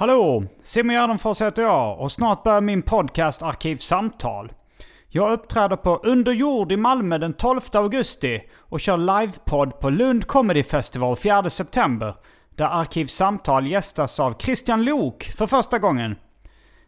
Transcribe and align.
Hallå! 0.00 0.44
Simon 0.62 0.94
Gärdenfors 0.94 1.42
heter 1.42 1.62
jag 1.62 2.00
och 2.00 2.12
snart 2.12 2.42
börjar 2.42 2.60
min 2.60 2.82
podcast 2.82 3.42
Arkivsamtal. 3.42 4.52
Jag 5.08 5.32
uppträder 5.32 5.76
på 5.76 5.96
Underjord 5.96 6.72
i 6.72 6.76
Malmö 6.76 7.18
den 7.18 7.32
12 7.32 7.60
augusti 7.72 8.40
och 8.56 8.80
kör 8.80 8.96
livepodd 8.96 9.80
på 9.80 9.90
Lund 9.90 10.26
Comedy 10.26 10.62
Festival 10.62 11.16
4 11.16 11.50
september 11.50 12.14
där 12.56 12.64
Arkivsamtal 12.64 13.66
gästas 13.66 14.20
av 14.20 14.34
Christian 14.38 14.84
Lok 14.84 15.24
för 15.24 15.46
första 15.46 15.78
gången. 15.78 16.16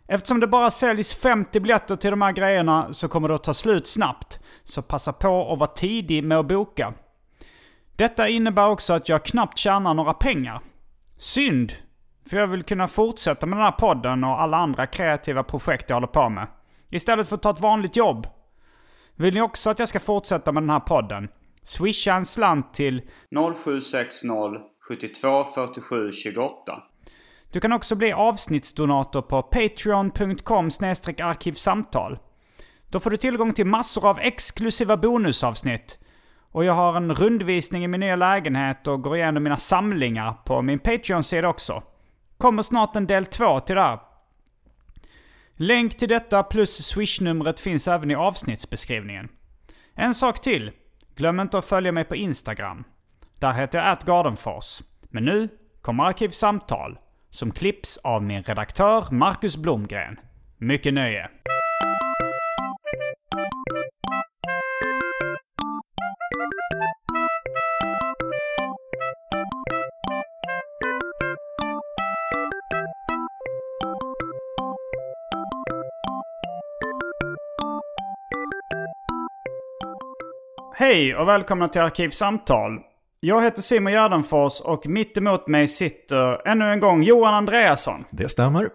Eftersom 0.08 0.40
det 0.40 0.46
bara 0.46 0.70
säljs 0.70 1.14
50 1.14 1.60
biljetter 1.60 1.96
till 1.96 2.10
de 2.10 2.22
här 2.22 2.32
grejerna 2.32 2.92
så 2.92 3.08
kommer 3.08 3.28
det 3.28 3.34
att 3.34 3.44
ta 3.44 3.54
slut 3.54 3.86
snabbt. 3.86 4.40
Så 4.64 4.82
passa 4.82 5.12
på 5.12 5.52
att 5.52 5.58
vara 5.58 5.70
tidig 5.70 6.24
med 6.24 6.38
att 6.38 6.48
boka. 6.48 6.94
Detta 7.96 8.28
innebär 8.28 8.68
också 8.68 8.92
att 8.92 9.08
jag 9.08 9.24
knappt 9.24 9.58
tjänar 9.58 9.94
några 9.94 10.14
pengar. 10.14 10.60
Synd! 11.18 11.72
För 12.32 12.38
jag 12.38 12.46
vill 12.46 12.62
kunna 12.62 12.88
fortsätta 12.88 13.46
med 13.46 13.58
den 13.58 13.64
här 13.64 13.72
podden 13.72 14.24
och 14.24 14.40
alla 14.40 14.56
andra 14.56 14.86
kreativa 14.86 15.42
projekt 15.42 15.90
jag 15.90 15.96
håller 15.96 16.06
på 16.06 16.28
med. 16.28 16.46
Istället 16.90 17.28
för 17.28 17.36
att 17.36 17.42
ta 17.42 17.50
ett 17.50 17.60
vanligt 17.60 17.96
jobb. 17.96 18.26
Vill 19.16 19.34
ni 19.34 19.40
också 19.40 19.70
att 19.70 19.78
jag 19.78 19.88
ska 19.88 20.00
fortsätta 20.00 20.52
med 20.52 20.62
den 20.62 20.70
här 20.70 20.80
podden? 20.80 21.28
Swisha 21.62 22.14
en 22.14 22.26
slant 22.26 22.74
till 22.74 23.02
0760 23.54 24.28
72 24.88 25.44
47 25.44 26.12
28. 26.12 26.82
Du 27.52 27.60
kan 27.60 27.72
också 27.72 27.96
bli 27.96 28.12
avsnittsdonator 28.12 29.22
på 29.22 29.42
patreon.com 29.42 30.66
arkivsamtal. 30.66 32.18
Då 32.90 33.00
får 33.00 33.10
du 33.10 33.16
tillgång 33.16 33.52
till 33.52 33.66
massor 33.66 34.08
av 34.08 34.18
exklusiva 34.18 34.96
bonusavsnitt. 34.96 35.98
Och 36.52 36.64
jag 36.64 36.72
har 36.72 36.96
en 36.96 37.14
rundvisning 37.14 37.84
i 37.84 37.88
min 37.88 38.00
nya 38.00 38.16
lägenhet 38.16 38.88
och 38.88 39.02
går 39.02 39.16
igenom 39.16 39.42
mina 39.42 39.56
samlingar 39.56 40.32
på 40.32 40.62
min 40.62 40.78
Patreon-sida 40.78 41.48
också. 41.48 41.82
Kommer 42.42 42.62
snart 42.62 42.96
en 42.96 43.06
del 43.06 43.26
två 43.26 43.60
till 43.60 43.76
det 43.76 43.82
här. 43.82 43.98
Länk 45.54 45.98
till 45.98 46.08
detta 46.08 46.42
plus 46.42 46.86
swishnumret 46.86 47.60
finns 47.60 47.88
även 47.88 48.10
i 48.10 48.14
avsnittsbeskrivningen. 48.14 49.28
En 49.94 50.14
sak 50.14 50.40
till. 50.40 50.70
Glöm 51.14 51.40
inte 51.40 51.58
att 51.58 51.64
följa 51.64 51.92
mig 51.92 52.04
på 52.04 52.16
Instagram. 52.16 52.84
Där 53.38 53.52
heter 53.52 53.78
jag 53.78 53.88
atgardenfors. 53.88 54.82
Men 55.02 55.24
nu 55.24 55.48
kommer 55.82 56.04
Arkivsamtal 56.04 56.98
som 57.30 57.50
klipps 57.50 57.96
av 57.96 58.22
min 58.22 58.42
redaktör 58.42 59.06
Marcus 59.10 59.56
Blomgren. 59.56 60.20
Mycket 60.58 60.94
nöje! 60.94 61.30
Hej 80.82 81.16
och 81.16 81.28
välkomna 81.28 81.68
till 81.68 81.80
Arkivsamtal. 81.80 82.80
Jag 83.20 83.42
heter 83.42 83.62
Simon 83.62 83.92
Gärdenfors 83.92 84.60
och 84.60 84.86
mitt 84.86 85.18
emot 85.18 85.48
mig 85.48 85.68
sitter 85.68 86.48
ännu 86.48 86.64
en 86.64 86.80
gång 86.80 87.02
Johan 87.02 87.34
Andreasson. 87.34 88.04
Det 88.10 88.28
stämmer. 88.28 88.68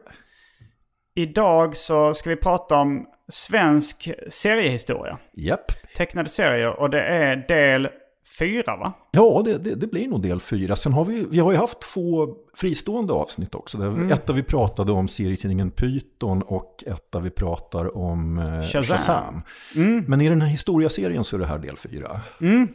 Idag 1.15 1.77
så 1.77 2.13
ska 2.13 2.29
vi 2.29 2.35
prata 2.35 2.75
om 2.75 3.05
svensk 3.27 4.11
seriehistoria. 4.29 5.17
Japp. 5.33 5.71
Tecknade 5.97 6.29
serier 6.29 6.79
och 6.79 6.89
det 6.89 7.01
är 7.01 7.35
del 7.35 7.89
fyra 8.39 8.77
va? 8.77 8.93
Ja, 9.11 9.41
det, 9.45 9.57
det, 9.57 9.75
det, 9.75 9.87
blir 9.87 10.07
nog 10.07 10.21
del 10.21 10.39
fyra. 10.39 10.75
Sen 10.75 10.93
har 10.93 11.05
vi, 11.05 11.25
vi 11.29 11.39
har 11.39 11.51
ju 11.51 11.57
haft 11.57 11.81
två 11.81 12.27
fristående 12.55 13.13
avsnitt 13.13 13.55
också. 13.55 13.77
Mm. 13.77 14.11
Ett 14.11 14.27
där 14.27 14.33
vi 14.33 14.43
pratade 14.43 14.91
om 14.91 15.07
serietidningen 15.07 15.71
Python 15.71 16.41
och 16.41 16.83
ett 16.87 17.11
där 17.11 17.19
vi 17.19 17.29
pratar 17.29 17.97
om 17.97 18.39
eh, 18.39 18.61
Shazam. 18.61 18.97
Shazam. 18.97 19.41
Mm. 19.75 20.05
Men 20.07 20.21
i 20.21 20.29
den 20.29 20.41
här 20.41 20.49
historiaserien 20.49 21.23
så 21.23 21.35
är 21.35 21.39
det 21.39 21.47
här 21.47 21.59
del 21.59 21.77
fyra. 21.77 22.21
Mm. 22.41 22.67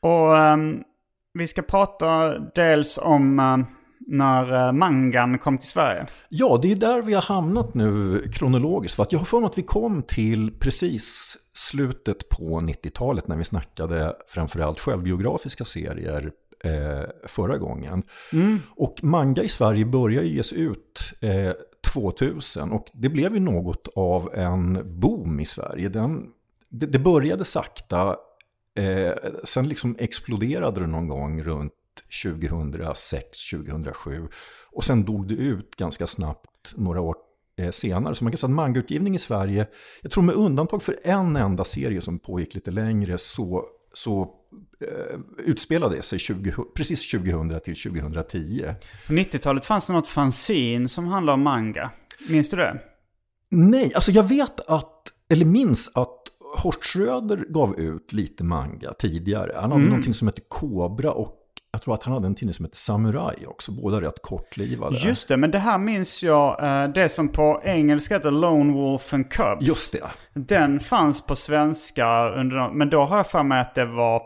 Och 0.00 0.34
um, 0.34 0.82
vi 1.32 1.46
ska 1.46 1.62
prata 1.62 2.38
dels 2.38 2.98
om 2.98 3.38
uh, 3.38 3.58
när 4.06 4.68
uh, 4.68 4.72
mangan 4.72 5.38
kom 5.38 5.58
till 5.58 5.68
Sverige. 5.68 6.06
Ja, 6.28 6.58
det 6.62 6.72
är 6.72 6.76
där 6.76 7.02
vi 7.02 7.14
har 7.14 7.22
hamnat 7.22 7.74
nu 7.74 8.22
kronologiskt. 8.32 8.96
För 8.96 9.02
att 9.02 9.12
jag 9.12 9.18
har 9.18 9.26
för 9.26 9.40
mig 9.40 9.46
att 9.46 9.58
vi 9.58 9.62
kom 9.62 10.02
till 10.02 10.50
precis 10.58 11.36
slutet 11.52 12.28
på 12.28 12.60
90-talet 12.60 13.28
när 13.28 13.36
vi 13.36 13.44
snackade 13.44 14.16
framförallt 14.28 14.80
självbiografiska 14.80 15.64
serier 15.64 16.32
eh, 16.64 17.08
förra 17.26 17.58
gången. 17.58 18.02
Mm. 18.32 18.58
Och 18.76 19.04
manga 19.04 19.42
i 19.42 19.48
Sverige 19.48 19.84
började 19.84 20.26
ges 20.26 20.52
ut 20.52 21.12
eh, 21.20 21.52
2000 21.92 22.72
och 22.72 22.86
det 22.92 23.08
blev 23.08 23.34
ju 23.34 23.40
något 23.40 23.88
av 23.96 24.34
en 24.34 25.00
boom 25.00 25.40
i 25.40 25.44
Sverige. 25.44 25.88
Den, 25.88 26.26
det, 26.68 26.86
det 26.86 26.98
började 26.98 27.44
sakta 27.44 28.16
Eh, 28.74 29.12
sen 29.44 29.68
liksom 29.68 29.96
exploderade 29.98 30.80
det 30.80 30.86
någon 30.86 31.08
gång 31.08 31.42
runt 31.42 31.72
2006-2007. 32.08 34.28
Och 34.72 34.84
sen 34.84 35.04
dog 35.04 35.28
det 35.28 35.34
ut 35.34 35.76
ganska 35.76 36.06
snabbt 36.06 36.74
några 36.76 37.00
år 37.00 37.16
eh, 37.58 37.70
senare. 37.70 38.14
Så 38.14 38.24
man 38.24 38.32
kan 38.32 38.38
säga 38.38 38.48
att 38.48 38.54
mangautgivning 38.54 39.14
i 39.14 39.18
Sverige, 39.18 39.66
jag 40.02 40.12
tror 40.12 40.24
med 40.24 40.34
undantag 40.34 40.82
för 40.82 40.96
en 41.04 41.36
enda 41.36 41.64
serie 41.64 42.00
som 42.00 42.18
pågick 42.18 42.54
lite 42.54 42.70
längre, 42.70 43.18
så, 43.18 43.64
så 43.94 44.30
eh, 44.80 45.18
utspelade 45.38 45.96
det 45.96 46.02
sig 46.02 46.18
20, 46.18 46.52
precis 46.74 47.10
2000 47.10 47.60
till 47.60 47.76
2010. 47.76 48.74
På 49.06 49.12
90-talet 49.12 49.64
fanns 49.64 49.86
det 49.86 49.92
något 49.92 50.08
fanzine 50.08 50.88
som 50.88 51.06
handlade 51.06 51.34
om 51.34 51.42
manga. 51.42 51.90
Minns 52.28 52.50
du 52.50 52.56
det? 52.56 52.80
Nej, 53.50 53.92
alltså 53.94 54.10
jag 54.10 54.22
vet 54.22 54.60
att, 54.60 55.12
eller 55.28 55.44
minns 55.44 55.96
att 55.96 56.16
Horst 56.56 56.84
Schröder 56.84 57.44
gav 57.48 57.80
ut 57.80 58.12
lite 58.12 58.44
manga 58.44 58.92
tidigare. 58.92 59.52
Han 59.54 59.62
hade 59.62 59.74
mm. 59.74 59.88
någonting 59.88 60.14
som 60.14 60.28
hette 60.28 60.40
Kobra 60.48 61.12
och 61.12 61.36
jag 61.72 61.82
tror 61.82 61.94
att 61.94 62.04
han 62.04 62.14
hade 62.14 62.26
en 62.26 62.34
tidning 62.34 62.54
som 62.54 62.64
hette 62.64 62.76
Samurai 62.76 63.46
också, 63.46 63.72
båda 63.72 64.00
rätt 64.00 64.22
kortlivade. 64.22 64.96
Just 64.96 65.28
det, 65.28 65.36
men 65.36 65.50
det 65.50 65.58
här 65.58 65.78
minns 65.78 66.22
jag, 66.22 66.64
eh, 66.64 66.88
det 66.88 67.08
som 67.08 67.28
på 67.28 67.60
engelska 67.64 68.14
heter 68.14 68.30
Lone 68.30 68.72
Wolf 68.72 69.14
and 69.14 69.30
Cubs. 69.30 69.66
Just 69.66 69.92
det. 69.92 70.10
Den 70.34 70.80
fanns 70.80 71.26
på 71.26 71.36
svenska, 71.36 72.28
under, 72.30 72.70
men 72.72 72.90
då 72.90 73.04
har 73.04 73.16
jag 73.16 73.26
för 73.26 73.42
mig 73.42 73.60
att 73.60 73.74
det 73.74 73.86
var 73.86 74.22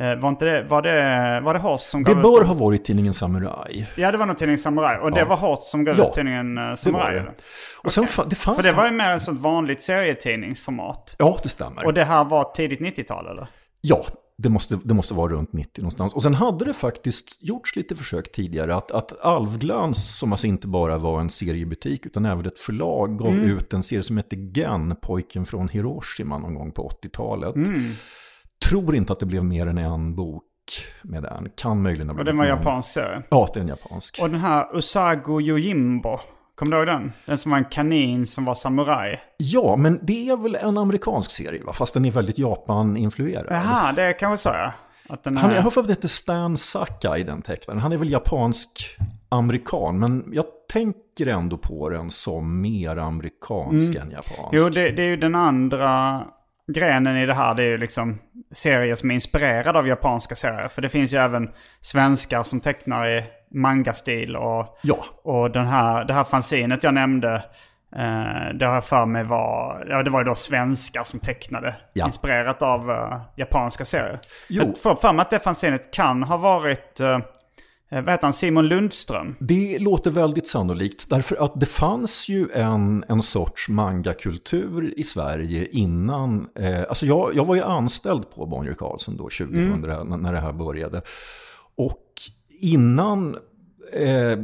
Eh, 0.00 0.16
var, 0.16 0.28
inte 0.28 0.44
det, 0.44 0.62
var, 0.62 0.82
det, 0.82 1.40
var 1.40 1.54
det 1.54 1.60
Horst 1.60 1.88
som 1.88 2.02
gav 2.02 2.16
Det 2.16 2.22
bör 2.22 2.40
ut 2.40 2.46
ha 2.46 2.54
varit 2.54 2.84
tidningen 2.84 3.14
Samurai. 3.14 3.86
Ja, 3.96 4.12
det 4.12 4.18
var 4.18 4.26
nog 4.26 4.38
tidningen 4.38 4.58
Samurai. 4.58 4.98
Och 4.98 5.10
ja. 5.10 5.14
det 5.14 5.24
var 5.24 5.36
Horst 5.36 5.62
som 5.62 5.84
gav 5.84 5.98
ja, 5.98 6.08
ut 6.08 6.14
tidningen 6.14 6.76
Samurai? 6.76 7.14
Det 7.14 7.20
var 7.20 7.26
det. 7.26 7.34
Och 7.82 7.92
sen, 7.92 8.04
okay. 8.04 8.24
det 8.28 8.36
fanns 8.36 8.56
För 8.56 8.62
det 8.62 8.72
var 8.72 8.86
ju 8.86 8.92
mer 8.92 9.16
ett 9.16 9.22
sånt 9.22 9.40
vanligt 9.40 9.82
serietidningsformat. 9.82 11.16
Ja, 11.18 11.38
det 11.42 11.48
stämmer. 11.48 11.86
Och 11.86 11.94
det 11.94 12.04
här 12.04 12.24
var 12.24 12.52
tidigt 12.54 12.80
90-tal 12.80 13.26
eller? 13.26 13.48
Ja, 13.80 14.04
det 14.42 14.48
måste, 14.48 14.78
det 14.84 14.94
måste 14.94 15.14
vara 15.14 15.32
runt 15.32 15.52
90 15.52 15.82
någonstans. 15.82 16.14
Och 16.14 16.22
sen 16.22 16.34
hade 16.34 16.64
det 16.64 16.74
faktiskt 16.74 17.42
gjorts 17.42 17.76
lite 17.76 17.96
försök 17.96 18.32
tidigare 18.32 18.76
att, 18.76 18.90
att 18.90 19.20
Alvglans, 19.20 20.18
som 20.18 20.32
alltså 20.32 20.46
inte 20.46 20.66
bara 20.66 20.98
var 20.98 21.20
en 21.20 21.30
seriebutik 21.30 22.06
utan 22.06 22.26
även 22.26 22.46
ett 22.46 22.58
förlag, 22.58 23.18
gav 23.18 23.32
mm. 23.32 23.44
ut 23.44 23.72
en 23.72 23.82
serie 23.82 24.02
som 24.02 24.16
hette 24.16 24.36
Gen, 24.36 24.96
pojken 25.02 25.46
från 25.46 25.68
Hiroshima 25.68 26.38
någon 26.38 26.54
gång 26.54 26.72
på 26.72 26.88
80-talet. 27.02 27.54
Mm. 27.54 27.92
tror 28.68 28.96
inte 28.96 29.12
att 29.12 29.20
det 29.20 29.26
blev 29.26 29.44
mer 29.44 29.66
än 29.66 29.78
en 29.78 30.14
bok 30.14 30.44
med 31.02 31.22
den. 31.22 31.48
Kan 31.56 31.82
möjligen 31.82 32.08
ha 32.08 32.12
Och 32.12 32.16
blivit 32.16 32.26
den 32.26 32.38
var 32.38 32.46
japansk 32.46 32.88
serie. 32.88 33.22
Ja, 33.30 33.48
det 33.54 33.60
är 33.60 33.62
en 33.62 33.68
japansk. 33.68 34.18
Och 34.22 34.30
den 34.30 34.40
här 34.40 34.76
Usago 34.76 35.40
Yojimbo. 35.40 36.18
Kommer 36.60 36.76
du 36.76 36.78
ihåg 36.78 36.86
den? 36.86 37.12
Den 37.26 37.38
som 37.38 37.50
var 37.50 37.58
en 37.58 37.64
kanin 37.64 38.26
som 38.26 38.44
var 38.44 38.54
samuraj. 38.54 39.20
Ja, 39.36 39.76
men 39.76 39.98
det 40.02 40.28
är 40.28 40.36
väl 40.36 40.54
en 40.54 40.78
amerikansk 40.78 41.30
serie, 41.30 41.64
va? 41.64 41.72
fast 41.72 41.94
den 41.94 42.04
är 42.04 42.10
väldigt 42.10 42.38
Japan-influerad. 42.38 43.46
Jaha, 43.50 43.92
det 43.92 44.12
kan 44.12 44.30
vi 44.30 44.36
säga. 44.36 44.72
Att 45.08 45.24
den 45.24 45.36
Han, 45.36 45.54
jag 45.54 45.62
har 45.62 45.70
för 45.70 45.82
mig 45.82 45.84
att 45.84 45.88
det 45.88 45.92
heter 45.92 46.08
Stan 46.08 46.56
Sakai, 46.56 47.24
den 47.24 47.42
tecknaren. 47.42 47.80
Han 47.80 47.92
är 47.92 47.96
väl 47.96 48.10
japansk-amerikan, 48.10 49.98
men 49.98 50.24
jag 50.32 50.44
tänker 50.72 51.26
ändå 51.26 51.58
på 51.58 51.88
den 51.88 52.10
som 52.10 52.60
mer 52.60 52.96
amerikansk 52.96 53.94
än 53.94 54.10
japansk. 54.10 54.52
Mm. 54.52 54.52
Jo, 54.52 54.68
det, 54.68 54.90
det 54.90 55.02
är 55.02 55.08
ju 55.08 55.16
den 55.16 55.34
andra 55.34 56.22
grenen 56.74 57.16
i 57.16 57.26
det 57.26 57.34
här. 57.34 57.54
Det 57.54 57.62
är 57.62 57.66
ju 57.68 57.78
liksom 57.78 58.18
serier 58.52 58.94
som 58.94 59.10
är 59.10 59.14
inspirerade 59.14 59.78
av 59.78 59.88
japanska 59.88 60.34
serier. 60.34 60.68
För 60.68 60.82
det 60.82 60.88
finns 60.88 61.12
ju 61.14 61.18
även 61.18 61.50
svenskar 61.80 62.42
som 62.42 62.60
tecknar 62.60 63.06
i 63.08 63.24
manga-stil. 63.54 64.36
Och, 64.36 64.78
Ja. 64.82 64.96
och 65.22 65.50
den 65.50 65.66
här, 65.66 66.04
det 66.04 66.14
här 66.14 66.24
fanzinet 66.24 66.84
jag 66.84 66.94
nämnde, 66.94 67.34
eh, 67.96 68.54
det 68.54 68.66
har 68.66 68.74
jag 68.74 68.84
för 68.84 69.06
mig 69.06 69.24
var, 69.24 69.86
ja 69.90 70.02
det 70.02 70.10
var 70.10 70.20
ju 70.20 70.24
då 70.24 70.34
svenskar 70.34 71.04
som 71.04 71.20
tecknade. 71.20 71.76
Ja. 71.92 72.06
Inspirerat 72.06 72.62
av 72.62 72.90
eh, 72.90 73.20
japanska 73.36 73.84
serier. 73.84 74.18
Jo. 74.48 74.62
Jag 74.66 74.78
får 74.78 74.94
för 74.94 75.12
mig 75.12 75.22
att 75.22 75.30
det 75.30 75.38
fanzinet 75.38 75.92
kan 75.94 76.22
ha 76.22 76.36
varit, 76.36 77.00
eh, 77.00 77.18
vad 77.90 78.08
heter 78.10 78.22
han, 78.22 78.32
Simon 78.32 78.68
Lundström. 78.68 79.36
Det 79.40 79.78
låter 79.78 80.10
väldigt 80.10 80.46
sannolikt, 80.48 81.10
därför 81.10 81.44
att 81.44 81.60
det 81.60 81.66
fanns 81.66 82.28
ju 82.28 82.48
en, 82.54 83.04
en 83.08 83.22
sorts 83.22 83.68
mangakultur 83.68 84.94
i 84.96 85.04
Sverige 85.04 85.66
innan. 85.70 86.48
Eh, 86.58 86.80
alltså 86.88 87.06
jag, 87.06 87.30
jag 87.34 87.44
var 87.44 87.54
ju 87.54 87.62
anställd 87.62 88.30
på 88.30 88.46
Bonnier 88.46 88.74
Carlsen 88.74 89.16
då, 89.16 89.22
2000, 89.22 89.80
när, 89.80 90.16
när 90.16 90.32
det 90.32 90.40
här 90.40 90.52
började. 90.52 91.02
Och 91.76 92.04
innan... 92.60 93.36
Eh, 93.92 94.38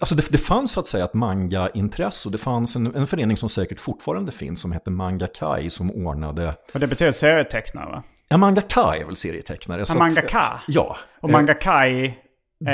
alltså 0.00 0.14
det, 0.14 0.28
det 0.32 0.38
fanns 0.38 0.72
så 0.72 0.80
att 0.80 0.86
säga 0.86 1.04
ett 1.04 1.14
manga-intresse 1.14 2.28
och 2.28 2.32
det 2.32 2.38
fanns 2.38 2.76
en, 2.76 2.94
en 2.94 3.06
förening 3.06 3.36
som 3.36 3.48
säkert 3.48 3.80
fortfarande 3.80 4.32
finns 4.32 4.60
som 4.60 4.72
hette 4.72 4.90
Manga 4.90 5.26
Kai 5.26 5.70
som 5.70 5.90
ordnade... 5.90 6.54
Och 6.74 6.80
det 6.80 6.86
betyder 6.86 7.12
serietecknare 7.12 7.86
va? 7.90 8.02
Ja, 8.28 8.36
Manga 8.36 8.60
Kai 8.60 9.00
är 9.00 9.04
väl 9.04 9.16
serietecknare. 9.16 9.78
Ja, 9.80 9.92
att- 9.92 9.98
mangaka. 9.98 10.60
Ja. 10.68 10.96
Och 11.20 11.28
Eh, 11.28 11.32
Mangakai 11.32 12.14
det 12.60 12.70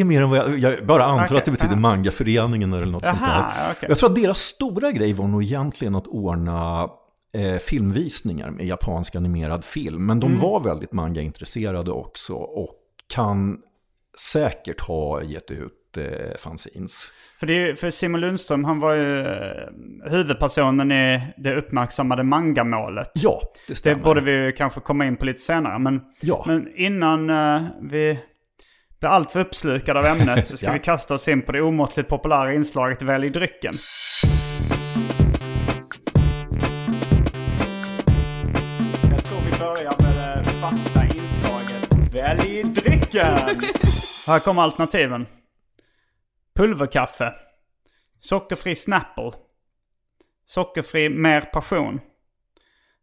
är 0.00 0.04
mer 0.04 0.22
än 0.22 0.30
vad 0.30 0.38
jag, 0.38 0.58
jag 0.58 0.86
bara 0.86 1.04
antar 1.04 1.24
Okej, 1.24 1.36
att 1.38 1.44
det 1.44 1.50
betyder 1.50 1.72
aha. 1.72 1.80
mangaföreningen 1.80 2.72
eller 2.72 2.86
något 2.86 3.04
sånt 3.04 3.20
där. 3.20 3.42
Okej. 3.70 3.88
Jag 3.88 3.98
tror 3.98 4.10
att 4.10 4.16
deras 4.16 4.38
stora 4.38 4.92
grej 4.92 5.12
var 5.12 5.26
nog 5.28 5.42
egentligen 5.42 5.94
att 5.94 6.06
ordna 6.06 6.88
eh, 7.34 7.56
filmvisningar 7.56 8.50
med 8.50 8.66
japansk 8.66 9.14
animerad 9.16 9.64
film. 9.64 10.06
Men 10.06 10.20
de 10.20 10.26
Mm. 10.26 10.40
var 10.40 10.60
väldigt 10.60 10.92
manga-intresserade 10.92 11.90
också 11.90 12.32
och 12.34 12.70
kan 13.14 13.58
säkert 14.32 14.80
ha 14.80 15.22
gett 15.22 15.50
ut 15.50 15.96
eh, 15.96 16.36
fanzines. 16.38 17.10
För, 17.40 17.46
det 17.46 17.80
för 17.80 17.90
Simon 17.90 18.20
Lundström, 18.20 18.64
han 18.64 18.80
var 18.80 18.94
ju 18.94 19.18
eh, 19.20 20.10
huvudpersonen 20.10 20.92
i 20.92 21.20
det 21.36 21.54
uppmärksammade 21.56 22.22
mangamålet. 22.22 23.10
Ja, 23.14 23.40
det 23.66 23.72
Det 23.72 23.76
stämmer. 23.76 24.02
borde 24.04 24.20
vi 24.20 24.52
kanske 24.58 24.80
komma 24.80 25.06
in 25.06 25.16
på 25.16 25.24
lite 25.24 25.40
senare. 25.42 25.78
Men, 25.78 26.00
Ja. 26.22 26.44
men 26.46 26.68
innan 26.76 27.30
eh, 27.30 27.62
vi 27.82 28.18
blir 29.00 29.10
alltför 29.10 29.40
uppslukade 29.40 29.98
av 30.00 30.06
ämnet 30.06 30.46
så 30.46 30.56
ska 30.56 30.66
Ja. 30.70 30.72
vi 30.72 30.78
kasta 30.78 31.14
oss 31.14 31.28
in 31.28 31.42
på 31.42 31.52
det 31.52 31.62
omåttligt 31.62 32.08
populära 32.08 32.52
inslaget 32.54 33.02
Välj 33.02 33.30
drycken. 33.30 33.74
Jag 39.10 39.24
tror 39.24 39.40
vi 39.40 39.58
börjar 39.58 40.02
med 40.02 40.44
det 40.44 40.50
fasta 40.50 41.04
inslaget 41.04 42.14
Välj 42.14 42.62
drycken! 42.62 43.36
Här 44.26 44.38
kommer 44.38 44.62
alternativen. 44.62 45.26
Pulverkaffe. 46.56 47.34
Sockerfri 48.20 48.74
Snapple. 48.74 49.32
Sockerfri 50.46 51.08
Mer 51.08 51.40
Passion. 51.40 52.00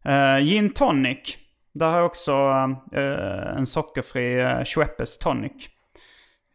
Uh, 0.08 0.38
gin 0.44 0.70
tonic. 0.74 1.36
Där 1.74 1.90
har 1.90 1.96
jag 1.96 2.06
också 2.06 2.32
eh, 2.92 3.56
en 3.56 3.66
sockerfri 3.66 4.42
uh, 4.42 4.64
Schweppes 4.64 5.18
tonic. 5.18 5.68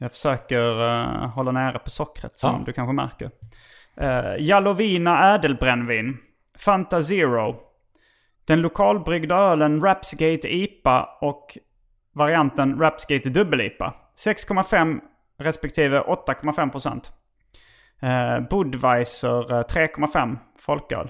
Jag 0.02 0.12
försöker 0.12 0.82
eh, 0.82 1.30
hålla 1.30 1.52
nära 1.52 1.80
på 1.80 1.90
sockret 1.90 2.40
som 2.40 2.56
Ja. 2.56 2.62
du 2.66 2.74
kanske 2.74 2.94
märker. 2.94 3.32
Uh, 4.02 4.42
Jalovina 4.48 5.34
ädelbrännvin. 5.36 6.18
Fanta 6.58 7.04
Zero. 7.04 7.56
Den 8.46 8.62
lokalbryggda 8.62 9.36
ölen 9.36 9.82
Rapsgate 9.82 10.56
IPA 10.56 11.10
och 11.22 11.58
varianten 12.14 12.80
Rapsgate 12.80 13.30
dubbel-IPA. 13.30 13.94
6,5 14.26 15.00
respektive 15.40 16.02
8,5 16.02 16.70
procent. 16.72 17.12
Eh, 18.02 18.40
Budweiser 18.50 19.54
eh, 19.54 19.64
3,5 19.64 20.38
folköl. 20.60 21.10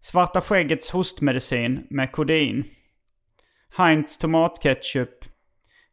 Svarta 0.00 0.40
skäggets 0.40 0.90
hostmedicin 0.90 1.86
med 1.90 2.12
kodein. 2.12 2.64
Heinz 3.76 4.18
tomatketchup. 4.18 5.24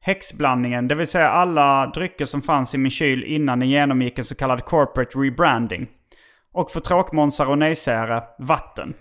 Häxblandningen, 0.02 0.88
det 0.88 0.96
vill 0.96 1.08
säga 1.08 1.30
alla 1.30 1.88
drycker 1.88 2.26
som 2.26 2.42
fanns 2.42 2.76
i 2.76 2.78
min 2.78 2.92
kyl 2.92 3.24
innan 3.24 3.60
den 3.60 3.70
genomgick 3.70 4.18
en 4.18 4.26
så 4.26 4.36
kallad 4.36 4.66
corporate 4.66 5.18
rebranding. 5.18 5.88
Och 6.54 6.72
för 6.72 6.80
tråkmånsar 6.80 7.46
och 7.46 7.58
nejsägare, 7.58 8.22
vatten. 8.40 8.94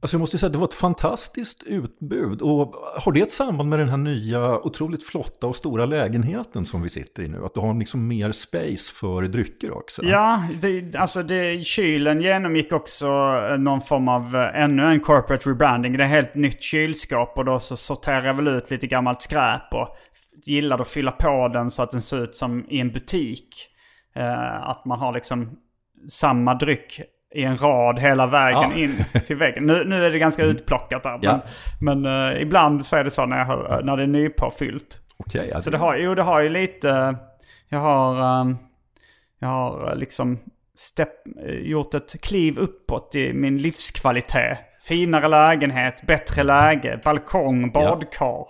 Alltså 0.00 0.14
jag 0.14 0.20
måste 0.20 0.38
säga 0.38 0.46
att 0.46 0.52
det 0.52 0.58
var 0.58 0.66
ett 0.66 0.74
fantastiskt 0.74 1.62
utbud. 1.62 2.42
Och 2.42 2.74
har 2.96 3.12
det 3.12 3.20
ett 3.20 3.32
samband 3.32 3.68
med 3.68 3.78
den 3.78 3.88
här 3.88 3.96
nya 3.96 4.58
otroligt 4.58 5.06
flotta 5.06 5.46
och 5.46 5.56
stora 5.56 5.86
lägenheten 5.86 6.66
som 6.66 6.82
vi 6.82 6.88
sitter 6.88 7.22
i 7.22 7.28
nu? 7.28 7.44
Att 7.44 7.54
du 7.54 7.60
har 7.60 7.74
liksom 7.74 8.08
mer 8.08 8.32
space 8.32 8.94
för 8.94 9.22
drycker 9.22 9.76
också? 9.76 10.02
Ja, 10.04 10.42
det, 10.60 10.96
alltså 10.96 11.22
det, 11.22 11.64
kylen 11.64 12.20
genomgick 12.20 12.72
också 12.72 13.06
eh, 13.50 13.58
någon 13.58 13.80
form 13.80 14.08
av 14.08 14.36
eh, 14.36 14.62
ännu 14.62 14.84
en 14.84 15.00
corporate 15.00 15.50
rebranding. 15.50 15.96
Det 15.96 16.04
är 16.04 16.08
helt 16.08 16.34
nytt 16.34 16.62
kylskåp 16.62 17.38
och 17.38 17.44
då 17.44 17.60
så 17.60 17.76
sorterar 17.76 18.24
jag 18.24 18.34
väl 18.34 18.48
ut 18.48 18.70
lite 18.70 18.86
gammalt 18.86 19.22
skräp 19.22 19.72
och 19.74 19.96
gillar 20.44 20.80
att 20.80 20.88
fylla 20.88 21.10
på 21.10 21.48
den 21.48 21.70
så 21.70 21.82
att 21.82 21.90
den 21.90 22.02
ser 22.02 22.24
ut 22.24 22.36
som 22.36 22.66
i 22.68 22.80
en 22.80 22.92
butik. 22.92 23.48
Eh, 24.14 24.68
att 24.68 24.84
man 24.84 24.98
har 24.98 25.12
liksom 25.12 25.58
samma 26.10 26.54
dryck 26.54 27.00
i 27.34 27.44
en 27.44 27.58
rad 27.58 27.98
hela 27.98 28.26
vägen 28.26 28.70
Ja. 28.70 28.78
in 28.78 29.04
till 29.26 29.36
väggen. 29.36 29.66
Nu, 29.66 29.84
nu 29.84 30.06
är 30.06 30.10
det 30.10 30.18
ganska 30.18 30.44
utplockat 30.44 31.02
där. 31.02 31.18
Ja. 31.22 31.40
Men, 31.80 32.02
men 32.02 32.32
eh, 32.34 32.42
ibland 32.42 32.86
så 32.86 32.96
är 32.96 33.04
det 33.04 33.10
så 33.10 33.26
när, 33.26 33.38
jag, 33.38 33.84
när 33.84 33.96
det 33.96 34.02
är 34.02 34.06
nypåfyllt. 34.06 34.98
Okej, 35.16 35.48
ja, 35.52 35.60
Så 35.60 35.70
det 35.70 35.78
har, 35.78 35.96
jo, 35.96 36.14
det 36.14 36.22
har 36.22 36.40
ju 36.40 36.48
lite... 36.48 37.16
Jag 37.68 37.78
har, 37.78 38.40
um, 38.40 38.56
jag 39.38 39.48
har 39.48 39.90
uh, 39.90 39.96
liksom 39.98 40.38
step, 40.74 41.08
eh, 41.46 41.54
gjort 41.54 41.94
ett 41.94 42.20
kliv 42.22 42.58
uppåt 42.58 43.14
i 43.14 43.32
min 43.32 43.58
livskvalitet. 43.58 44.58
Finare 44.82 45.28
lägenhet, 45.28 46.02
bättre 46.06 46.42
läge, 46.42 47.00
balkong, 47.04 47.70
badkar. 47.70 48.46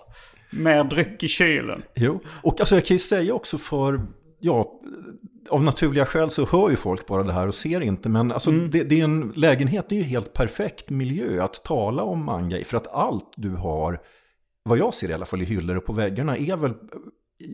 Mer 0.51 0.83
dryck 0.83 1.23
i 1.23 1.27
kylen. 1.27 1.81
Jo, 1.95 2.19
och 2.43 2.59
alltså 2.59 2.75
jag 2.75 2.85
kan 2.85 2.95
ju 2.95 2.99
säga 2.99 3.33
också 3.33 3.57
för, 3.57 4.01
ja, 4.39 4.71
av 5.49 5.63
naturliga 5.63 6.05
skäl 6.05 6.29
så 6.29 6.45
hör 6.45 6.69
ju 6.69 6.75
folk 6.75 7.07
bara 7.07 7.23
det 7.23 7.33
här 7.33 7.47
och 7.47 7.55
ser 7.55 7.81
inte. 7.81 8.09
Men 8.09 8.31
alltså 8.31 8.49
Mm. 8.49 8.71
det, 8.71 8.83
det 8.83 8.99
är 8.99 9.03
en 9.03 9.31
lägenhet, 9.35 9.85
det 9.89 9.95
är 9.95 9.97
ju 9.97 10.03
helt 10.03 10.33
perfekt 10.33 10.89
miljö 10.89 11.43
att 11.43 11.63
tala 11.63 12.03
om 12.03 12.25
manga 12.25 12.57
i. 12.57 12.63
För 12.63 12.77
att 12.77 12.87
allt 12.93 13.33
du 13.35 13.49
har, 13.55 13.99
vad 14.63 14.77
jag 14.77 14.93
ser 14.93 15.09
i 15.09 15.13
alla 15.13 15.25
fall 15.25 15.41
i 15.41 15.45
hyllor 15.45 15.77
och 15.77 15.85
på 15.85 15.93
väggarna, 15.93 16.37
är 16.37 16.55
väl, 16.57 16.73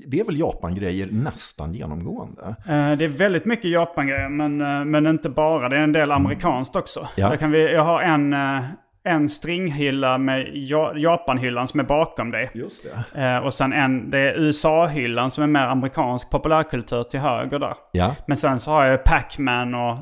det 0.08 0.20
är 0.20 0.24
väl 0.26 0.40
Japan-grejer 0.40 1.08
nästan 1.12 1.74
genomgående. 1.74 2.42
Eh, 2.68 2.98
Det 2.98 3.06
är 3.06 3.18
väldigt 3.18 3.46
mycket 3.46 3.72
Japan-grejer, 3.72 4.30
men, 4.30 4.62
eh, 4.62 4.86
men 4.86 5.08
inte 5.08 5.30
bara. 5.30 5.70
Det 5.70 5.78
är 5.78 5.82
en 5.82 5.92
del 5.92 6.12
amerikanskt 6.12 6.76
också. 6.76 7.08
Ja. 7.16 7.30
Där 7.30 7.36
kan 7.36 7.52
vi, 7.52 7.74
jag 7.74 7.84
har 7.84 8.02
en, 8.02 8.34
eh, 8.34 8.64
en 9.06 9.30
stringhylla 9.30 10.18
med 10.18 10.50
ja, 10.54 10.94
Japan-hyllan 10.96 11.68
som 11.68 11.80
är 11.80 11.84
bakom 11.84 12.32
dig. 12.32 12.52
Just 12.54 12.86
det. 13.14 13.22
Eh, 13.22 13.38
och 13.38 13.54
sen 13.54 13.74
en, 13.74 14.12
det 14.12 14.20
är 14.20 14.34
USA-hyllan 14.40 15.32
som 15.32 15.44
är 15.44 15.48
mer 15.48 15.66
amerikansk 15.66 16.30
populärkultur 16.30 17.04
till 17.04 17.20
höger 17.20 17.60
där. 17.60 17.74
Ja, 17.92 18.16
Men 18.28 18.38
sen 18.38 18.60
så 18.60 18.72
har 18.72 18.86
jag 18.86 19.04
Pac-Man 19.04 19.76
och 19.76 19.98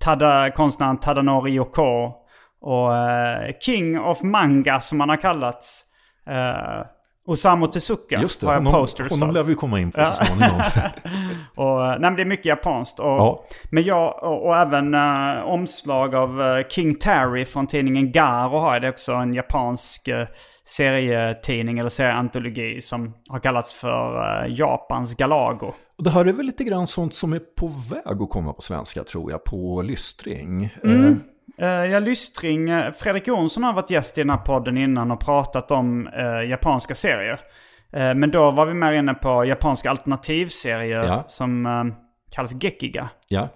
Tada, 0.00 0.50
konstnären 0.50 0.98
Tadanori 0.98 1.50
Yoko. 1.50 2.12
Och 2.60 2.96
eh, 2.96 3.52
King 3.60 4.00
of 4.00 4.22
Manga 4.22 4.80
som 4.80 5.00
han 5.00 5.08
har 5.08 5.16
kallats. 5.16 5.84
Eh, 6.26 6.86
Osamu 7.28 7.66
Tezuka 7.66 8.20
just 8.20 8.40
det. 8.40 8.46
har 8.46 8.52
jag 8.52 8.60
Honom, 8.60 8.72
posters 8.72 9.10
honom 9.10 9.30
lär 9.30 9.42
vi 9.42 9.54
komma 9.54 9.80
in 9.80 9.92
på 9.92 10.04
så 10.14 10.24
småningom. 10.24 10.60
Och, 11.54 11.78
nej, 11.78 11.98
men 12.00 12.16
det 12.16 12.22
är 12.22 12.26
mycket 12.26 12.46
japanskt. 12.46 13.00
Och, 13.00 13.06
Ja. 13.06 13.44
Men 13.70 13.82
jag, 13.82 14.22
och, 14.22 14.46
och 14.46 14.56
även 14.56 14.94
eh, 14.94 15.42
omslag 15.44 16.14
av 16.14 16.42
eh, 16.42 16.66
King 16.68 16.94
Terry 16.94 17.44
från 17.44 17.66
tidningen 17.66 18.12
Garo 18.12 18.58
har 18.58 18.72
jag. 18.72 18.82
Det 18.82 18.88
är 18.88 18.92
också 18.92 19.12
en 19.12 19.34
japansk 19.34 20.08
uh, 20.08 20.26
serietidning 20.64 21.78
eller 21.78 21.90
serieantologi 21.90 22.80
som 22.80 23.14
har 23.28 23.38
kallats 23.38 23.74
för 23.74 24.46
Japans 24.48 25.14
Galago. 25.14 25.72
Och 25.98 26.04
det 26.04 26.10
här 26.10 26.24
är 26.24 26.32
väl 26.32 26.46
lite 26.46 26.64
grann 26.64 26.86
sånt 26.86 27.14
som 27.14 27.32
är 27.32 27.40
på 27.56 27.66
väg 27.66 28.22
att 28.22 28.30
komma 28.30 28.52
på 28.52 28.62
svenska 28.62 29.04
tror 29.04 29.30
jag, 29.30 29.44
på 29.44 29.82
lystring. 29.82 30.76
Mm. 30.84 31.20
Eh, 31.58 31.68
jag 31.68 32.02
Lystring, 32.02 32.70
eh, 32.70 32.92
Fredrik 32.92 33.26
Jonsson 33.26 33.62
har 33.64 33.72
varit 33.72 33.90
gäst 33.90 34.18
i 34.18 34.20
den 34.20 34.30
här 34.30 34.36
podden 34.38 34.78
innan 34.78 35.10
och 35.10 35.20
pratat 35.20 35.70
om 35.70 36.06
eh, 36.08 36.50
japanska 36.50 36.94
serier. 36.94 37.40
Men 37.90 38.30
då 38.30 38.50
var 38.50 38.66
vi 38.66 38.74
mer 38.74 38.92
inne 38.92 39.14
på 39.14 39.44
japanska 39.44 39.90
alternativserier 39.90 41.02
Ja. 41.04 41.24
som 41.28 41.66
kallas 42.30 42.62
Gekiga. 42.62 43.08
Ja, 43.28 43.48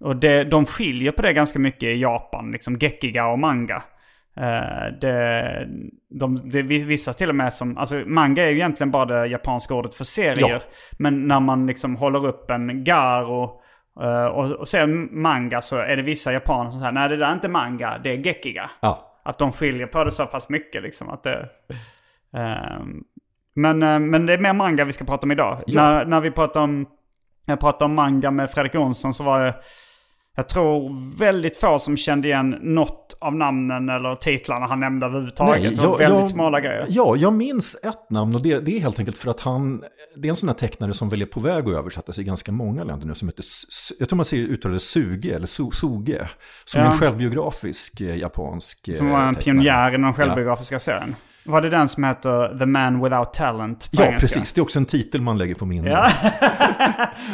Och 0.00 0.16
det, 0.16 0.44
de 0.44 0.66
skiljer 0.66 1.12
på 1.12 1.22
det 1.22 1.32
ganska 1.32 1.58
mycket 1.58 1.82
i 1.82 2.00
Japan, 2.00 2.52
liksom 2.52 2.76
Gekiga 2.78 3.26
och 3.26 3.38
manga. 3.38 3.82
Eh, 4.36 4.98
det, 5.00 5.68
de, 6.10 6.50
det, 6.50 6.62
vissa 6.62 7.12
till 7.12 7.28
och 7.28 7.34
med 7.34 7.52
som, 7.52 7.78
alltså 7.78 7.94
manga 8.06 8.42
är 8.44 8.48
ju 8.48 8.54
egentligen 8.54 8.90
bara 8.90 9.04
det 9.04 9.26
japanska 9.26 9.74
ordet 9.74 9.94
för 9.94 10.04
serier. 10.04 10.48
Ja. 10.50 10.60
Men 10.98 11.28
när 11.28 11.40
man 11.40 11.66
liksom 11.66 11.96
håller 11.96 12.26
upp 12.26 12.50
en 12.50 12.84
garo 12.84 13.60
eh, 14.00 14.24
och, 14.24 14.50
och 14.50 14.68
ser 14.68 14.86
manga 15.14 15.60
så 15.60 15.76
är 15.76 15.96
det 15.96 16.02
vissa 16.02 16.32
japaner 16.32 16.70
som 16.70 16.80
säger 16.80 16.92
nej 16.92 17.08
det 17.08 17.16
där 17.16 17.26
är 17.26 17.32
inte 17.32 17.48
manga, 17.48 17.98
det 17.98 18.10
är 18.10 18.16
Gekiga. 18.16 18.70
ja. 18.80 19.10
Att 19.26 19.38
de 19.38 19.52
skiljer 19.52 19.86
på 19.86 20.04
det 20.04 20.10
så 20.10 20.26
pass 20.26 20.48
mycket 20.48 20.82
liksom. 20.82 21.08
Att 21.08 21.22
det, 21.22 21.48
ehm, 22.36 23.04
men, 23.54 23.82
eh, 23.82 23.98
men 23.98 24.26
det 24.26 24.32
är 24.32 24.38
mer 24.38 24.52
manga 24.52 24.84
vi 24.84 24.92
ska 24.92 25.04
prata 25.04 25.26
om 25.26 25.32
idag. 25.32 25.60
Ja. 25.66 25.82
När, 25.82 26.04
när 26.04 26.20
vi 26.20 26.30
pratade 26.30 26.64
om, 26.64 26.86
jag 27.44 27.60
pratade 27.60 27.84
om 27.84 27.94
manga 27.94 28.30
med 28.30 28.50
Fredrik 28.50 28.74
Jonsson 28.74 29.14
så 29.14 29.24
var 29.24 29.40
det, 29.40 29.54
jag 30.36 30.48
tror 30.48 30.96
väldigt 31.18 31.56
få 31.56 31.78
som 31.78 31.96
kände 31.96 32.28
igen 32.28 32.56
något 32.62 33.16
av 33.20 33.34
namnen 33.34 33.88
eller 33.88 34.14
titlarna 34.14 34.66
han 34.66 34.80
nämnde 34.80 35.06
överhuvudtaget. 35.06 35.78
var 35.78 35.84
jag- 35.84 35.98
väldigt 35.98 36.20
jag- 36.20 36.28
smala 36.28 36.60
grejer. 36.60 36.86
Ja, 36.88 37.16
jag 37.16 37.32
minns 37.32 37.76
ett 37.82 38.10
namn 38.10 38.34
och 38.34 38.42
det, 38.42 38.60
det 38.60 38.76
är 38.76 38.80
helt 38.80 38.98
enkelt 38.98 39.18
för 39.18 39.30
att 39.30 39.40
han, 39.40 39.82
det 40.16 40.28
är 40.28 40.30
en 40.30 40.36
sån 40.36 40.48
här 40.48 40.56
tecknare 40.56 40.94
som 40.94 41.08
väl 41.08 41.22
är 41.22 41.26
på 41.26 41.40
väg 41.40 41.68
att 41.68 41.74
översättas 41.74 42.18
i 42.18 42.24
ganska 42.24 42.52
många 42.52 42.84
länder 42.84 43.06
nu 43.06 43.14
som 43.14 43.28
heter, 43.28 43.44
jag 43.98 44.08
tror 44.08 44.16
man 44.16 44.24
säger 44.24 44.44
uttalar 44.44 44.72
det 44.74 44.80
Suge 44.80 45.28
eller 45.34 45.46
Su- 45.46 45.70
Suge, 45.70 46.28
som 46.64 46.80
Ja. 46.82 46.92
en 46.92 46.98
självbiografisk 46.98 48.00
eh, 48.00 48.16
japansk 48.16 48.88
eh, 48.88 48.94
Som 48.94 49.10
var 49.10 49.20
en 49.22 49.34
tecknare. 49.34 49.54
pionjär 49.56 49.88
i 49.94 49.96
den 49.96 50.14
självbiografiska 50.14 50.78
serien. 50.78 51.16
Var 51.46 51.60
det 51.60 51.70
den 51.70 51.88
som 51.88 52.04
heter 52.04 52.58
The 52.58 52.66
Man 52.66 53.04
Without 53.04 53.32
Talent 53.34 53.88
Ja, 53.90 54.04
engelska? 54.04 54.26
precis. 54.38 54.52
Det 54.52 54.58
är 54.60 54.62
också 54.62 54.78
en 54.78 54.86
titel 54.86 55.20
man 55.20 55.38
lägger 55.38 55.54
på 55.54 55.66
minne. 55.66 55.90
Ja. 55.90 56.08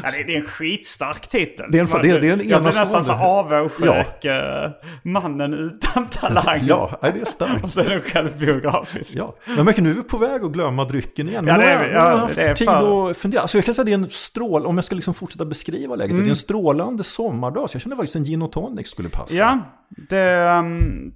ja, 0.02 0.10
det, 0.16 0.22
det 0.26 0.34
är 0.34 0.40
en 0.40 0.46
skitstark 0.46 1.28
titel. 1.28 1.66
Det 1.70 1.78
är 1.78 1.82
en- 1.96 2.02
det 2.02 2.10
är- 2.10 2.20
det 2.20 2.28
är 2.28 2.32
en 2.32 2.48
jag 2.48 2.62
blev 2.62 2.74
nästan 2.74 3.04
så 3.04 3.12
avundsjuk. 3.12 4.24
eh, 4.24 4.70
Mannen 5.02 5.54
utan 5.54 6.06
talang. 6.06 6.60
Ja, 6.62 6.98
det 7.02 7.08
är 7.20 7.24
starkt. 7.24 7.64
Och 7.64 7.70
så 7.70 7.80
är 7.80 7.88
den 7.88 8.00
självbiografisk. 8.00 9.16
Ja, 9.16 9.34
men 9.56 9.64
märker 9.64 9.82
nu 9.82 9.90
är 9.90 9.94
vi 9.94 10.02
på 10.02 10.18
väg 10.18 10.44
att 10.44 10.52
glömma 10.52 10.84
drycken 10.84 11.28
igen. 11.28 11.44
Ja, 11.48 11.56
det 11.58 11.64
är 11.64 11.84
vi. 11.84 11.92
nu 11.92 11.98
har 11.98 12.10
Ja, 12.10 12.16
haft 12.16 12.34
det 12.34 12.42
är 12.42 12.54
tid 12.54 12.68
för- 12.68 13.10
att 13.10 13.16
fundera. 13.16 13.40
Alltså 13.42 13.58
jag 13.58 13.64
kan 13.64 13.74
säga 13.74 13.82
att 13.82 13.86
det 13.86 13.92
är 13.92 13.98
en 13.98 14.10
strål, 14.10 14.66
om 14.66 14.76
jag 14.76 14.84
ska 14.84 14.94
liksom 14.94 15.14
fortsätta 15.14 15.44
beskriva 15.44 15.94
läget, 15.94 16.16
det 16.16 16.22
är 16.22 16.28
en 16.28 16.36
strålande 16.36 17.04
sommardag. 17.04 17.70
Så 17.70 17.74
jag 17.74 17.82
känner 17.82 17.96
faktiskt 17.96 18.16
en 18.16 18.24
gin 18.24 18.42
och 18.42 18.52
tonic 18.52 18.88
skulle 18.90 19.08
passa. 19.08 19.34
Ja, 19.34 19.58
det, 20.08 20.48
um, 20.58 21.12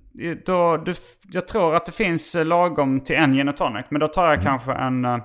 då, 0.46 0.76
du, 0.76 0.94
jag 1.32 1.48
tror 1.48 1.74
att 1.74 1.86
det 1.86 1.92
finns 1.92 2.34
eh, 2.34 2.44
lagom 2.84 3.00
till 3.00 3.16
en 3.16 3.32
gin 3.34 3.48
och 3.48 3.56
tonic. 3.56 3.86
Men 3.88 4.00
då 4.00 4.08
tar 4.08 4.30
jag 4.30 4.42
kanske 4.42 4.72
en, 4.72 5.04
eh, 5.04 5.18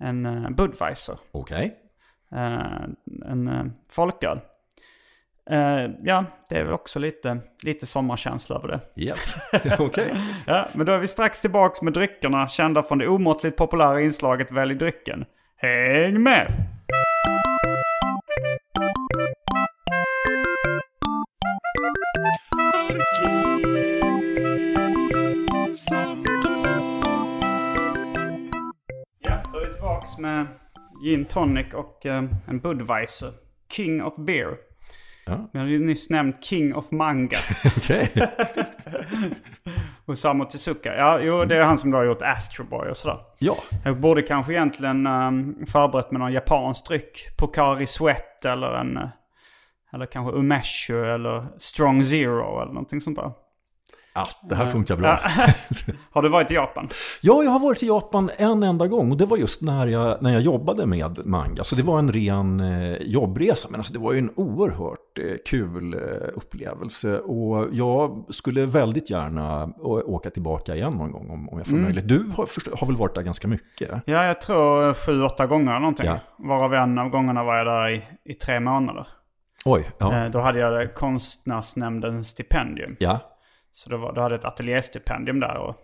en 0.00 0.26
eh, 0.26 0.50
Budweiser. 0.50 1.14
Okej. 1.32 1.76
Eh, 2.32 3.30
en 3.30 3.72
folköl. 3.90 4.40
Ja, 6.00 6.24
det 6.48 6.56
är 6.56 6.64
väl 6.64 6.72
också 6.72 6.98
lite, 6.98 7.38
lite 7.62 7.86
sommarkänsla 7.86 8.56
över 8.56 8.68
det. 8.68 8.80
Yes. 9.02 9.34
Okej. 9.78 10.14
Ja, 10.46 10.68
men 10.74 10.86
då 10.86 10.92
är 10.92 10.98
vi 10.98 11.06
strax 11.06 11.40
tillbaks 11.40 11.82
med 11.82 11.92
dryckerna 11.92 12.48
kända 12.48 12.82
från 12.82 12.98
det 12.98 13.08
omåttligt 13.08 13.56
populära 13.56 14.00
inslaget 14.00 14.52
Välj 14.52 14.74
drycken. 14.74 15.24
Häng 15.56 16.22
med! 16.22 16.52
Ja, 25.90 26.29
med 30.20 30.46
gin 31.04 31.24
tonic 31.24 31.74
och 31.74 32.06
eh, 32.06 32.24
en 32.48 32.58
Budweiser. 32.60 33.30
King 33.72 34.02
of 34.02 34.16
beer. 34.16 34.56
Ja. 35.26 35.48
Vi 35.52 35.58
hade 35.58 35.70
ju 35.70 35.78
nyss 35.86 36.10
nämnt 36.10 36.44
King 36.44 36.74
of 36.74 36.90
manga. 36.90 37.38
Okej. 37.76 38.10
Osamu 40.06 40.44
Tezuka. 40.44 40.96
Ja, 40.96 41.20
jo, 41.20 41.44
det 41.44 41.56
är 41.56 41.62
han 41.62 41.78
som 41.78 41.90
då 41.90 41.98
har 41.98 42.04
gjort 42.04 42.22
Astro 42.22 42.64
Boy 42.64 42.88
och 42.88 42.96
sådär. 42.96 43.18
Ja. 43.38 43.56
Jag 43.84 44.00
borde 44.00 44.22
kanske 44.22 44.52
egentligen 44.52 45.06
um, 45.06 45.66
förberett 45.66 46.10
med 46.10 46.20
någon 46.20 46.32
japansk 46.32 46.88
dryck. 46.88 47.28
Pocari 47.38 47.86
Sweat 47.86 48.44
eller 48.44 48.72
en... 48.74 48.96
eh, 48.96 49.08
Eller 49.92 50.06
kanske 50.06 50.36
Umeshu 50.38 51.04
eller 51.14 51.46
Strong 51.58 52.04
Zero 52.04 52.62
eller 52.62 52.72
någonting 52.72 53.00
sånt 53.00 53.16
där. 53.16 53.32
Ja, 54.26 54.48
det 54.48 54.54
här 54.54 54.66
funkar 54.66 54.96
bra. 54.96 55.20
Har 56.10 56.22
du 56.22 56.28
varit 56.28 56.50
i 56.50 56.54
Japan? 56.54 56.88
Ja, 57.20 57.42
jag 57.44 57.50
har 57.50 57.60
varit 57.60 57.82
i 57.82 57.86
Japan 57.86 58.30
en 58.36 58.62
enda 58.62 58.86
gång 58.86 59.10
och 59.10 59.16
det 59.16 59.26
var 59.26 59.36
just 59.36 59.62
när 59.62 59.86
jag, 59.86 60.22
när 60.22 60.32
jag 60.32 60.42
jobbade 60.42 60.86
med 60.86 61.26
manga. 61.26 61.64
Så 61.64 61.74
det 61.74 61.82
var 61.82 61.98
en 61.98 62.12
ren 62.12 62.60
eh, 62.60 62.96
jobbresa, 63.00 63.68
men 63.70 63.80
alltså 63.80 63.92
det 63.92 63.98
var 63.98 64.12
ju 64.12 64.18
en 64.18 64.30
oerhört 64.36 65.18
eh, 65.18 65.36
kul 65.46 65.94
eh, 65.94 66.00
upplevelse. 66.34 67.18
Och 67.18 67.66
jag 67.72 68.24
skulle 68.28 68.66
väldigt 68.66 69.10
gärna 69.10 69.68
åka 70.06 70.30
tillbaka 70.30 70.76
igen 70.76 70.92
någon 70.92 71.12
gång 71.12 71.30
om, 71.30 71.48
om 71.48 71.58
jag 71.58 71.66
får 71.66 71.76
möjlighet. 71.76 72.08
Du 72.08 72.24
har, 72.36 72.76
har 72.80 72.86
väl 72.86 72.96
varit 72.96 73.14
där 73.14 73.22
ganska 73.22 73.48
mycket? 73.48 73.90
Ja, 74.04 74.24
jag 74.24 74.40
tror 74.40 74.94
sju, 74.94 75.22
åtta 75.22 75.46
gånger 75.46 75.70
eller 75.70 75.80
någonting. 75.80 76.06
Ja. 76.06 76.18
Varav 76.36 76.74
en 76.74 76.98
av 76.98 77.08
gångerna 77.08 77.44
var 77.44 77.56
jag 77.56 77.66
där 77.66 77.88
i, 77.88 78.02
i 78.24 78.34
tre 78.34 78.60
månader. 78.60 79.06
Oj, 79.64 79.90
ja. 79.98 80.28
Då 80.28 80.38
hade 80.38 80.58
jag 80.58 80.94
konstnärsnämndens 80.94 82.28
stipendium. 82.28 82.96
ja. 82.98 83.29
Så 83.72 83.90
då, 83.90 83.96
var, 83.96 84.12
då 84.12 84.20
hade 84.20 84.34
jag 84.34 84.38
ett 84.38 84.44
ateljéstipendium 84.44 85.40
där 85.40 85.56
och 85.56 85.76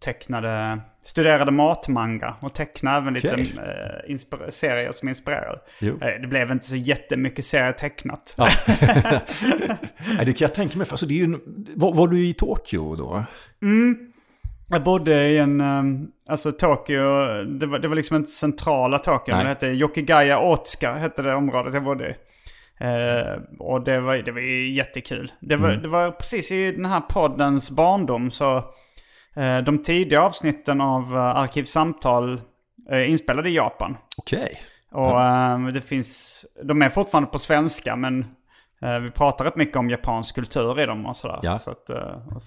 tecknade, 0.00 0.80
studerade 1.02 1.50
matmanga 1.50 2.34
och 2.40 2.54
tecknade 2.54 2.96
även 2.96 3.14
lite 3.14 3.32
Okej. 3.32 3.54
eh, 4.44 4.50
serier 4.50 4.92
som 4.92 5.08
inspirerade. 5.08 5.60
Jo. 5.80 5.98
Eh, 6.00 6.20
det 6.20 6.26
blev 6.26 6.50
inte 6.50 6.66
så 6.66 6.76
jättemycket 6.76 7.44
serier 7.44 7.72
tecknat. 7.72 8.34
Ja. 8.36 8.48
Det 10.24 10.32
kan 10.32 10.46
jag 10.46 10.54
tänka 10.54 10.78
mig. 10.78 10.86
Alltså, 10.90 11.06
det 11.06 11.14
är 11.14 11.26
ju 11.26 11.38
var, 11.76 11.94
var 11.94 12.08
du 12.08 12.26
i 12.26 12.34
Tokyo 12.34 12.96
då? 12.96 13.24
Jag 14.68 14.82
bodde 14.82 15.28
i 15.28 15.38
en, 15.38 15.60
um, 15.60 16.08
alltså 16.28 16.52
Tokyo, 16.52 16.98
det 17.44 17.66
var, 17.66 17.78
det 17.78 17.88
var 17.88 17.96
liksom 17.96 18.16
inte 18.16 18.30
centrala 18.30 18.98
Tokyo, 18.98 19.34
Nej. 19.34 19.36
men 19.36 19.44
det 19.44 19.48
hette 19.48 19.66
Yokigaya 19.66 20.40
Otsuka, 20.40 20.94
hette 20.94 21.22
det 21.22 21.34
området 21.34 21.74
jag 21.74 21.84
bodde 21.84 22.08
i. 22.10 22.14
Eh, 22.84 23.38
och 23.58 23.84
det 23.84 24.00
var, 24.00 24.16
det 24.16 24.32
var 24.32 24.40
ju 24.40 24.72
jättekul. 24.72 25.32
Det 25.40 25.56
var, 25.56 25.70
det 25.70 25.88
var 25.88 26.10
precis 26.10 26.52
i 26.52 26.72
den 26.72 26.84
här 26.84 27.00
poddens 27.00 27.70
barndom 27.70 28.30
så 28.30 28.56
eh, 29.36 29.58
de 29.58 29.82
tidiga 29.82 30.22
avsnitten 30.22 30.80
av 30.80 31.14
uh, 31.14 31.20
Arkivsamtal 31.20 32.40
uh, 32.92 33.10
inspelade 33.10 33.48
i 33.48 33.54
Japan. 33.54 33.96
Okej. 34.16 34.62
Och 34.92 35.20
eh, 35.20 35.66
det 35.66 35.80
finns, 35.80 36.44
de 36.62 36.82
är 36.82 36.88
fortfarande 36.88 37.30
på 37.30 37.38
svenska 37.38 37.96
men 37.96 38.26
vi 39.02 39.10
pratar 39.10 39.44
rätt 39.44 39.56
mycket 39.56 39.76
om 39.76 39.90
japansk 39.90 40.34
kultur 40.34 40.80
i 40.80 40.86
dem 40.86 41.06
och 41.06 41.16
sådär. 41.16 41.38
Ja. 41.42 41.58
Så 41.58 41.70
att, 41.70 41.90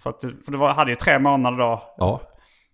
för 0.03 0.10
att, 0.10 0.22
för 0.22 0.51
det 0.51 0.58
var, 0.58 0.74
hade 0.74 0.91
ju 0.91 0.96
tre 0.96 1.20
månader 1.20 1.58
då 1.58 1.94
Ja. 1.98 2.22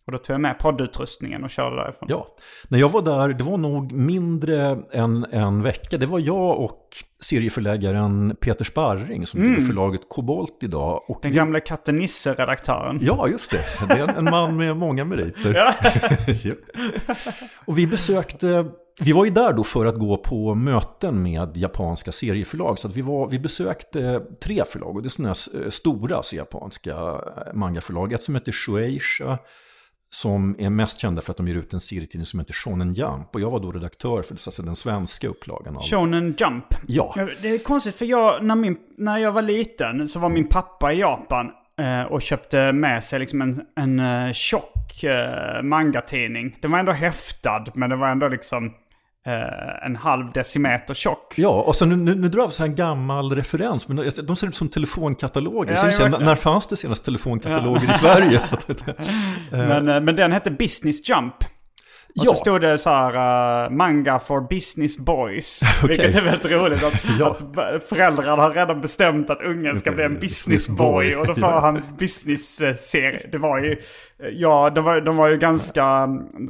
Och 0.05 0.11
då 0.11 0.17
tog 0.17 0.33
jag 0.33 0.41
med 0.41 0.59
poddutrustningen 0.59 1.43
och 1.43 1.49
körde 1.49 1.75
därifrån. 1.75 2.07
Ja, 2.11 2.27
när 2.67 2.79
jag 2.79 2.89
var 2.89 3.01
där, 3.01 3.29
det 3.29 3.43
var 3.43 3.57
nog 3.57 3.91
mindre 3.91 4.77
än 4.91 5.25
en 5.31 5.61
vecka. 5.61 5.97
Det 5.97 6.05
var 6.05 6.19
jag 6.19 6.59
och 6.59 6.79
serieförläggaren 7.19 8.35
Peter 8.41 8.65
Sparring 8.65 9.25
som 9.25 9.39
driver 9.39 9.61
förlaget 9.61 10.01
Kobolt 10.09 10.57
idag. 10.61 11.01
Och 11.07 11.19
Den 11.21 11.31
vi, 11.31 11.37
gamla 11.37 11.59
katten 11.59 11.97
Nisse-redaktören. 11.99 12.99
ja, 13.01 13.27
just 13.27 13.51
det. 13.51 13.87
Det 13.87 13.93
är 13.93 14.17
en, 14.17 14.23
man 14.25 14.57
med 14.57 14.77
många 14.77 15.05
meriter. 15.05 15.53
Ja. 16.43 16.53
och 17.65 17.77
vi 17.77 17.87
besökte, 17.87 18.65
vi 18.99 19.11
var 19.11 19.25
ju 19.25 19.31
där 19.31 19.53
då 19.53 19.63
för 19.63 19.85
att 19.85 19.99
gå 19.99 20.17
på 20.17 20.55
möten 20.55 21.23
med 21.23 21.57
japanska 21.57 22.11
serieförlag. 22.11 22.79
Så 22.79 22.87
att 22.87 22.95
vi, 22.95 23.01
var, 23.01 23.27
vi 23.29 23.39
besökte 23.39 24.21
tre 24.43 24.63
förlag 24.69 24.95
och 24.95 25.01
det 25.01 25.07
är 25.07 25.09
sådana 25.09 25.29
här 25.29 25.69
stora 25.69 26.15
alltså, 26.15 26.35
japanska 26.35 26.91
eh, 26.91 27.53
mangaförlag. 27.53 28.13
Ett 28.13 28.23
som 28.23 28.35
heter 28.35 28.51
Shueisha 28.51 29.37
som 30.13 30.55
är 30.59 30.69
mest 30.69 30.99
kända 30.99 31.21
för 31.21 31.31
att 31.31 31.37
de 31.37 31.47
ger 31.47 31.55
ut 31.55 31.73
en 31.73 31.79
serietidning 31.79 32.25
som 32.25 32.39
heter 32.39 32.53
Shonen 32.53 32.93
Jump. 32.93 33.35
Och 33.35 33.41
jag 33.41 33.51
var 33.51 33.59
då 33.59 33.71
redaktör 33.71 34.23
för 34.23 34.35
så 34.35 34.51
säga, 34.51 34.65
den 34.65 34.75
svenska 34.75 35.27
upplagan 35.27 35.77
av... 35.77 35.83
Shonen 35.83 36.35
Jump. 36.39 36.65
Ja, 36.87 37.15
Det 37.41 37.49
är 37.49 37.57
konstigt 37.57 37.95
för 37.95 38.05
jag, 38.05 38.43
när, 38.43 38.55
min, 38.55 38.77
när 38.97 39.17
jag 39.17 39.31
var 39.31 39.41
liten 39.41 40.07
så 40.07 40.19
var 40.19 40.29
min 40.29 40.47
pappa 40.47 40.93
i 40.93 40.99
Japan 40.99 41.51
eh, 41.79 42.01
och 42.01 42.21
köpte 42.21 42.71
med 42.71 43.03
sig 43.03 43.19
liksom 43.19 43.41
en, 43.41 43.61
en 43.75 43.99
eh, 43.99 44.33
tjock 44.33 45.03
eh, 45.03 45.61
mangatidning. 45.63 46.57
Den 46.61 46.71
var 46.71 46.79
ändå 46.79 46.91
häftad 46.91 47.65
men 47.73 47.89
det 47.89 47.95
var 47.95 48.09
ändå 48.09 48.27
liksom 48.27 48.73
eh, 49.25 49.85
en 49.85 49.95
halv 49.95 50.31
decimeter 50.31 50.93
tjock. 50.93 51.33
ja 51.35 51.49
och 51.49 51.75
så 51.75 51.85
nu, 51.85 51.95
nu, 51.95 52.15
nu 52.15 52.29
drar 52.29 52.47
vi 52.47 52.53
så 52.53 52.63
en 52.63 52.75
gammal 52.75 53.35
referens, 53.35 53.87
men 53.87 54.11
de 54.23 54.35
ser 54.35 54.47
ut 54.47 54.55
som 54.55 54.69
telefonkataloger. 54.69 55.73
Ja, 55.73 55.91
så 55.91 56.01
ja, 56.01 56.07
när 56.19 56.35
fanns 56.35 56.67
det 56.67 56.77
senast 56.77 57.05
telefonkataloger 57.05 57.89
i 57.89 57.93
Sverige? 57.93 58.39
Att, 58.51 58.97
Men, 59.51 59.87
eh, 59.87 59.99
men 60.01 60.15
den 60.15 60.31
hette 60.31 60.51
Business 60.51 61.09
Jump. 61.09 61.33
Och 62.19 62.25
Ja. 62.25 62.31
så 62.31 62.35
stod 62.35 62.61
det 62.61 62.77
så 62.77 62.89
här, 62.89 63.65
eh, 63.65 63.69
manga 63.69 64.19
for 64.19 64.41
business 64.49 64.97
boys. 64.97 65.61
Okej. 65.83 65.97
Vilket 65.97 66.15
är 66.15 66.21
väldigt 66.21 66.51
roligt 66.51 66.83
att, 66.83 67.05
Ja. 67.19 67.37
att 67.55 67.83
föräldrarna 67.89 68.41
har 68.41 68.49
redan 68.53 68.81
bestämt 68.81 69.29
att 69.29 69.41
ungen 69.41 69.77
ska 69.77 69.91
bli 69.91 70.03
en 70.03 70.19
business 70.19 70.67
boy. 70.69 71.15
Och 71.15 71.27
då 71.27 71.33
får 71.33 71.49
Ja. 71.49 71.59
han 71.59 71.81
business-serie. 71.99 73.29
Det 73.31 73.37
var 73.37 73.59
ju, 73.59 73.75
ja, 74.31 74.69
de 74.69 74.83
var, 74.83 75.01
de 75.01 75.17
var 75.17 75.27
ju 75.29 75.37
ganska 75.37 76.07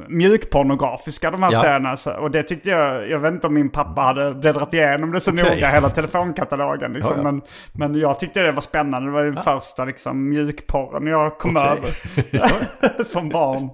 mjukpornografiska 0.08 1.30
de 1.30 1.42
här 1.42 1.52
Ja. 1.52 1.60
serierna. 1.60 2.18
Och 2.20 2.30
det 2.30 2.42
tyckte 2.42 2.70
jag, 2.70 3.10
jag 3.10 3.18
vet 3.18 3.32
inte 3.32 3.46
om 3.46 3.54
min 3.54 3.70
pappa 3.70 4.00
hade 4.00 4.34
bläddrat 4.34 4.74
igenom 4.74 5.12
det 5.12 5.20
så 5.20 5.30
Okej. 5.30 5.44
noga, 5.54 5.68
hela 5.68 5.90
telefonkatalogen. 5.90 6.92
Liksom. 6.92 7.12
Ja, 7.12 7.18
ja. 7.18 7.22
Men, 7.32 7.42
men 7.72 8.00
jag 8.00 8.20
tyckte 8.20 8.42
det 8.42 8.52
var 8.52 8.60
spännande. 8.60 9.08
Det 9.08 9.12
var 9.12 9.24
ju 9.24 9.34
första 9.36 9.84
liksom, 9.84 10.28
mjukporren 10.28 11.06
jag 11.06 11.38
kom 11.38 11.56
Okej. 11.56 11.70
över 11.70 13.04
som 13.04 13.28
barn. 13.28 13.68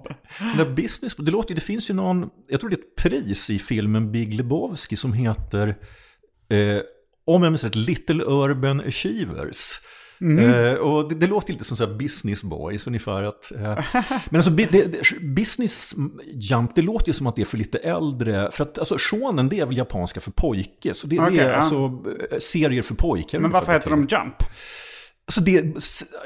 Den 0.57 0.75
business, 0.75 1.15
det 1.15 1.31
låter 1.31 1.55
det 1.55 1.61
finns 1.61 1.89
ju 1.89 1.93
någon, 1.93 2.29
jag 2.47 2.59
tror 2.59 2.69
det 2.69 2.75
är 2.75 2.79
ett 2.79 2.95
pris 2.95 3.49
i 3.49 3.59
filmen 3.59 4.11
Big 4.11 4.33
Lebowski 4.33 4.95
som 4.95 5.13
heter, 5.13 5.67
eh, 6.49 6.81
om 7.25 7.43
jag 7.43 7.51
minns 7.51 7.63
rätt, 7.63 7.75
Little 7.75 8.23
Urban 8.23 8.79
Achievers. 8.79 9.79
Eh, 10.21 10.73
och 10.73 11.09
det, 11.09 11.15
det 11.15 11.27
låter 11.27 11.53
lite 11.53 11.65
som 11.65 11.77
så 11.77 11.85
här 11.85 11.93
business 11.93 12.43
boys 12.43 12.87
ungefär. 12.87 13.23
Att, 13.23 13.51
eh, 13.51 13.83
men 14.29 14.35
alltså 14.35 14.51
bi- 14.51 14.67
det, 14.71 14.85
det, 14.85 15.19
business 15.21 15.95
jump, 16.33 16.75
det 16.75 16.81
låter 16.81 17.07
ju 17.07 17.13
som 17.13 17.27
att 17.27 17.35
det 17.35 17.41
är 17.41 17.45
för 17.45 17.57
lite 17.57 17.77
äldre. 17.77 18.49
För 18.51 18.63
att 18.63 18.79
alltså, 18.79 18.95
shonen 18.99 19.49
det 19.49 19.59
är 19.59 19.65
väl 19.65 19.77
japanska 19.77 20.21
för 20.21 20.31
pojke. 20.31 20.93
Så 20.93 21.07
det, 21.07 21.15
det 21.15 21.21
Okej, 21.21 21.39
är 21.39 21.49
ja. 21.49 21.55
alltså 21.55 21.75
eh, 22.31 22.37
serier 22.39 22.81
för 22.81 22.95
pojkar. 22.95 23.39
Men 23.39 23.51
varför 23.51 23.71
heter 23.73 23.89
de 23.89 23.99
Jump? 23.99 24.43
Alltså 25.25 25.41
det, 25.41 25.63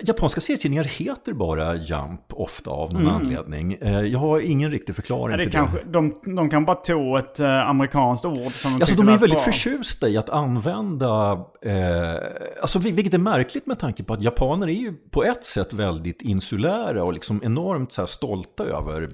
japanska 0.08 0.42
serietidningar 0.42 0.84
heter 0.84 1.34
bara 1.34 1.76
Jump 1.76 2.22
ofta 2.30 2.70
av 2.72 2.94
någon 2.94 3.08
anledning. 3.08 3.74
Eh, 3.74 4.02
Jag 4.02 4.20
har 4.20 4.40
ingen 4.40 4.72
riktig 4.72 4.96
förklaring 4.96 5.38
det 5.38 5.44
till 5.44 5.52
kanske, 5.52 5.80
de, 5.92 6.14
de 6.36 6.50
kan 6.50 6.66
bara 6.66 6.76
ta 6.76 7.20
ett 7.20 7.40
eh, 7.40 7.70
amerikanskt 7.70 8.26
ord 8.26 8.52
som 8.54 8.72
de 8.72 8.82
Alltså 8.82 8.96
de 8.96 9.02
är 9.08 9.12
väldigt 9.18 9.30
bra. 9.32 9.40
förtjusta 9.44 10.10
i 10.10 10.18
att 10.18 10.30
använda, 10.30 11.32
eh, 11.66 12.16
alltså 12.62 12.80
vil- 12.80 12.94
vilket 12.94 13.14
är 13.14 13.18
märkligt 13.18 13.66
med 13.66 13.80
tanke 13.80 14.04
på 14.04 14.14
att 14.14 14.22
japaner 14.22 14.68
är 14.68 14.72
ju 14.72 14.94
på 15.12 15.24
ett 15.24 15.46
sätt 15.46 15.74
väldigt 15.74 16.22
insulära 16.22 17.04
och 17.04 17.14
liksom 17.14 17.42
enormt 17.44 17.94
så 17.94 18.02
här 18.02 18.08
stolta 18.08 18.64
över 18.66 19.10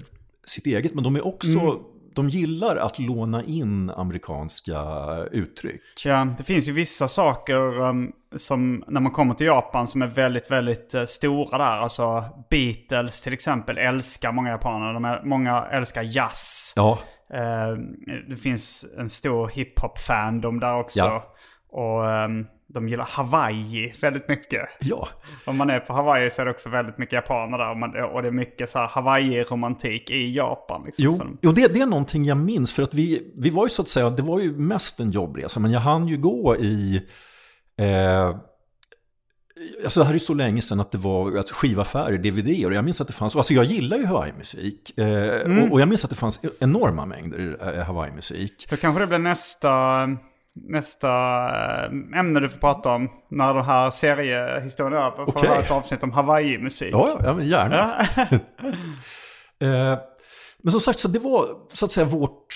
sitt 0.46 0.66
eget. 0.66 0.94
Men 0.94 1.04
de 1.04 1.16
är 1.16 1.26
också, 1.26 1.58
Mm. 1.58 1.76
De 2.14 2.28
gillar 2.28 2.76
att 2.76 2.98
låna 2.98 3.44
in 3.44 3.90
amerikanska 3.90 4.80
uttryck. 5.30 5.82
Ja, 6.04 6.28
det 6.38 6.44
finns 6.44 6.68
ju 6.68 6.72
vissa 6.72 7.08
saker 7.08 7.80
um, 7.80 8.12
som 8.36 8.84
när 8.86 9.00
man 9.00 9.12
kommer 9.12 9.34
till 9.34 9.46
Japan 9.46 9.88
som 9.88 10.02
är 10.02 10.06
väldigt, 10.06 10.50
väldigt 10.50 10.94
eh, 10.94 11.04
stora 11.04 11.58
där. 11.58 11.76
Alltså 11.76 12.24
Beatles 12.50 13.20
till 13.20 13.32
exempel 13.32 13.78
älskar 13.78 14.32
många 14.32 14.50
japaner. 14.50 14.92
De 14.92 15.04
är, 15.04 15.22
många 15.24 15.66
älskar 15.72 16.02
jazz. 16.02 16.72
Ja, 16.76 16.98
Eh, 17.32 17.76
det 18.28 18.36
finns 18.36 18.84
en 18.98 19.10
stor 19.10 19.48
hiphop-fandom 19.48 20.60
där 20.60 20.78
också. 20.78 20.98
Ja. 20.98 21.34
Och 21.70 22.10
ehm, 22.10 22.46
de 22.74 22.88
gillar 22.88 23.04
Hawaii 23.04 23.94
väldigt 24.00 24.28
mycket. 24.28 24.68
ja. 24.80 25.08
Om 25.44 25.56
man 25.56 25.70
är 25.70 25.80
på 25.80 25.92
Hawaii 25.92 26.30
så 26.30 26.42
är 26.42 26.44
det 26.46 26.50
också 26.50 26.68
väldigt 26.68 26.98
mycket 26.98 27.12
japaner 27.12 27.58
där. 27.58 27.70
Och, 27.70 27.76
man, 27.76 28.04
och 28.04 28.22
det 28.22 28.28
är 28.28 28.32
mycket 28.32 28.70
så 28.70 28.78
här 28.78 28.86
Hawaii-romantik 28.88 30.10
i 30.10 30.34
Japan. 30.36 30.82
Liksom. 30.86 31.04
Jo, 31.04 31.38
jo 31.42 31.52
det, 31.52 31.74
det 31.74 31.80
är 31.80 31.86
någonting 31.86 32.24
jag 32.24 32.36
minns 32.36 32.72
för 32.72 32.82
att 32.82 32.94
vi, 32.94 33.32
vi 33.36 33.50
var 33.50 33.66
ju 33.66 33.70
så 33.70 33.82
att 33.82 33.88
säga, 33.88 34.10
det 34.10 34.22
var 34.22 34.40
ju 34.40 34.56
mest 34.56 35.00
en 35.00 35.10
jobbresa, 35.10 35.60
men 35.60 35.70
jag 35.70 35.80
hann 35.80 36.08
ju 36.08 36.16
gå 36.16 36.56
i, 36.56 37.02
eh, 37.78 38.36
alltså 39.84 40.00
det 40.00 40.06
här 40.06 40.14
är 40.14 40.18
så 40.18 40.34
länge 40.34 40.62
sedan 40.62 40.80
att 40.80 40.92
det 40.92 40.98
var 40.98 41.36
alltså, 41.36 41.54
skivaffärer, 41.54 42.18
DVD 42.18 42.66
och 42.66 42.74
jag 42.74 42.84
minns 42.84 43.00
att 43.00 43.06
det 43.06 43.12
fanns, 43.12 43.36
alltså 43.36 43.54
jag 43.54 43.64
gillar 43.64 43.96
ju 43.96 44.06
Hawaii-musik 44.06 44.98
eh, 44.98 45.62
och, 45.62 45.72
och 45.72 45.80
jag 45.80 45.88
minns 45.88 46.04
att 46.04 46.10
det 46.10 46.16
fanns 46.16 46.40
enorma 46.60 47.06
mängder 47.06 47.56
eh, 47.60 47.84
Hawaii-musik. 47.84 48.66
Då 48.70 48.76
kanske 48.76 49.02
det 49.02 49.06
blir 49.06 49.18
nästa, 49.18 50.04
nästa 50.54 51.08
eh, 51.84 52.18
ämne 52.18 52.40
du 52.40 52.48
får 52.48 52.58
prata 52.58 52.90
om 52.94 53.10
när 53.30 53.54
den 53.54 53.64
här 53.64 53.90
seriehistorien 53.90 55.02
är 55.02 55.06
över. 55.06 55.16
Får 55.16 55.28
Okej. 55.28 55.48
ha 55.48 55.62
ett 55.62 55.70
avsnitt 55.70 56.02
om 56.02 56.12
Hawaii-musik. 56.12 56.92
Ja, 56.92 57.20
ja, 57.24 57.34
men 57.34 57.46
gärna. 57.46 58.06
Eh, 59.62 59.98
men 60.62 60.72
som 60.72 60.80
sagt, 60.80 60.98
så 60.98 61.08
det 61.08 61.18
var 61.18 61.46
så 61.74 61.84
att 61.84 61.92
säga 61.92 62.06
vårt, 62.06 62.46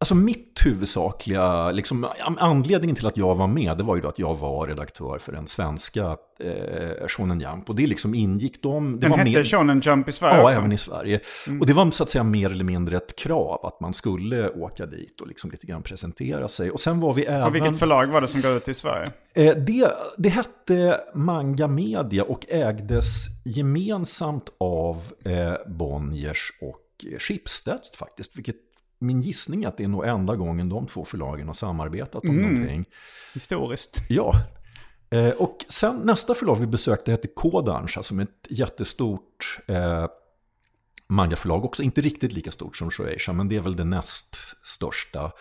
alltså 0.00 0.14
mitt 0.14 0.60
huvudsakliga, 0.64 1.70
liksom 1.70 2.06
anledningen 2.38 2.96
till 2.96 3.06
att 3.06 3.16
jag 3.16 3.34
var 3.34 3.46
med, 3.46 3.76
det 3.78 3.84
var 3.84 3.96
ju 3.96 4.02
då 4.02 4.08
att 4.08 4.18
jag 4.18 4.36
var 4.38 4.66
redaktör 4.66 5.18
för 5.18 5.32
den 5.32 5.46
svenska 5.46 6.16
eh, 6.40 7.06
Shonen 7.08 7.40
Jump. 7.40 7.68
Och 7.68 7.76
det 7.76 7.86
liksom 7.86 8.14
ingick 8.14 8.62
de, 8.62 8.92
det 8.92 9.00
Den 9.00 9.10
var 9.10 9.18
hette 9.18 9.30
mer, 9.30 9.44
Shonen 9.44 9.80
Jump 9.80 10.08
i 10.08 10.12
Sverige 10.12 10.36
Ja, 10.36 10.44
också. 10.44 10.58
även 10.58 10.72
i 10.72 10.78
Sverige. 10.78 11.20
Och 11.60 11.66
det 11.66 11.72
var 11.72 11.90
så 11.90 12.02
att 12.02 12.10
säga 12.10 12.24
mer 12.24 12.50
eller 12.50 12.64
mindre 12.64 12.96
ett 12.96 13.16
krav 13.18 13.66
att 13.66 13.80
man 13.80 13.94
skulle 13.94 14.50
åka 14.50 14.86
dit 14.86 15.20
och 15.20 15.28
liksom 15.28 15.50
lite 15.50 15.66
grann 15.66 15.82
presentera 15.82 16.48
sig. 16.48 16.70
Och 16.70 16.80
sen 16.80 17.00
var 17.00 17.14
vi 17.14 17.24
även... 17.24 17.42
Och 17.42 17.54
vilket 17.54 17.78
förlag 17.78 18.06
var 18.06 18.20
det 18.20 18.28
som 18.28 18.40
gav 18.40 18.56
ut 18.56 18.68
i 18.68 18.74
Sverige? 18.74 19.06
Eh, 19.34 19.56
Det, 19.56 19.92
det 20.18 20.28
hette 20.28 21.00
Manga 21.14 21.68
Media 21.68 22.22
och 22.24 22.46
ägdes 22.48 23.26
gemensamt 23.44 24.48
av 24.60 24.96
eh, 25.24 25.52
Bonniers 25.66 26.52
och 26.60 26.84
Schibsted 27.18 27.80
faktiskt. 27.98 28.36
Vilket 28.38 28.56
min 28.98 29.20
gissning 29.20 29.64
är 29.64 29.68
att 29.68 29.76
det 29.76 29.84
är 29.84 29.88
nog 29.88 30.06
enda 30.06 30.36
gången 30.36 30.68
de 30.68 30.86
två 30.86 31.04
förlagen 31.04 31.46
har 31.46 31.54
samarbetat 31.54 32.24
om 32.24 32.36
någonting. 32.36 32.84
Historiskt. 33.34 34.00
Ja. 34.08 34.42
Eh, 35.10 35.30
och 35.30 35.64
sen 35.68 35.96
nästa 35.96 36.34
förlag 36.34 36.56
vi 36.56 36.66
besökte 36.66 37.10
hette 37.10 37.28
Kodansha 37.28 38.02
som 38.02 38.18
är 38.18 38.22
ett 38.22 38.46
jättestort 38.50 39.58
eh, 39.66 40.06
mangaförlag. 41.06 41.64
Också 41.64 41.82
inte 41.82 42.00
riktigt 42.00 42.32
lika 42.32 42.50
stort 42.50 42.76
som 42.76 42.90
Shueisha 42.90 43.32
men 43.32 43.48
det 43.48 43.56
är 43.56 43.60
väl 43.60 43.76
det 43.76 43.84
näst 43.84 44.36
största. 44.62 45.32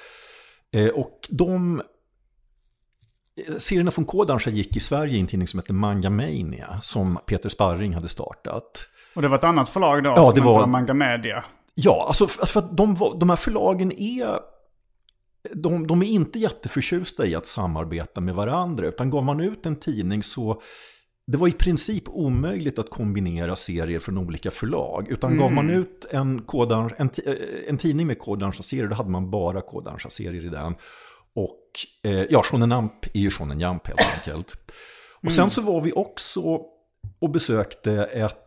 Eh, 0.72 0.88
och 0.88 1.20
de 1.30 1.82
Serierna 3.58 3.92
från 3.92 4.06
Kodansha 4.06 4.50
gick 4.50 4.78
i 4.78 4.80
Sverige 4.80 5.18
i 5.18 5.20
en 5.20 5.28
tidning 5.28 5.48
som 5.48 5.60
heter 5.60 5.74
Manga 5.74 6.10
Mania 6.10 6.80
som 6.82 7.20
Peter 7.26 7.50
Sparring 7.50 7.94
hade 7.94 8.10
startat. 8.10 8.88
Och 9.16 9.22
det 9.22 9.28
var 9.28 9.38
ett 9.38 9.44
annat 9.44 9.70
förlag 9.70 10.04
då 10.04 10.10
Ja, 10.10 10.26
som 10.26 10.36
det 10.36 10.42
var 10.42 10.68
Manga 10.68 10.94
Media. 10.94 11.44
Ja, 11.80 12.06
alltså 12.08 12.24
alltså 12.24 12.46
för 12.46 12.60
att 12.60 12.78
de, 12.78 12.96
de 13.20 13.30
här 13.30 13.36
förlagen 13.36 13.92
är... 13.92 14.40
De, 15.54 15.88
de 15.88 16.02
är 16.02 16.06
inte 16.06 16.40
jätteförtjusta 16.40 17.26
i 17.26 17.36
att 17.36 17.46
samarbeta 17.46 18.22
med 18.22 18.36
varandra, 18.36 18.88
utan 18.88 19.10
gav 19.10 19.24
man 19.24 19.40
ut 19.40 19.66
en 19.66 19.76
tidning 19.76 20.24
så... 20.24 20.62
Det 21.28 21.38
var 21.38 21.48
i 21.48 21.52
princip 21.52 22.04
omöjligt 22.08 22.80
att 22.80 22.90
kombinera 22.90 23.56
serier 23.56 24.00
från 24.00 24.18
olika 24.18 24.52
förlag. 24.52 25.08
Utan 25.10 25.38
gav 25.38 25.52
man 25.52 25.70
ut 25.70 26.06
en, 26.10 26.42
Kodansha, 26.42 26.96
en, 26.98 27.10
eh, 27.26 27.34
en 27.68 27.78
tidning 27.78 28.08
med 28.08 28.20
Kodansha-serier, 28.20 28.88
då 28.88 28.96
hade 28.96 29.10
man 29.10 29.32
bara 29.32 29.62
Kodansha-serier 29.62 30.46
i 30.46 30.50
den. 30.50 30.76
Och 31.34 31.64
eh, 32.04 32.24
ja, 32.30 32.44
Shonen 32.44 32.72
Jump 32.72 33.06
är 33.14 33.20
ju 33.20 33.32
Shonen 33.32 33.60
Jump 33.60 33.88
helt 33.88 34.16
enkelt. 34.16 34.58
Och 35.24 35.32
sen 35.32 35.50
så 35.50 35.62
var 35.62 35.82
vi 35.82 35.92
också 35.92 36.42
och 37.20 37.30
besökte 37.30 37.92
ett 38.04 38.47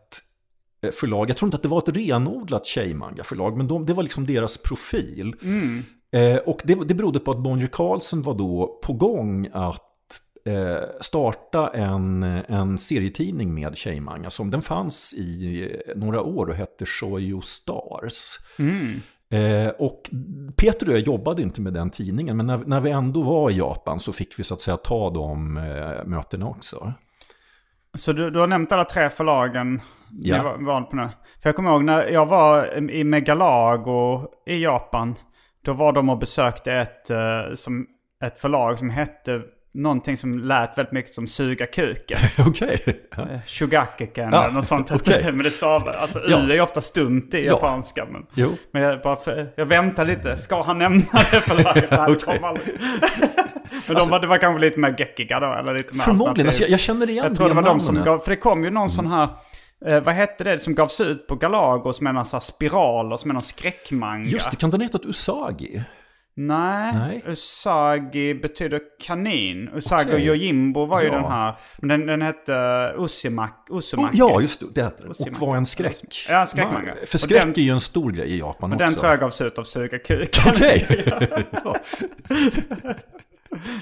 förlag. 0.93 1.31
Jag 1.31 1.37
tror 1.37 1.47
inte 1.47 1.57
att 1.57 1.63
det 1.63 1.69
var 1.69 1.79
ett 1.79 1.97
renodlat 1.97 2.67
tjejmanga-förlag, 2.67 3.57
men 3.57 3.69
de, 3.69 3.87
det 3.87 3.95
var 3.95 4.03
liksom 4.03 4.27
deras 4.27 4.59
profil. 4.59 5.35
Eh, 6.13 6.37
och 6.37 6.61
det, 6.65 6.75
det 6.75 6.95
berodde 6.95 7.19
på 7.19 7.31
att 7.31 7.39
Bonnier 7.43 7.69
Carlsen 7.73 8.23
var 8.23 8.35
då 8.35 8.81
på 8.83 8.93
gång 8.93 9.49
att 9.53 9.87
eh, 10.45 10.89
starta 11.01 11.69
en, 11.69 12.23
en 12.23 12.79
serietidning 12.79 13.55
med 13.55 13.77
tjejmanga. 13.77 14.31
Som 14.31 14.51
den 14.51 14.63
fanns 14.63 15.15
i 15.15 15.63
eh, 15.87 15.97
några 15.97 16.23
år 16.23 16.47
och 16.47 16.55
hette 16.55 16.87
Shoyo 16.87 17.41
Stars. 17.41 18.39
Eh, 19.33 19.69
och 19.69 20.11
Peter 20.57 20.89
och 20.89 20.95
jag 20.95 21.01
jobbade 21.01 21.43
inte 21.43 21.61
med 21.61 21.73
den 21.73 21.91
tidningen, 21.91 22.37
men 22.37 22.47
när, 22.47 22.59
när 22.59 22.81
vi 22.81 22.91
ändå 22.91 23.23
var 23.23 23.51
i 23.51 23.57
Japan 23.57 24.01
så 24.01 24.13
fick 24.13 24.39
vi 24.39 24.45
så 24.45 24.55
att 24.55 24.61
säga 24.61 24.77
ta 24.77 25.11
de 25.11 25.57
eh, 25.57 26.05
mötena 26.07 26.49
också. 26.49 26.93
Så 27.99 28.13
du, 28.13 28.31
du 28.31 28.39
har 28.41 28.47
nämnt 28.47 28.73
alla 28.73 28.85
tre 28.85 29.11
förlagen 29.11 29.81
Ja. 30.13 30.37
ni 30.37 30.43
var, 30.45 30.57
var 30.59 30.81
på 30.83 30.97
nu. 30.97 31.09
För 31.43 31.49
jag 31.49 31.57
kommer 31.57 31.71
ihåg 31.71 31.85
när 31.85 32.09
jag 32.09 32.27
var 32.27 32.75
i 32.91 33.05
Megalago 33.05 34.27
i 34.47 34.63
Japan. 34.63 35.15
Då 35.65 35.73
var 35.73 35.93
de 35.93 36.09
och 36.11 36.19
besökte 36.19 36.73
ett, 36.73 37.11
eh, 37.11 37.19
som, 37.55 37.87
ett 38.25 38.41
förlag 38.41 38.79
som 38.79 38.91
hette 38.91 39.41
någonting 39.75 40.17
som 40.17 40.39
lät 40.39 40.79
väldigt 40.79 40.93
mycket 40.93 41.15
som 41.15 41.27
suga 41.27 41.67
kuken. 41.67 42.19
Okej. 42.49 42.81
Ja. 43.17 43.23
Eh, 43.23 43.41
Shugakeken 43.47 44.31
Ja, 44.33 44.43
eller 44.45 44.55
något 44.55 44.65
sånt. 44.65 44.91
okej. 44.91 45.23
Men 45.33 45.39
det 45.45 45.51
stavar, 45.51 45.93
alltså 45.93 46.19
U 46.19 46.23
Ja. 46.29 46.39
är 46.39 46.55
ju 46.55 46.61
ofta 46.61 46.81
stumt 46.81 47.29
i 47.35 47.47
Ja. 47.47 47.53
japanska. 47.53 48.07
Men, 48.11 48.27
Jo. 48.35 48.51
men 48.73 48.83
jag, 48.83 49.03
bara 49.03 49.17
för, 49.17 49.53
jag 49.57 49.67
väntar 49.67 50.05
lite. 50.05 50.37
Ska 50.37 50.63
han 50.63 50.79
nämna 50.79 51.05
det 51.13 51.41
förlaget? 51.41 51.91
Det 51.91 53.50
Men 53.95 54.05
de 54.05 54.11
var, 54.11 54.21
det 54.21 54.27
var 54.27 54.39
kanske 54.39 54.61
lite 54.61 54.79
mer 54.81 54.95
geckiga 54.99 55.41
då? 55.41 55.47
Eller 55.53 55.75
lite 55.75 55.95
mer 55.95 56.03
Förmodligen, 56.03 56.47
alltså 56.49 56.63
jag, 56.63 56.71
jag 56.71 56.81
känner 56.81 57.11
igen 57.11 57.25
Jag 57.25 57.37
tror 57.37 57.49
det 57.49 57.55
var 57.55 57.63
de 57.63 57.81
som 57.81 58.03
gav, 58.05 58.19
för 58.19 58.31
det 58.31 58.37
kom 58.37 58.65
ju 58.65 58.71
någon 58.71 58.89
sån 58.89 59.07
här, 59.07 59.29
eh, 59.87 60.01
vad 60.01 60.15
hette 60.15 60.45
det 60.45 60.59
som 60.59 60.75
gavs 60.75 61.01
ut 61.01 61.27
på 61.27 61.35
Galago 61.35 61.93
som 61.93 62.07
är 62.07 62.25
sån 62.25 62.37
här 62.37 62.41
spiraler 62.41 63.17
som 63.17 63.31
är 63.31 63.35
någon 63.35 63.43
skräckmanga. 63.43 64.31
Just 64.31 64.51
det, 64.51 64.57
kan 64.57 64.71
den 64.71 64.81
heta 64.81 64.99
Usagi? 65.05 65.83
Nej, 66.37 66.93
Nej. 66.95 67.23
Usagi 67.27 68.35
betyder 68.35 68.81
kanin. 69.07 69.69
Usagi 69.75 70.05
Okej. 70.05 70.15
och 70.15 70.21
Yojimbo 70.21 70.87
var 70.87 71.01
ju 71.01 71.07
Ja. 71.07 71.13
den 71.15 71.25
här. 71.25 71.55
Men 71.79 71.89
den, 71.89 72.07
den 72.07 72.23
hette 72.23 72.53
Usimak, 72.99 73.67
Oh, 73.71 73.79
Usumaki. 73.79 74.19
ja, 74.19 74.41
just 74.41 74.61
det. 74.61 74.67
Det 74.75 74.83
heter 74.83 75.03
den. 75.03 75.11
Och 75.33 75.39
var 75.49 75.57
en 75.57 75.67
skräck. 75.67 76.27
Ja, 76.29 76.47
skräckmanga. 76.47 76.95
För 77.07 77.17
Och 77.17 77.21
skräck 77.21 77.41
den- 77.43 77.51
är 77.51 77.59
ju 77.61 77.71
en 77.73 77.81
stor 77.81 78.11
grej 78.13 78.27
i 78.31 78.39
Japan 78.39 78.73
Och 78.73 78.77
också. 78.77 78.85
den 78.85 78.95
tror 78.95 79.11
jag 79.11 79.21
gavs 79.21 79.41
ut 79.41 79.59
av 79.59 79.65
Suga 79.65 79.99
kuken. 79.99 80.53
Okej. 80.55 81.05
ja. 81.65 81.77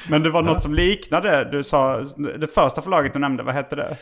Men 0.08 0.22
det 0.22 0.30
var 0.30 0.42
något 0.42 0.62
som 0.62 0.74
liknade. 0.74 1.44
Du 1.50 1.62
sa, 1.62 1.96
det 2.38 2.46
första 2.46 2.82
förlaget 2.82 3.12
du 3.12 3.18
nämnde, 3.18 3.42
vad 3.42 3.54
hette 3.54 3.76
det? 3.76 3.96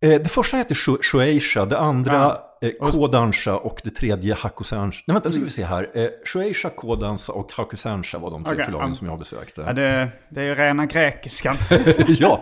Eh, 0.00 0.20
Det 0.22 0.28
första 0.28 0.56
heter 0.56 0.74
Shu- 0.74 1.02
Shueisha, 1.02 1.64
det 1.64 1.78
andra 1.78 2.36
Ja. 2.60 2.68
eh, 2.68 2.90
Kodansha 2.90 3.56
och 3.56 3.80
det 3.84 3.90
tredje 3.90 4.34
Hakusansha. 4.34 5.02
Nej, 5.06 5.12
vänta, 5.14 5.28
nu 5.28 5.32
ska 5.34 5.44
vi 5.44 5.50
se 5.50 5.64
här. 5.64 5.90
Eh, 5.94 6.08
Shueisha, 6.32 6.70
Kodansha 6.70 7.32
och 7.32 7.52
Hakusansha 7.52 8.18
var 8.18 8.30
de 8.30 8.44
tre 8.44 8.52
Okej, 8.52 8.64
förlagen 8.64 8.94
som 8.94 9.06
jag 9.08 9.18
besökte. 9.18 9.62
Ja, 9.66 9.72
det, 9.72 10.08
det 10.28 10.40
är 10.40 10.44
ju 10.44 10.54
rena 10.54 10.86
grekiskan. 10.86 11.56
ja, 12.08 12.40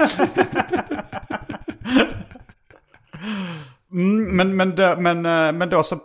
Mm, 3.93 4.37
men, 4.37 4.57
men, 4.57 4.69
men, 5.03 5.27
eh, 5.27 5.53
men 5.53 5.69
då 5.71 5.83
så 5.83 5.97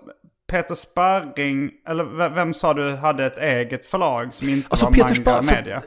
Peter 0.52 0.76
Sparring, 0.76 1.72
eller 1.88 2.30
vem 2.30 2.54
sa 2.54 2.74
du 2.74 2.96
hade 2.96 3.26
ett 3.26 3.38
eget 3.38 3.86
förlag 3.86 4.34
som 4.34 4.50
inte 4.50 4.68
Alltså 4.70 4.86
var 4.86 4.94
Peter 4.94 5.22
manga 5.26 5.44
för- 5.44 5.56
media? 5.56 5.74
jag 5.74 5.84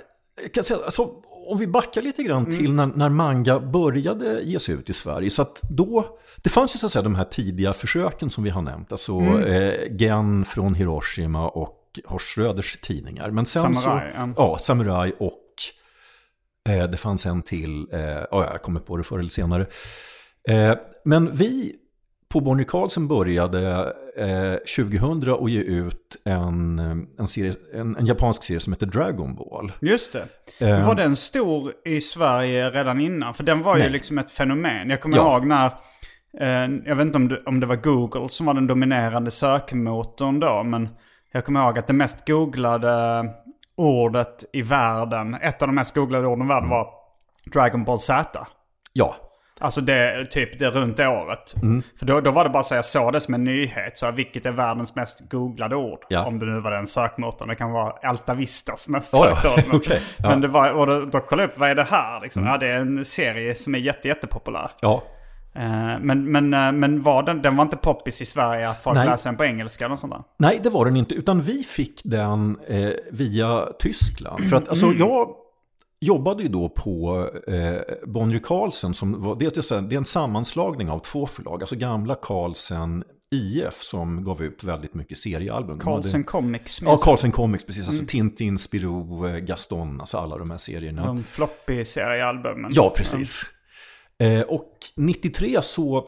kan 0.55 0.65
säga, 0.65 0.81
alltså, 0.85 1.09
om 1.49 1.59
vi 1.59 1.67
backar 1.67 2.03
lite 2.03 2.23
grann 2.23 2.45
Mm. 2.47 2.59
till 2.59 2.73
när, 2.75 2.87
när 2.87 3.09
manga 3.09 3.61
började 3.61 4.41
ges 4.43 4.69
ut 4.69 4.91
i 4.91 4.93
Sverige. 4.93 5.31
Så 5.31 5.43
att 5.43 5.61
då, 5.71 6.19
det 6.37 6.51
fanns 6.51 6.75
ju 6.75 6.79
så 6.79 6.87
att 6.87 6.93
säga 6.93 7.03
de 7.03 7.15
här 7.15 7.25
tidiga 7.25 7.73
försöken 7.73 8.31
som 8.31 8.45
vi 8.45 8.51
har 8.51 8.63
nämnt. 8.63 8.93
Alltså 8.93 9.13
Mm. 9.13 9.43
eh, 9.43 9.73
Gen 9.91 10.45
från 10.45 10.75
Hiroshima 10.75 11.49
och 11.49 11.77
Horst 12.07 12.27
Schröders 12.27 12.79
tidningar. 12.83 13.31
Men 13.31 13.47
sen 13.47 13.63
Samurai, 13.63 14.13
så, 14.13 14.19
ja. 14.19 14.33
ja, 14.37 14.59
Samurai 14.59 15.13
och 15.19 15.37
eh, 16.69 16.91
det 16.91 16.97
fanns 16.97 17.27
en 17.27 17.43
till, 17.43 17.89
eh, 17.93 18.01
ja, 18.01 18.49
jag 18.53 18.63
kommer 18.63 18.81
på 18.81 18.97
det 18.97 19.05
förr 19.05 19.19
eller 19.19 19.29
senare. 19.29 19.67
Eh, 20.49 20.75
men 21.05 21.37
vi 21.37 21.75
på 22.33 22.41
Bonnier 22.41 22.67
Carlsen 22.67 23.09
började 23.09 23.93
eh, 24.17 24.55
2000 24.77 25.35
att 25.45 25.51
ge 25.51 25.61
ut 25.61 26.17
en, 26.25 26.79
en, 27.19 27.29
serie, 27.29 27.55
en, 27.75 27.97
en 27.97 28.07
japansk 28.07 28.43
serie 28.43 28.61
som 28.61 28.73
heter 28.73 28.87
Dragon 28.87 29.35
Ball. 29.35 29.73
Just 29.81 30.13
det. 30.13 30.27
Eh. 30.69 30.87
Var 30.87 30.95
den 30.95 31.17
stor 31.17 31.73
i 31.85 32.01
Sverige 32.01 32.71
redan 32.71 33.01
innan? 33.01 33.35
För 33.35 33.45
den 33.45 33.63
var 33.63 33.77
ju 33.77 33.83
Nej. 33.83 33.93
liksom 33.93 34.19
ett 34.19 34.31
fenomen. 34.31 34.91
Jag 34.91 35.01
kommer 35.01 35.17
Ja. 35.17 35.33
ihåg 35.37 35.47
när, 35.47 35.67
eh, 36.41 36.71
jag 36.87 36.97
vet 36.97 37.07
inte 37.07 37.17
om 37.17 37.29
det, 37.29 37.43
om 37.47 37.61
det 37.61 37.67
var 37.67 37.77
Google 37.77 38.29
som 38.29 38.47
var 38.47 38.55
den 38.55 38.67
dominerande 38.67 39.31
sökmotorn 39.31 40.41
då, 40.41 40.63
men 40.63 40.89
jag 41.33 41.45
kommer 41.45 41.65
ihåg 41.67 41.79
att 41.79 41.87
det 41.87 41.93
mest 41.93 42.27
googlade 42.27 43.27
ordet 43.77 44.45
i 44.53 44.63
världen, 44.63 45.35
ett 45.35 45.63
av 45.63 45.69
de 45.69 45.75
mest 45.75 45.95
googlade 45.95 46.27
orden 46.27 46.45
i 46.45 46.49
världen 46.49 46.65
Mm. 46.65 46.79
var 46.79 46.89
Dragon 47.53 47.85
Ball 47.85 47.99
Z. 48.01 48.47
Ja, 48.93 49.17
Alltså 49.61 49.81
det, 49.81 50.27
typ 50.31 50.59
det 50.59 50.71
runt 50.71 50.97
det 50.97 51.09
året. 51.09 51.55
Mm. 51.63 51.83
För 51.99 52.07
då, 52.07 52.21
då 52.21 52.31
var 52.31 52.45
det 52.45 52.51
bara 52.51 52.63
så 52.63 52.75
jag 52.75 52.85
såg 52.85 53.13
det 53.13 53.21
som 53.21 53.35
en 53.35 53.45
nyhet. 53.45 53.99
Så 53.99 54.07
här, 54.07 54.13
vilket 54.13 54.47
är 54.47 54.53
världens 54.53 54.95
mest 54.95 55.31
googlade 55.31 55.77
ord? 55.77 55.99
Ja. 56.09 56.27
Om 56.27 56.39
det 56.39 56.47
nu 56.47 56.61
var 56.61 56.71
den 56.71 56.87
sökmotorn. 56.87 57.49
Det 57.49 57.55
kan 57.55 57.73
vara 57.73 57.93
Alta 58.03 58.35
Vistas 58.35 58.89
mest 58.89 59.13
ja. 59.13 59.25
sökta 59.25 59.55
ord. 59.55 59.65
Men, 59.69 59.77
Okej, 59.77 60.01
ja. 60.17 60.25
Mm. 60.25 60.31
men 60.31 60.41
det 60.41 60.49
var, 60.49 60.73
och 60.73 60.87
då, 60.87 61.05
då 61.05 61.21
kollade 61.21 61.43
jag 61.43 61.51
upp, 61.51 61.59
vad 61.59 61.71
är 61.71 61.75
det 61.75 61.87
här? 61.91 62.21
Liksom. 62.21 62.47
Ja, 62.47 62.59
det 62.59 62.67
är 62.67 62.81
en 62.81 63.05
serie 63.05 63.55
som 63.55 63.75
är 63.75 63.79
jätte, 63.79 64.09
jättepopulär. 64.09 64.71
ja. 64.81 65.03
Eh, 65.55 65.99
men 66.01 66.33
men, 66.33 66.55
eh, 66.55 66.73
men 66.73 67.03
var 67.03 67.23
den, 67.23 67.43
den 67.43 67.57
var 67.57 67.65
inte 67.65 67.77
poppis 67.77 68.21
i 68.23 68.27
Sverige 68.27 68.69
att 68.69 68.83
folk 68.83 68.97
Nej. 68.97 69.07
läser 69.07 69.31
den 69.31 69.37
på 69.37 69.45
engelska 69.45 69.85
eller 69.85 69.97
sånt 69.97 70.13
där? 70.13 70.23
Nej, 70.37 70.61
det 70.63 70.71
var 70.71 70.85
den 70.85 70.97
inte, 70.97 71.15
utan 71.15 71.43
vi 71.43 71.63
fick 71.63 72.01
den 72.05 72.59
eh, 72.69 72.91
via 73.11 73.67
Tyskland. 73.79 74.45
För 74.49 74.57
att 74.57 74.69
alltså, 74.69 74.87
jag 74.87 75.29
jobbade 76.01 76.43
ju 76.43 76.49
då 76.49 76.69
på 76.69 77.29
eh, 77.47 78.07
Bonnier 78.07 78.41
Carlsen, 78.41 78.95
som 78.95 79.23
var, 79.23 79.37
det, 79.37 79.71
är, 79.71 79.93
en 79.97 80.05
sammanslagning 80.05 80.91
av 80.91 80.99
två 80.99 81.27
förlag, 81.27 81.63
alltså 81.63 81.77
gamla 81.77 82.15
Carlsen 82.15 83.05
IF 83.35 83.83
som 83.83 84.25
gav 84.25 84.43
ut 84.43 84.65
väldigt 84.65 84.95
mycket 84.95 85.19
seriealbum. 85.19 85.79
Carlsen 85.79 86.25
Comics. 86.25 86.83
Ja, 86.83 86.97
Carlsen 86.97 87.33
Comics, 87.33 87.65
precis. 87.65 87.89
Alltså 87.89 88.05
Tintin, 88.07 88.59
Spirou, 88.59 89.27
eh, 89.27 89.37
Gaston, 89.37 90.01
alltså 90.01 90.19
alla 90.19 90.39
de 90.39 90.51
här 90.51 90.59
serierna. 90.59 91.07
De 91.07 91.25
floppy-seriealbumen. 91.25 92.71
Ja, 92.75 92.93
precis. 92.97 93.43
Eh, 94.19 94.41
och 94.41 94.73
93 94.97 95.63
så 95.63 96.05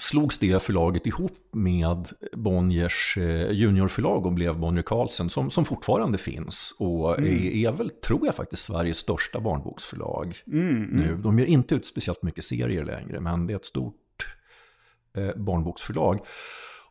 slogs 0.00 0.38
det 0.38 0.62
förlaget 0.62 1.06
ihop 1.06 1.32
med 1.52 2.08
Bonniers 2.32 3.16
eh, 3.18 3.50
juniorförlag 3.50 4.26
och 4.26 4.32
blev 4.32 4.58
Bonnier 4.58 4.82
Carlsen 4.82 5.30
som, 5.30 5.50
som 5.50 5.64
fortfarande 5.64 6.18
finns 6.18 6.74
och 6.78 7.18
är, 7.18 7.66
är 7.66 7.72
väl, 7.72 7.90
tror 7.90 8.26
jag 8.26 8.34
faktiskt, 8.34 8.62
Sveriges 8.62 8.98
största 8.98 9.40
barnboksförlag 9.40 10.36
nu. 10.44 11.20
De 11.22 11.38
ger 11.38 11.46
inte 11.46 11.74
ut 11.74 11.86
speciellt 11.86 12.22
mycket 12.22 12.44
serier 12.44 12.84
längre, 12.84 13.20
men 13.20 13.46
det 13.46 13.52
är 13.52 13.56
ett 13.56 13.64
stort 13.64 14.36
eh, 15.16 15.36
barnboksförlag. 15.36 16.20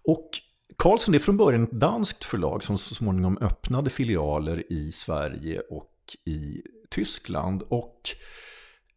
Och 0.04 0.30
Carlsen 0.78 1.16
är 1.16 1.20
från 1.20 1.38
början 1.38 1.64
ett 1.64 1.72
danskt 1.72 2.24
förlag 2.24 2.64
som 2.64 2.78
så 2.78 2.96
småningom 2.96 3.38
öppnade 3.38 3.90
filialer 3.90 4.72
i 4.72 4.92
Sverige 4.92 5.60
och 5.60 5.94
i 6.26 6.62
Tyskland. 6.90 7.62
Och 7.62 8.02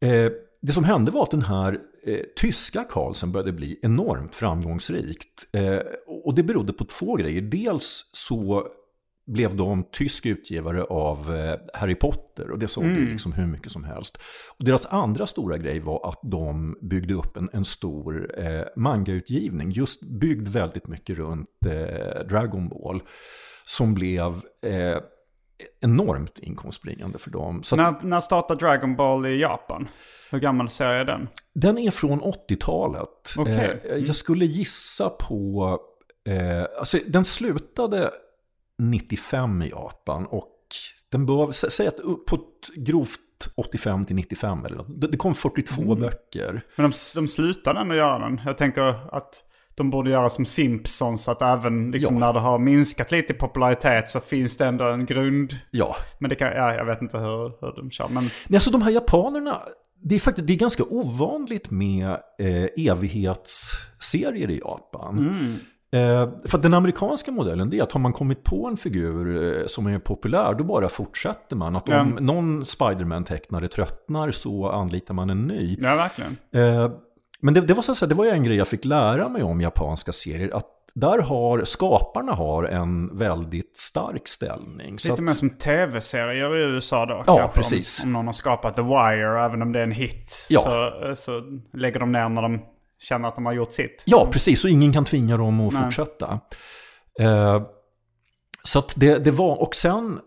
eh, 0.00 0.32
det 0.62 0.72
som 0.72 0.84
hände 0.84 1.10
var 1.10 1.22
att 1.22 1.30
den 1.30 1.42
här 1.42 1.78
eh, 2.06 2.20
tyska 2.36 2.84
Carlsen 2.84 3.32
började 3.32 3.52
bli 3.52 3.78
enormt 3.82 4.34
framgångsrikt. 4.34 5.46
Eh, 5.52 5.80
och 6.24 6.34
det 6.34 6.42
berodde 6.42 6.72
på 6.72 6.84
två 6.84 7.16
grejer. 7.16 7.42
Dels 7.42 8.10
så 8.12 8.68
blev 9.26 9.56
de 9.56 9.84
tysk 9.92 10.26
utgivare 10.26 10.82
av 10.82 11.34
eh, 11.34 11.58
Harry 11.74 11.94
Potter 11.94 12.50
och 12.50 12.58
det 12.58 12.68
sålde 12.68 12.94
ju 12.94 13.10
liksom 13.10 13.32
hur 13.32 13.46
mycket 13.46 13.72
som 13.72 13.84
helst. 13.84 14.18
Och 14.58 14.64
deras 14.64 14.86
andra 14.86 15.26
stora 15.26 15.58
grej 15.58 15.80
var 15.80 16.08
att 16.08 16.20
de 16.22 16.78
byggde 16.80 17.14
upp 17.14 17.36
en, 17.36 17.50
en 17.52 17.64
stor 17.64 18.34
eh, 18.38 18.62
mangautgivning, 18.76 19.70
just 19.70 20.02
byggd 20.02 20.48
väldigt 20.48 20.88
mycket 20.88 21.18
runt 21.18 21.48
eh, 21.66 22.26
Dragon 22.28 22.68
Ball, 22.68 23.02
som 23.64 23.94
blev 23.94 24.40
eh, 24.66 24.98
enormt 25.80 26.38
inkomstbringande 26.38 27.18
för 27.18 27.30
dem. 27.30 27.62
Så 27.62 27.76
När, 27.76 27.94
när 28.02 28.20
startade 28.20 28.60
Dragon 28.66 28.96
Ball 28.96 29.26
i 29.26 29.40
Japan? 29.40 29.88
Hur 30.30 30.38
gammal 30.38 30.68
serie 30.70 31.00
är 31.00 31.04
den? 31.04 31.28
den 31.54 31.78
är 31.78 31.90
från 31.90 32.20
80-talet. 32.22 33.34
Okej. 33.38 33.80
Eh, 33.84 33.96
jag 33.96 34.14
skulle 34.16 34.44
gissa 34.44 35.10
på... 35.10 35.78
Eh, 36.28 36.64
alltså, 36.78 36.98
den 37.06 37.24
slutade 37.24 38.10
95 38.78 39.62
i 39.62 39.68
Japan 39.68 40.26
och 40.26 40.48
den 41.10 41.26
bör, 41.26 41.46
sä- 41.46 41.68
säg 41.70 41.86
att 41.86 41.96
på 42.26 42.36
ett 42.36 42.74
grovt 42.76 43.18
85 43.56 44.04
till 44.06 44.16
95 44.16 44.64
eller 44.64 44.76
något. 44.76 45.00
Det, 45.00 45.06
det 45.08 45.16
kom 45.16 45.34
42 45.34 45.82
Mm. 45.82 46.00
böcker. 46.00 46.62
Men 46.76 46.90
de, 46.90 46.96
de 47.14 47.28
slutade 47.28 47.80
ändå 47.80 47.94
göra 47.94 48.18
den. 48.18 48.40
Jag 48.44 48.58
tänker 48.58 49.14
att 49.16 49.42
de 49.74 49.90
borde 49.90 50.10
göra 50.10 50.28
som 50.30 50.44
Simpsons. 50.44 51.28
Att 51.28 51.42
även 51.42 51.90
liksom 51.90 52.14
Ja. 52.18 52.26
när 52.26 52.32
det 52.32 52.40
har 52.40 52.58
minskat 52.58 53.12
lite 53.12 53.32
i 53.32 53.36
popularitet 53.36 54.10
så 54.10 54.20
finns 54.20 54.56
det 54.56 54.66
ändå 54.66 54.84
en 54.84 55.06
grund. 55.06 55.52
Ja, 55.70 55.96
Men 56.18 56.28
det 56.30 56.36
kan, 56.36 56.48
ja, 56.48 56.74
jag 56.74 56.84
vet 56.84 57.02
inte 57.02 57.18
hur, 57.18 57.42
hur 57.60 57.76
de 57.82 57.90
kör. 57.90 58.08
Men 58.08 58.24
Nej, 58.48 58.56
alltså 58.56 58.70
de 58.70 58.82
här 58.82 58.90
japanerna, 58.90 59.58
det 60.04 60.14
är 60.14 60.18
faktiskt 60.20 60.46
det 60.48 60.52
är 60.52 60.56
ganska 60.58 60.82
ovanligt 60.84 61.70
med 61.70 62.08
eh, 62.38 62.90
evighetsserier 62.90 64.50
i 64.50 64.58
Japan. 64.58 65.58
Eh, 65.94 66.28
för 66.44 66.56
att 66.56 66.62
den 66.62 66.74
amerikanska 66.74 67.30
modellen 67.32 67.70
det 67.70 67.78
är 67.78 67.82
att 67.82 67.92
har 67.92 68.00
man 68.00 68.12
kommit 68.12 68.44
på 68.44 68.66
en 68.66 68.76
figur 68.76 69.56
eh, 69.60 69.66
som 69.66 69.86
är 69.86 69.98
populär, 69.98 70.54
då 70.54 70.64
bara 70.64 70.88
fortsätter 70.88 71.56
man. 71.56 71.76
Att 71.76 71.88
om 71.88 71.94
Ja. 71.94 72.04
någon 72.20 72.64
Spiderman-tecknare 72.64 73.68
tröttnar 73.68 74.30
så 74.30 74.68
anlitar 74.68 75.14
man 75.14 75.30
en 75.30 75.46
ny. 75.46 75.78
ja, 75.80 75.94
verkligen. 75.96 76.36
Men 77.42 77.54
det, 77.54 77.60
det, 77.60 77.74
var 77.74 77.82
så 77.82 77.92
att 77.92 77.98
säga, 77.98 78.08
det 78.08 78.14
var 78.14 78.26
en 78.26 78.44
grej 78.44 78.56
jag 78.56 78.68
fick 78.68 78.84
lära 78.84 79.28
mig 79.28 79.42
om 79.42 79.60
japanska 79.60 80.12
serier. 80.12 80.56
Att 80.56 80.66
där 80.94 81.18
har 81.18 81.64
skaparna 81.64 82.32
har 82.32 82.64
en 82.64 83.18
väldigt 83.18 83.76
stark 83.76 84.28
ställning. 84.28 84.98
Så 84.98 85.08
Lite 85.08 85.14
att, 85.14 85.20
mer 85.20 85.34
som 85.34 85.50
tv-serier 85.50 86.56
i 86.56 86.60
USA 86.60 87.06
då. 87.06 87.24
Ja, 87.26 87.36
kanske. 87.36 87.56
precis. 87.56 88.00
Om, 88.00 88.08
om 88.08 88.12
någon 88.12 88.26
har 88.26 88.32
skapat 88.32 88.76
The 88.76 88.82
Wire, 88.82 89.44
även 89.44 89.62
om 89.62 89.72
det 89.72 89.78
är 89.78 89.82
en 89.82 89.92
hit. 89.92 90.46
Ja. 90.48 90.60
Så, 90.60 91.16
så 91.16 91.42
lägger 91.72 92.00
de 92.00 92.12
ner 92.12 92.28
när 92.28 92.42
de 92.42 92.60
känner 93.00 93.28
att 93.28 93.34
de 93.34 93.46
har 93.46 93.52
gjort 93.52 93.72
sitt. 93.72 94.02
Ja, 94.06 94.28
precis. 94.32 94.60
Så 94.60 94.68
ingen 94.68 94.92
kan 94.92 95.04
tvinga 95.04 95.36
dem 95.36 95.60
att 95.60 95.72
Nej. 95.72 95.82
fortsätta. 95.82 96.40
Eh, 97.20 97.62
så 98.62 98.82
det, 98.96 99.24
det 99.24 99.30
var, 99.30 99.62
och 99.62 99.74
sen, 99.74 100.20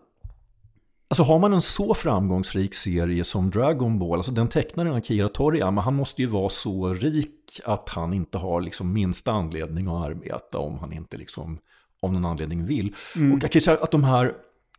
alltså 1.08 1.22
har 1.22 1.38
man 1.38 1.52
en 1.52 1.62
så 1.62 1.94
framgångsrik 1.94 2.74
serie 2.74 3.24
som 3.24 3.50
Dragon 3.50 3.98
Ball, 3.98 4.18
alltså 4.18 4.32
den 4.32 4.48
tecknaren 4.48 4.94
Akira 4.94 5.28
Toriyama, 5.28 5.80
han 5.80 5.94
måste 5.94 6.22
ju 6.22 6.28
vara 6.28 6.48
så 6.48 6.88
rik 6.88 7.60
att 7.64 7.88
han 7.88 8.12
inte 8.12 8.38
har 8.38 8.60
liksom 8.60 8.92
minsta 8.92 9.32
anledning 9.32 9.86
att 9.86 10.06
arbeta 10.06 10.58
om 10.58 10.78
han 10.78 10.92
inte 10.92 11.16
liksom 11.16 11.58
av 12.02 12.12
någon 12.12 12.24
anledning 12.24 12.66
vill. 12.66 12.94
Och 13.34 13.42
jag 13.42 13.52
kan 13.52 13.62
säga 13.62 13.78
att 13.82 13.90
de 13.90 14.04
här 14.04 14.34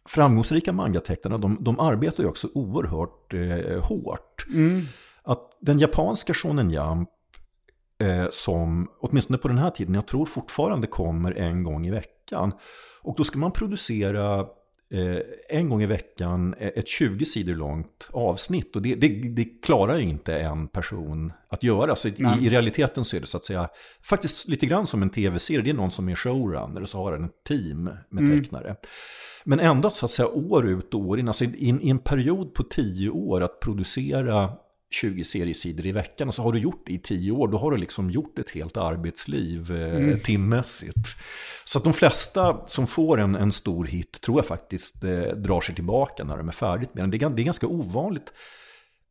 framgångsrika 0.06 0.74
mangatecknarna, 0.74 1.38
de, 1.38 1.58
de 1.60 1.80
arbetar 1.80 2.24
ju 2.24 2.30
också 2.30 2.48
oerhört 2.54 3.34
eh, 3.34 3.84
hårt. 3.84 4.46
Att 5.24 5.58
den 5.62 5.80
japanska 5.80 6.34
Shonen 6.34 6.72
Jump 6.72 7.10
eh, 8.02 8.26
som, 8.32 8.88
åtminstone 9.00 9.38
på 9.38 9.48
den 9.48 9.58
här 9.58 9.70
tiden, 9.70 9.96
jag 9.96 10.08
tror 10.08 10.26
fortfarande 10.26 10.88
kommer 10.88 11.32
en 11.32 11.63
gång 11.63 11.88
i 11.88 11.92
veckan. 11.92 12.54
Och 13.02 13.16
då 13.18 13.24
ska 13.24 13.40
man 13.40 13.52
producera 13.52 14.48
en 15.50 15.69
gång 15.69 15.82
i 15.82 15.86
veckan 15.86 16.56
ett 16.58 16.88
20 16.88 17.26
sidor 17.26 17.54
långt 17.54 18.10
avsnitt. 18.12 18.76
Och 18.76 18.82
det, 18.82 18.95
det, 18.95 19.08
det 19.08 19.43
klarar 19.43 20.00
inte 20.00 20.39
en 20.39 20.67
person 20.67 21.34
att 21.50 21.63
göra. 21.63 21.95
Så 21.95 22.08
i, 22.08 22.13
i, 22.41 22.50
realiteten 22.50 23.06
så 23.06 23.15
är 23.15 23.21
det 23.21 23.28
så 23.28 23.38
att 23.38 23.45
säga 23.45 23.69
faktiskt 24.02 24.47
lite 24.47 24.65
grann 24.65 24.88
som 24.88 25.02
en 25.02 25.10
tv-serie. 25.10 25.62
Det 25.62 25.69
är 25.69 25.73
någon 25.73 25.91
som 25.91 26.10
är 26.10 26.15
showrunner 26.15 26.82
och 26.82 26.89
så 26.89 26.97
har 26.97 27.12
den 27.12 27.26
ett 27.26 27.43
team 27.47 27.84
med 28.10 28.23
mm. 28.23 28.41
tecknare. 28.41 28.76
Men 29.43 29.60
ändå 29.60 29.89
så 29.89 30.06
att 30.06 30.12
säga 30.12 30.28
år 30.28 30.67
ut 30.67 30.93
och 30.93 31.00
år 31.00 31.19
in, 31.19 31.28
alltså 31.28 31.45
i, 31.45 31.80
i 31.82 31.89
en 31.89 32.00
period 32.00 32.54
på 32.54 32.63
tio 32.63 33.10
år 33.10 33.41
att 33.41 33.60
producera 33.60 34.52
20 34.91 35.23
seriesidor 35.23 35.86
i 35.86 35.91
veckan 35.91 36.28
och 36.28 36.36
så 36.36 36.43
har 36.43 36.52
du 36.52 36.60
gjort 36.60 36.84
det 36.86 36.93
i 36.93 37.00
10 37.00 37.32
år, 37.32 37.47
då 37.47 37.58
har 37.58 37.71
du 37.71 37.78
liksom 37.78 38.10
gjort 38.10 38.39
ett 38.39 38.50
helt 38.50 38.78
arbetsliv 38.78 39.71
eh, 39.71 39.95
mm. 39.95 40.19
timmässigt. 40.19 41.15
Så 41.63 41.78
att 41.78 41.84
de 41.84 41.93
flesta 41.93 42.67
som 42.67 42.88
får 42.88 43.19
en, 43.19 43.36
en 43.36 43.52
stor 43.52 43.86
hit 43.86 44.21
tror 44.21 44.38
jag 44.38 44.45
faktiskt 44.45 45.04
eh, 45.04 45.21
drar 45.21 45.62
sig 45.62 45.76
tillbaka 45.76 46.23
när 46.23 46.38
de 46.38 46.47
är 46.47 46.54
färdigt 46.54 46.93
med 46.93 47.04
den. 47.04 47.12
Det 47.12 47.17
är, 47.17 47.30
det 47.30 47.41
är 47.41 47.45
ganska 47.45 47.67
ovanligt. 47.67 48.34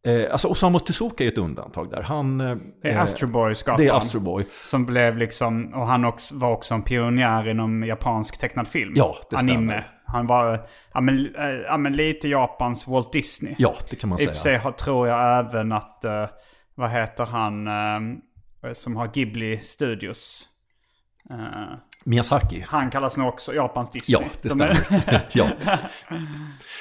Eh, 0.07 0.33
alltså 0.33 0.49
Osamu 0.49 0.79
Tezuka 0.79 1.25
är 1.25 1.29
ett 1.29 1.39
undantag 1.39 1.91
där. 1.91 2.03
Han, 2.03 2.41
eh, 2.41 2.57
det 2.83 2.89
är 2.89 2.99
Astro 2.99 3.27
Boy 3.27 3.55
skaparen. 3.55 3.87
Det 3.87 3.93
är 3.93 3.97
Astro 3.97 4.21
Boy. 4.21 4.45
Som 4.65 4.87
blev 4.87 5.17
liksom, 5.17 5.75
och 5.75 5.87
han 5.87 6.05
också, 6.05 6.37
var 6.37 6.53
också 6.53 6.75
en 6.75 6.83
pionjär 6.83 7.49
inom 7.49 7.85
japansk 7.85 8.39
tecknad 8.39 8.69
film. 8.69 8.93
Ja, 8.97 9.17
det 9.31 9.37
stämmer. 9.37 9.55
Anime. 9.55 9.85
Han 10.07 10.27
var 10.27 10.67
ja, 10.93 11.01
men, 11.01 11.35
äh, 11.35 11.45
ja, 11.45 11.77
men 11.77 11.93
lite 11.93 12.29
Japans 12.29 12.87
Walt 12.87 13.13
Disney. 13.13 13.55
Ja, 13.59 13.75
det 13.91 13.97
kan 13.97 14.09
man 14.09 14.19
säga. 14.19 14.29
I 14.29 14.33
och 14.33 14.37
för 14.37 14.43
sig 14.43 14.73
tror 14.79 15.09
jag 15.09 15.39
även 15.39 15.73
att, 15.73 16.01
uh, 16.05 16.27
vad 16.75 16.91
heter 16.91 17.25
han 17.25 17.69
uh, 17.69 18.73
som 18.73 18.97
har 18.97 19.07
Ghibli 19.07 19.59
Studios? 19.59 20.49
Uh, 21.31 21.77
Miyazaki. 22.07 22.65
Han 22.69 22.91
kallas 22.91 23.17
nog 23.17 23.29
också 23.29 23.55
Japans 23.55 23.91
Disney. 23.91 24.21
Ja, 24.23 24.29
det 24.43 24.51
stämmer. 24.51 25.27
ja. 25.33 25.49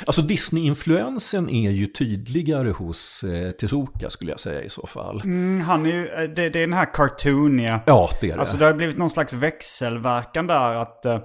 Alltså 0.05 0.21
Disney-influensen 0.21 1.49
är 1.49 1.71
ju 1.71 1.87
tydligare 1.87 2.69
hos 2.69 3.23
eh, 3.23 3.51
Tezuka 3.51 4.09
skulle 4.09 4.31
jag 4.31 4.39
säga 4.39 4.61
i 4.61 4.69
så 4.69 4.87
fall. 4.87 5.21
Mm, 5.23 5.61
han 5.61 5.85
är 5.85 5.89
ju, 5.89 6.07
det, 6.07 6.49
det, 6.49 6.59
är 6.59 6.67
den 6.67 6.73
här 6.73 6.93
cartooniga. 6.93 7.79
Ja, 7.85 8.09
det 8.21 8.29
är 8.29 8.33
det. 8.33 8.39
Alltså 8.39 8.57
det 8.57 8.65
har 8.65 8.73
blivit 8.73 8.97
någon 8.97 9.09
slags 9.09 9.33
växelverkan 9.33 10.47
där 10.47 10.73
att 10.73 11.03
uh, 11.05 11.19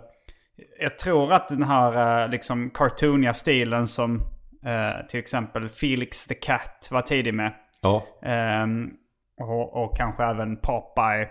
jag 0.80 0.98
tror 0.98 1.32
att 1.32 1.48
den 1.48 1.62
här 1.62 2.24
uh, 2.24 2.30
liksom 2.30 2.70
cartooniga 2.70 3.34
stilen 3.34 3.86
som 3.86 4.16
uh, 4.16 5.06
till 5.08 5.20
exempel 5.20 5.68
Felix 5.68 6.26
the 6.26 6.34
Cat 6.34 6.88
var 6.90 7.02
tidig 7.02 7.34
med. 7.34 7.52
Ja. 7.82 8.02
Um, 8.62 8.90
och, 9.40 9.82
och 9.82 9.96
kanske 9.96 10.24
även 10.24 10.56
Popeye 10.56 11.28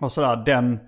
och 0.00 0.12
sådär. 0.12 0.42
Den 0.46 0.78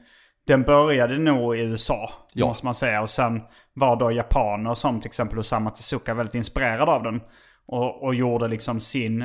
den 0.46 0.62
började 0.62 1.18
nog 1.18 1.56
i 1.56 1.62
USA, 1.62 2.10
ja. 2.32 2.46
måste 2.46 2.66
man 2.66 2.74
säga. 2.74 3.02
Och 3.02 3.10
sen 3.10 3.40
var 3.74 3.96
då 3.96 4.12
japaner 4.12 4.74
som 4.74 5.00
till 5.00 5.08
exempel 5.08 5.38
Osama 5.38 5.70
Tezuka 5.70 6.14
väldigt 6.14 6.34
inspirerad 6.34 6.88
av 6.88 7.02
den. 7.02 7.20
Och, 7.66 8.02
och 8.02 8.14
gjorde 8.14 8.48
liksom 8.48 8.80
sin, 8.80 9.24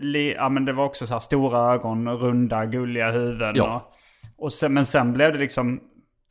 li, 0.00 0.34
ja 0.34 0.48
men 0.48 0.64
det 0.64 0.72
var 0.72 0.84
också 0.84 1.06
så 1.06 1.12
här 1.12 1.20
stora 1.20 1.74
ögon, 1.74 2.08
runda, 2.08 2.66
gulliga 2.66 3.10
huvuden. 3.10 3.52
Ja. 3.56 3.92
Och, 4.36 4.44
och 4.44 4.52
sen, 4.52 4.74
men 4.74 4.86
sen 4.86 5.12
blev 5.12 5.32
det 5.32 5.38
liksom 5.38 5.80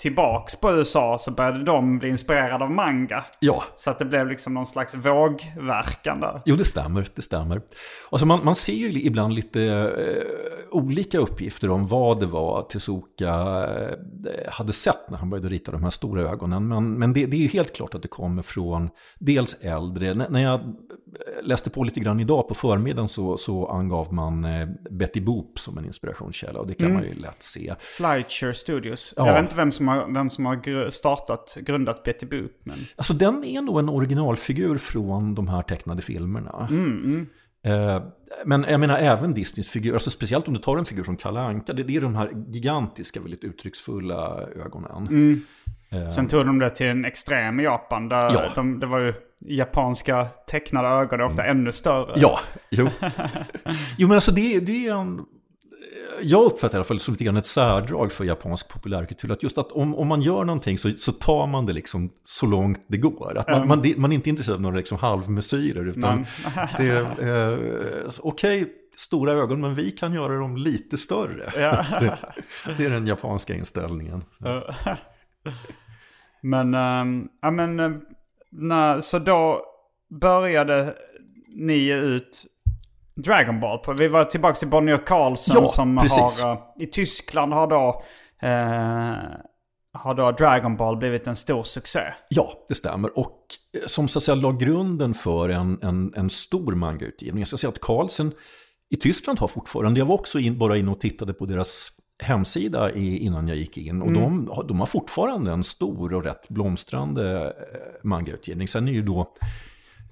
tillbaks 0.03 0.55
på 0.55 0.71
USA 0.71 1.17
så 1.19 1.31
började 1.31 1.63
de 1.63 1.97
bli 1.97 2.09
inspirerade 2.09 2.63
av 2.63 2.71
manga. 2.71 3.25
Ja. 3.39 3.63
Så 3.75 3.89
att 3.89 3.99
det 3.99 4.05
blev 4.05 4.27
liksom 4.27 4.53
någon 4.53 4.65
slags 4.65 4.95
vågverkan 4.95 6.19
där. 6.19 6.41
Jo, 6.45 6.55
det 6.55 6.65
stämmer. 6.65 7.07
Det 7.15 7.21
stämmer. 7.21 7.61
Alltså 8.09 8.25
man, 8.25 8.45
man 8.45 8.55
ser 8.55 8.73
ju 8.73 9.01
ibland 9.01 9.33
lite 9.33 9.63
eh, 9.63 10.77
olika 10.77 11.17
uppgifter 11.19 11.69
om 11.69 11.87
vad 11.87 12.19
det 12.19 12.25
var 12.25 12.61
Tezuka 12.61 13.29
eh, 13.29 14.51
hade 14.51 14.73
sett 14.73 15.09
när 15.09 15.17
han 15.17 15.29
började 15.29 15.49
rita 15.49 15.71
de 15.71 15.83
här 15.83 15.89
stora 15.89 16.21
ögonen. 16.21 16.67
Men, 16.67 16.93
men 16.93 17.13
det, 17.13 17.25
det 17.25 17.35
är 17.35 17.41
ju 17.41 17.47
helt 17.47 17.73
klart 17.73 17.95
att 17.95 18.01
det 18.01 18.07
kommer 18.07 18.41
från 18.41 18.89
dels 19.19 19.53
äldre. 19.61 20.11
N 20.11 20.23
när 20.29 20.43
jag 20.43 20.75
läste 21.41 21.69
på 21.69 21.83
lite 21.83 21.99
grann 21.99 22.19
idag 22.19 22.47
på 22.47 22.55
förmiddagen 22.55 23.07
så, 23.07 23.37
så 23.37 23.67
angav 23.67 24.13
man 24.13 24.45
eh, 24.45 24.67
Betty 24.91 25.21
Boop 25.21 25.59
som 25.59 25.77
en 25.77 25.85
inspirationskälla. 25.85 26.59
Och 26.59 26.67
det 26.67 26.73
kan 26.73 26.85
mm. 26.85 26.97
man 26.97 27.03
ju 27.03 27.21
lätt 27.21 27.43
se. 27.43 27.75
Flightshare 27.79 28.53
Studios. 28.53 29.13
Ja. 29.17 29.27
Jag 29.27 29.33
vet 29.33 29.43
inte 29.43 29.55
vem 29.55 29.71
som 29.71 29.87
har, 29.87 30.13
vem 30.13 30.29
som 30.29 30.45
har 30.45 30.89
startat, 30.89 31.57
grundat 31.61 32.03
Betty 32.03 32.25
Boop. 32.25 32.51
Men... 32.63 32.77
Alltså 32.95 33.13
den 33.13 33.43
är 33.43 33.61
nog 33.61 33.79
en 33.79 33.89
originalfigur 33.89 34.77
från 34.77 35.35
de 35.35 35.47
här 35.47 35.61
tecknade 35.61 36.01
filmerna. 36.01 36.67
Mm, 36.69 37.03
mm. 37.03 37.27
Eh, 37.65 38.03
men 38.45 38.65
jag 38.69 38.79
menar 38.79 38.97
även 38.97 39.33
Disneys 39.33 39.69
figur, 39.69 39.93
alltså 39.93 40.09
speciellt 40.09 40.47
om 40.47 40.53
du 40.53 40.59
tar 40.59 40.77
en 40.77 40.85
figur 40.85 41.03
som 41.03 41.17
Kalle 41.17 41.39
Anka, 41.39 41.73
det, 41.73 41.83
det 41.83 41.95
är 41.95 42.01
de 42.01 42.15
här 42.15 42.31
gigantiska, 42.47 43.21
väldigt 43.21 43.43
uttrycksfulla 43.43 44.47
ögonen. 44.65 45.07
Mm. 45.07 45.41
Eh. 45.91 46.09
Sen 46.09 46.27
tog 46.27 46.45
de 46.45 46.59
det 46.59 46.69
till 46.69 46.87
en 46.87 47.05
extrem 47.05 47.59
i 47.59 47.63
Japan, 47.63 48.09
där 48.09 48.33
ja. 48.33 48.51
de, 48.55 48.79
det 48.79 48.85
var 48.85 48.99
ju 48.99 49.13
japanska 49.45 50.27
tecknade 50.47 50.87
ögon 50.87 51.19
är 51.19 51.23
ofta 51.23 51.43
mm. 51.43 51.57
ännu 51.57 51.71
större. 51.71 52.13
Ja, 52.15 52.39
jo. 52.69 52.89
jo 53.97 54.07
men 54.07 54.15
alltså 54.15 54.31
det, 54.31 54.59
det 54.59 54.87
är 54.87 54.93
en... 54.93 55.25
Jag 56.21 56.45
uppfattar 56.45 56.75
i 56.75 56.77
alla 56.77 56.83
fall 56.83 56.99
som 56.99 57.13
lite 57.13 57.23
grann 57.23 57.37
ett 57.37 57.45
särdrag 57.45 58.11
för 58.11 58.25
japansk 58.25 58.69
populärkultur. 58.69 59.31
Att 59.31 59.43
just 59.43 59.57
att 59.57 59.71
om, 59.71 59.95
om 59.95 60.07
man 60.07 60.21
gör 60.21 60.43
någonting 60.43 60.77
så, 60.77 60.91
så 60.91 61.11
tar 61.11 61.47
man 61.47 61.65
det 61.65 61.73
liksom 61.73 62.09
så 62.23 62.45
långt 62.45 62.85
det 62.87 62.97
går. 62.97 63.37
Att 63.37 63.47
man, 63.47 63.55
mm. 63.55 63.67
man, 63.67 63.93
man, 63.97 64.11
är 64.11 64.15
inte 64.15 64.29
intresserad 64.29 64.55
av 64.55 64.61
några 64.61 64.77
liksom 64.77 64.97
halvmesyrer. 64.97 65.87
Utan 65.87 66.25
det 66.77 66.87
är, 66.87 67.01
eh, 67.01 68.09
okej, 68.21 68.61
okay, 68.61 68.73
stora 68.95 69.31
ögon, 69.31 69.61
men 69.61 69.75
vi 69.75 69.91
kan 69.91 70.13
göra 70.13 70.37
dem 70.37 70.57
lite 70.57 70.97
större. 70.97 71.61
Ja. 71.61 71.85
det, 71.99 72.17
det, 72.77 72.85
är 72.85 72.89
den 72.89 73.07
japanska 73.07 73.55
inställningen. 73.55 74.23
men, 76.41 76.73
ähm, 76.73 77.29
ja 77.41 77.51
men 77.51 77.79
eh, 77.79 77.91
när, 78.53 79.01
så 79.01 79.19
då 79.19 79.61
började 80.21 80.93
ni 81.55 81.89
ut 81.89 82.45
Dragon 83.15 83.59
Ball. 83.59 83.79
På. 83.79 83.93
Vi 83.93 84.07
var 84.07 84.25
tillbaka 84.25 84.55
till 84.55 84.67
Bonnier 84.67 85.05
Carlsen 85.05 85.55
ja, 85.61 85.67
som 85.67 85.97
precis. 85.97 86.41
har... 86.43 86.51
Uh, 86.51 86.59
I 86.79 86.85
Tyskland 86.85 87.53
har 87.53 87.67
då... 87.67 88.03
Uh, 88.43 89.17
har 89.95 90.13
då 90.13 90.31
Dragon 90.31 90.77
Ball 90.77 90.97
blivit 90.97 91.27
en 91.27 91.35
stor 91.35 91.63
succé. 91.63 91.99
Ja, 92.29 92.65
det 92.67 92.75
stämmer. 92.75 93.17
Och 93.19 93.37
eh, 93.77 93.87
som 93.87 94.07
så 94.07 94.19
att 94.19 94.23
säga 94.23 94.35
la 94.35 94.51
grunden 94.51 95.13
för 95.13 95.49
en, 95.49 95.79
en, 95.81 96.13
en 96.15 96.29
stor 96.29 96.75
mangautgivning. 96.75 97.41
Jag 97.41 97.47
ska 97.47 97.57
säga 97.57 97.69
att 97.69 97.81
Carlsen 97.81 98.31
i 98.89 98.95
Tyskland 98.95 99.39
har 99.39 99.47
fortfarande, 99.47 99.99
jag 99.99 100.05
var 100.05 100.15
också 100.15 100.39
in, 100.39 100.57
bara 100.57 100.77
inne 100.77 100.91
och 100.91 100.99
tittade 100.99 101.33
på 101.33 101.45
deras 101.45 101.89
hemsida 102.23 102.91
innan 102.95 103.47
jag 103.47 103.57
gick 103.57 103.77
in. 103.77 104.01
Och 104.01 104.07
mm. 104.07 104.45
de, 104.45 104.67
de 104.67 104.79
har 104.79 104.85
fortfarande 104.85 105.51
en 105.51 105.63
stor 105.63 106.13
och 106.13 106.23
rätt 106.23 106.49
blomstrande 106.49 107.45
eh, 107.45 108.07
mangautgivning. 108.07 108.67
Sen 108.67 108.87
är 108.87 108.91
ju 108.91 109.01
då, 109.01 109.33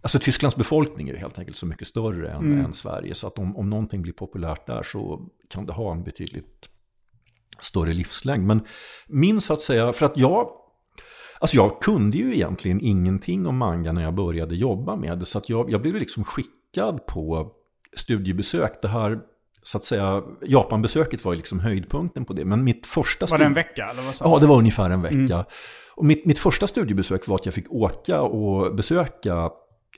alltså 0.02 0.20
Tysklands 0.20 0.56
befolkning 0.56 1.10
är 1.10 1.14
ju 1.14 1.20
helt 1.20 1.40
enkelt 1.40 1.58
så 1.58 1.66
mycket 1.66 1.88
större 1.88 2.30
än, 2.30 2.46
mm. 2.46 2.66
än 2.66 2.74
Sverige. 2.74 3.16
Så 3.16 3.28
att 3.28 3.38
om, 3.38 3.58
om 3.58 3.70
någonting 3.70 4.02
blir 4.02 4.14
populärt 4.14 4.68
där 4.68 4.84
så 4.84 5.30
kan 5.50 5.66
det 5.66 5.74
ha 5.74 5.92
en 5.92 6.04
betydligt 6.04 6.70
större 7.60 7.94
livslängd. 7.94 8.48
Men 8.48 8.62
min 9.08 9.42
så 9.42 9.54
att 9.54 9.62
säga, 9.62 9.94
för 9.94 10.06
att 10.06 10.18
jag 10.18 10.58
Alltså 11.40 11.58
jag 11.58 11.82
kunde 11.82 12.18
ju 12.18 12.34
egentligen 12.36 12.82
ingenting 12.82 13.48
om 13.48 13.58
manga 13.58 13.92
när 13.92 14.04
jag 14.04 14.14
började 14.14 14.56
jobba 14.56 14.96
med 14.96 15.20
det. 15.20 15.26
Så 15.26 15.38
att 15.38 15.50
jag, 15.50 15.72
jag 15.72 15.82
blev 15.82 15.96
liksom 15.96 16.24
skickad 16.24 17.06
på 17.06 17.52
studiebesök. 17.96 18.82
Det 18.82 18.88
här 18.88 19.20
så 19.64 19.78
att 19.78 19.86
säga, 19.86 20.24
Japanbesöket 20.46 21.26
var 21.26 21.34
ju 21.34 21.38
liksom 21.38 21.60
höjdpunkten 21.60 22.26
på 22.26 22.34
det. 22.34 22.46
Men 22.46 22.64
mitt 22.64 22.88
första... 22.88 23.26
Var 23.26 23.38
det 23.38 23.46
en 23.46 23.54
vecka? 23.54 23.90
Eller 23.90 24.02
vad 24.02 24.16
ja, 24.20 24.40
det 24.40 24.48
var 24.48 24.58
ungefär 24.58 24.90
en 24.90 25.02
vecka. 25.02 25.16
Mm. 25.18 25.44
Och 25.96 26.06
mitt, 26.06 26.26
mitt 26.26 26.40
första 26.40 26.68
studiebesök 26.68 27.28
var 27.28 27.36
att 27.36 27.46
jag 27.46 27.54
fick 27.54 27.72
åka 27.72 28.22
och 28.22 28.76
besöka 28.76 29.50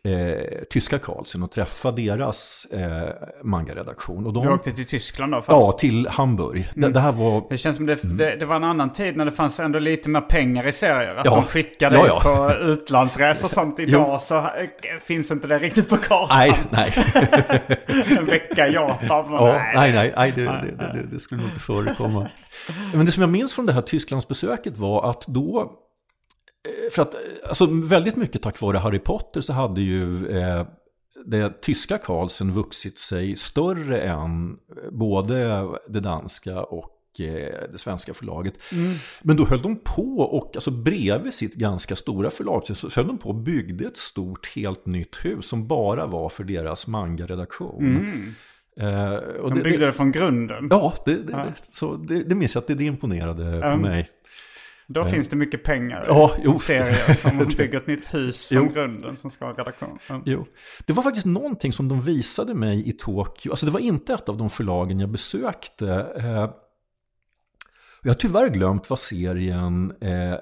eh, 0.07 0.63
tyska 0.69 0.99
Karlsson 0.99 1.43
och 1.43 1.51
träffa 1.51 1.91
deras 1.91 2.65
eh, 2.65 3.09
mangaredaktion. 3.43 4.25
Och 4.25 4.33
de, 4.33 4.45
du 4.45 4.53
åkte 4.53 4.71
till 4.71 4.85
Tyskland 4.85 5.31
då? 5.31 5.37
Fast? 5.37 5.49
Ja, 5.49 5.71
till 5.71 6.07
Hamburg. 6.07 6.57
Mm. 6.57 6.71
Det, 6.75 6.89
det, 6.89 6.99
här 6.99 7.11
var... 7.11 7.43
Det 7.49 7.57
känns 7.57 7.77
som 7.77 7.85
det, 7.85 8.03
mm. 8.03 8.17
det, 8.17 8.35
det, 8.35 8.45
var 8.45 8.55
en 8.55 8.63
annan 8.63 8.93
tid 8.93 9.17
när 9.17 9.25
det 9.25 9.31
fanns 9.31 9.59
ändå 9.59 9.79
lite 9.79 10.09
mer 10.09 10.21
pengar 10.21 10.67
i 10.67 10.71
serier. 10.71 11.15
Att 11.15 11.25
ja. 11.25 11.35
de 11.35 11.43
skickade 11.43 11.95
ja, 11.95 12.07
ja. 12.07 12.21
på 12.21 12.53
utlandsresor 12.63 13.47
sånt. 13.47 13.79
Idag 13.83 14.21
så 14.21 14.37
eh, 14.37 14.45
finns 15.01 15.31
inte 15.31 15.47
det 15.47 15.59
riktigt 15.59 15.89
på 15.89 15.97
kartan. 15.97 16.37
Nej, 16.37 16.59
nej. 16.69 16.93
en 18.17 18.25
vecka 18.25 18.67
i 18.67 18.73
Japan. 18.73 19.25
Ja, 19.29 19.61
nej, 19.75 19.93
nej, 19.93 20.13
nej, 20.15 20.33
det, 20.35 20.43
det, 20.43 21.07
det 21.11 21.19
skulle 21.19 21.41
nog 21.41 21.49
inte 21.49 21.59
förekomma. 21.59 22.29
Men 22.93 23.05
det 23.05 23.11
som 23.11 23.21
jag 23.21 23.29
minns 23.29 23.53
från 23.53 23.65
det 23.65 23.73
här 23.73 23.81
Tysklandsbesöket 23.81 24.77
var 24.77 25.09
att 25.09 25.27
då 25.27 25.79
för 26.91 27.01
att, 27.01 27.13
eh, 27.13 27.19
alltså 27.49 27.65
väldigt 27.65 28.15
mycket 28.15 28.41
tack 28.41 28.61
vare 28.61 28.77
Harry 28.77 28.99
Potter 28.99 29.41
så 29.41 29.53
hade 29.53 29.81
ju 29.81 30.27
eh, 30.27 30.67
det 31.25 31.61
tyska 31.61 31.97
Karlsen 31.97 32.51
vuxit 32.51 32.99
sig 32.99 33.35
större 33.35 34.01
än 34.01 34.49
eh, 34.51 34.91
både 34.91 35.67
det 35.87 35.99
danska 35.99 36.63
och 36.63 36.89
det 37.17 37.79
svenska 37.79 38.13
förlaget. 38.13 38.53
Mm. 38.71 38.93
Men 39.21 39.35
då 39.35 39.45
höll 39.45 39.61
de 39.61 39.75
på 39.75 40.19
och 40.19 40.55
alltså 40.55 40.71
bredvid 40.71 41.33
sitt 41.33 41.55
ganska 41.55 41.95
stora 41.95 42.29
förlag 42.29 42.63
så 42.65 42.89
höll 42.89 43.07
de 43.07 43.17
på 43.17 43.29
och 43.29 43.35
byggde 43.35 43.87
ett 43.87 43.97
stort 43.97 44.55
helt 44.55 44.85
nytt 44.85 45.25
hus 45.25 45.45
som 45.45 45.67
bara 45.67 46.05
var 46.05 46.29
för 46.29 46.43
deras 46.43 46.87
manga-redaktion. 46.87 47.85
Mm. 47.85 48.33
Eh, 48.77 49.19
de 49.41 49.53
byggde 49.53 49.77
det, 49.77 49.85
det, 49.85 49.93
från 49.93 50.11
grunden? 50.11 50.67
Ja, 50.69 50.93
det, 51.05 51.15
det, 51.15 51.31
ja. 51.31 51.45
Så 51.69 51.95
det, 51.95 52.23
det 52.23 52.35
minns 52.35 52.55
jag 52.55 52.61
att 52.61 52.77
det, 52.77 52.83
imponerade 52.83 53.45
mm. 53.45 53.71
på 53.71 53.77
mig. 53.77 54.09
Då 54.93 55.05
finns 55.05 55.29
det 55.29 55.35
mycket 55.35 55.63
pengar 55.63 56.05
Ja, 56.07 56.35
i 56.37 56.41
jo. 56.43 56.59
serier. 56.59 57.19
Om 57.31 57.37
man 57.37 57.47
bygger 57.57 57.77
ett 57.77 57.87
nytt 57.87 58.13
hus 58.13 58.47
från 58.47 58.57
Jo. 58.67 58.73
grunden 58.73 59.17
som 59.17 59.29
ska 59.31 59.45
ha 59.45 59.53
redaktion. 59.53 59.99
Mm. 60.09 60.21
Jo. 60.25 60.45
Det 60.85 60.93
var 60.93 61.03
faktiskt 61.03 61.25
någonting 61.25 61.73
som 61.73 61.87
de 61.87 62.01
visade 62.01 62.53
mig 62.53 62.89
i 62.89 62.91
Tokyo. 62.91 63.51
Alltså 63.51 63.65
det 63.65 63.71
var 63.71 63.79
inte 63.79 64.13
ett 64.13 64.29
av 64.29 64.37
de 64.37 64.49
förlagen 64.49 64.99
jag 64.99 65.09
besökte. 65.09 65.87
Eh, 66.17 66.49
jag 68.01 68.09
har 68.09 68.15
tyvärr 68.15 68.49
glömt 68.49 68.89
vad 68.89 68.99
serien 68.99 69.93
eh, 70.01 70.37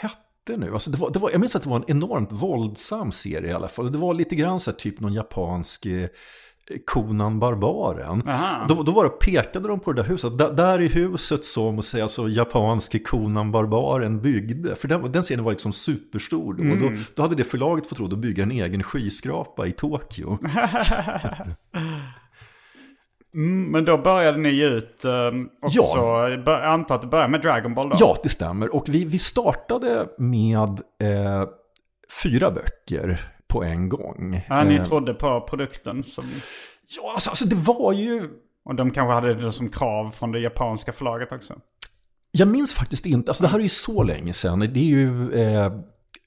hette 0.00 0.56
nu. 0.56 0.72
Alltså 0.72 0.90
det 0.90 0.98
var, 0.98 1.10
det 1.10 1.18
var, 1.18 1.30
jag 1.30 1.40
minns 1.40 1.56
att 1.56 1.62
det 1.62 1.68
var 1.70 1.76
en 1.76 1.84
enormt 1.96 2.32
våldsam 2.32 3.12
serie 3.12 3.50
i 3.50 3.54
alla 3.54 3.68
fall. 3.68 3.92
Det 3.92 3.98
var 3.98 4.14
lite 4.14 4.34
grann 4.34 4.60
så 4.60 4.70
här, 4.70 4.78
typ 4.78 5.00
någon 5.00 5.12
japansk 5.12 5.86
eh, 6.70 6.76
Conan 6.86 7.40
Barbaren. 7.40 8.22
Då, 8.68 8.82
då 8.82 8.92
var 8.92 9.04
det, 9.04 9.10
pekade 9.10 9.68
de 9.68 9.80
på 9.80 9.92
det 9.92 10.02
där 10.02 10.08
huset. 10.08 10.38
Där, 10.38 10.52
där 10.52 10.80
i 10.80 10.88
huset 10.88 11.44
säga, 11.44 12.02
alltså, 12.02 12.28
japanske 12.28 12.98
Conan 12.98 13.52
Barbaren 13.52 14.20
byggde. 14.20 14.76
För 14.76 14.88
den, 14.88 15.12
den 15.12 15.24
serien 15.24 15.44
var 15.44 15.52
liksom 15.52 15.72
superstor. 15.72 16.54
då. 16.54 16.72
Och 16.72 16.78
då, 16.78 16.96
då 17.14 17.22
hade 17.22 17.34
det 17.36 17.44
förlaget 17.44 17.86
fått 17.86 18.00
råd 18.00 18.12
att 18.12 18.18
bygga 18.18 18.42
en 18.42 18.50
egen 18.50 18.82
skyskrapa 18.82 19.66
i 19.66 19.72
Tokyo. 19.72 20.38
Mm, 23.34 23.64
men 23.70 23.84
då 23.84 23.98
började 23.98 24.38
ni 24.38 24.50
ge 24.50 24.66
ut 24.66 25.04
um, 25.04 25.48
också, 25.62 25.78
Ja. 26.46 26.62
antar 26.66 26.94
att 26.94 27.02
det 27.02 27.08
började 27.08 27.30
med 27.30 27.40
Dragon 27.42 27.74
Ball 27.74 27.88
då? 27.88 27.96
Ja, 28.00 28.16
det 28.22 28.28
stämmer. 28.28 28.74
Och 28.74 28.84
vi, 28.88 29.04
vi 29.04 29.18
startade 29.18 30.06
med 30.18 30.68
eh, 31.02 31.44
fyra 32.22 32.50
böcker 32.50 33.20
på 33.54 33.64
en 33.64 33.88
gång. 33.88 34.40
Ja, 34.48 34.64
ni 34.64 34.74
Eh, 34.74 34.84
trodde 34.84 35.14
på 35.14 35.40
produkten 35.40 36.04
som, 36.04 36.24
ja, 36.96 37.12
alltså, 37.14 37.30
alltså 37.30 37.46
det 37.46 37.56
var 37.56 37.92
ju... 37.92 38.28
och 38.64 38.74
de 38.74 38.90
kanske 38.90 39.12
hade 39.14 39.34
det 39.34 39.52
som 39.52 39.68
krav 39.68 40.10
från 40.10 40.32
det 40.32 40.40
japanska 40.40 40.92
förlaget 40.92 41.32
också. 41.32 41.54
Jag 42.32 42.48
minns 42.48 42.74
faktiskt 42.74 43.06
inte, 43.06 43.30
alltså 43.30 43.42
det 43.44 43.48
här 43.48 43.58
är 43.58 43.62
ju 43.62 43.68
så 43.68 44.02
länge 44.02 44.32
sedan, 44.32 44.58
det 44.60 44.80
är 44.80 44.84
ju 44.84 45.32
eh, 45.32 45.72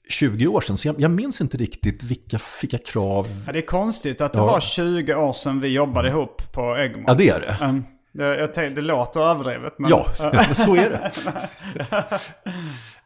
20 0.08 0.46
år 0.46 0.60
sedan, 0.60 0.78
så 0.78 0.88
jag, 0.88 1.00
jag 1.00 1.10
minns 1.10 1.40
inte 1.40 1.56
riktigt 1.56 2.02
vilka, 2.02 2.38
vilka 2.60 2.78
krav... 2.78 3.26
Ja, 3.46 3.52
det 3.52 3.58
är 3.58 3.66
konstigt 3.66 4.20
att 4.20 4.32
det 4.32 4.38
Ja. 4.38 4.46
var 4.46 4.60
20 4.60 5.14
år 5.14 5.32
sedan 5.32 5.60
vi 5.60 5.68
jobbade 5.68 6.08
ihop 6.08 6.52
på 6.52 6.76
Egmont. 6.78 7.04
Ja, 7.08 7.14
det 7.14 7.28
är 7.28 7.40
det. 7.40 7.64
Um, 7.66 7.84
jag, 8.12 8.38
jag 8.40 8.54
tänkte, 8.54 8.80
det 8.80 8.86
låter 8.86 9.20
överdrivet 9.20 9.78
men... 9.78 9.90
Ja, 9.90 10.06
så 10.54 10.74
är 10.76 10.90
det. 10.90 11.12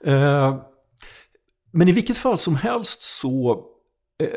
Eh, 0.13 0.57
men 1.73 1.89
i 1.89 1.93
vilket 1.93 2.17
fall 2.17 2.39
som 2.39 2.57
helst 2.57 3.03
så... 3.03 3.65
eh, 4.23 4.29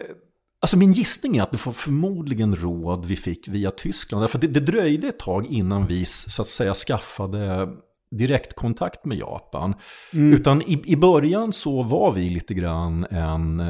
Alltså 0.59 0.77
min 0.77 0.91
gissning 0.91 1.37
är 1.37 1.43
att 1.43 1.51
det 1.51 1.65
var 1.65 1.73
förmodligen 1.73 2.55
råd 2.55 3.05
vi 3.05 3.15
fick 3.15 3.47
via 3.47 3.71
Tyskland. 3.71 4.29
För 4.29 4.39
det, 4.39 4.47
det 4.47 4.59
dröjde 4.59 5.07
ett 5.07 5.19
tag 5.19 5.45
innan 5.45 5.87
vi 5.87 6.05
så 6.05 6.41
att 6.41 6.47
säga 6.47 6.73
skaffade 6.73 7.69
direktkontakt 8.11 9.05
med 9.05 9.17
Japan. 9.17 9.73
Utan 10.11 10.61
i, 10.61 10.81
i 10.85 10.95
början 10.95 11.53
så 11.53 11.83
var 11.83 12.11
vi 12.11 12.29
lite 12.29 12.53
grann 12.53 13.05
en, 13.09 13.61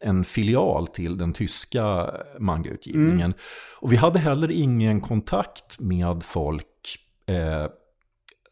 en 0.00 0.24
filial 0.24 0.86
till 0.86 1.18
den 1.18 1.32
tyska 1.32 2.10
mangautgivningen. 2.38 3.34
Och 3.80 3.92
vi 3.92 3.96
hade 3.96 4.18
heller 4.18 4.50
ingen 4.50 5.00
kontakt 5.00 5.80
med 5.80 6.22
folk 6.22 6.66
eh, 7.26 7.66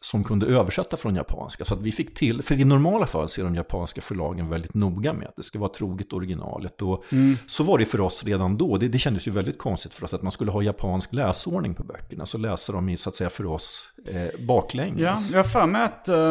som 0.03 0.23
kunde 0.23 0.45
översätta 0.45 0.97
från 0.97 1.15
japanska. 1.15 1.65
Så 1.65 1.73
att 1.73 1.81
vi 1.81 1.91
fick 1.91 2.15
till, 2.15 2.43
för 2.43 2.59
i 2.59 2.65
normala 2.65 3.07
fall 3.07 3.29
så 3.29 3.41
är 3.41 3.45
de 3.45 3.55
japanska 3.55 4.01
förlagen 4.01 4.49
väldigt 4.49 4.73
noga 4.73 5.13
med 5.13 5.27
att 5.27 5.35
det 5.35 5.43
ska 5.43 5.59
vara 5.59 5.69
troget 5.69 6.13
originalet. 6.13 6.81
Och 6.81 7.03
så 7.47 7.63
var 7.63 7.77
det 7.77 7.85
för 7.85 8.01
oss 8.01 8.23
redan 8.23 8.57
då. 8.57 8.77
Det, 8.77 8.87
det 8.87 8.97
kändes 8.97 9.27
ju 9.27 9.31
väldigt 9.31 9.57
konstigt 9.57 9.93
för 9.93 10.05
oss 10.05 10.13
att 10.13 10.21
man 10.21 10.31
skulle 10.31 10.51
ha 10.51 10.61
japansk 10.61 11.13
läsordning 11.13 11.75
på 11.75 11.83
böckerna. 11.83 12.25
Så 12.25 12.37
läser 12.37 12.73
de 12.73 12.89
ju 12.89 12.97
så 12.97 13.09
att 13.09 13.15
säga 13.15 13.29
för 13.29 13.45
oss 13.45 13.87
eh, 14.07 14.45
baklänges. 14.47 15.29
Ja, 15.31 15.37
jag 15.37 15.51
för 15.51 15.67
mig 15.67 15.83
att 15.83 16.07
eh, 16.07 16.29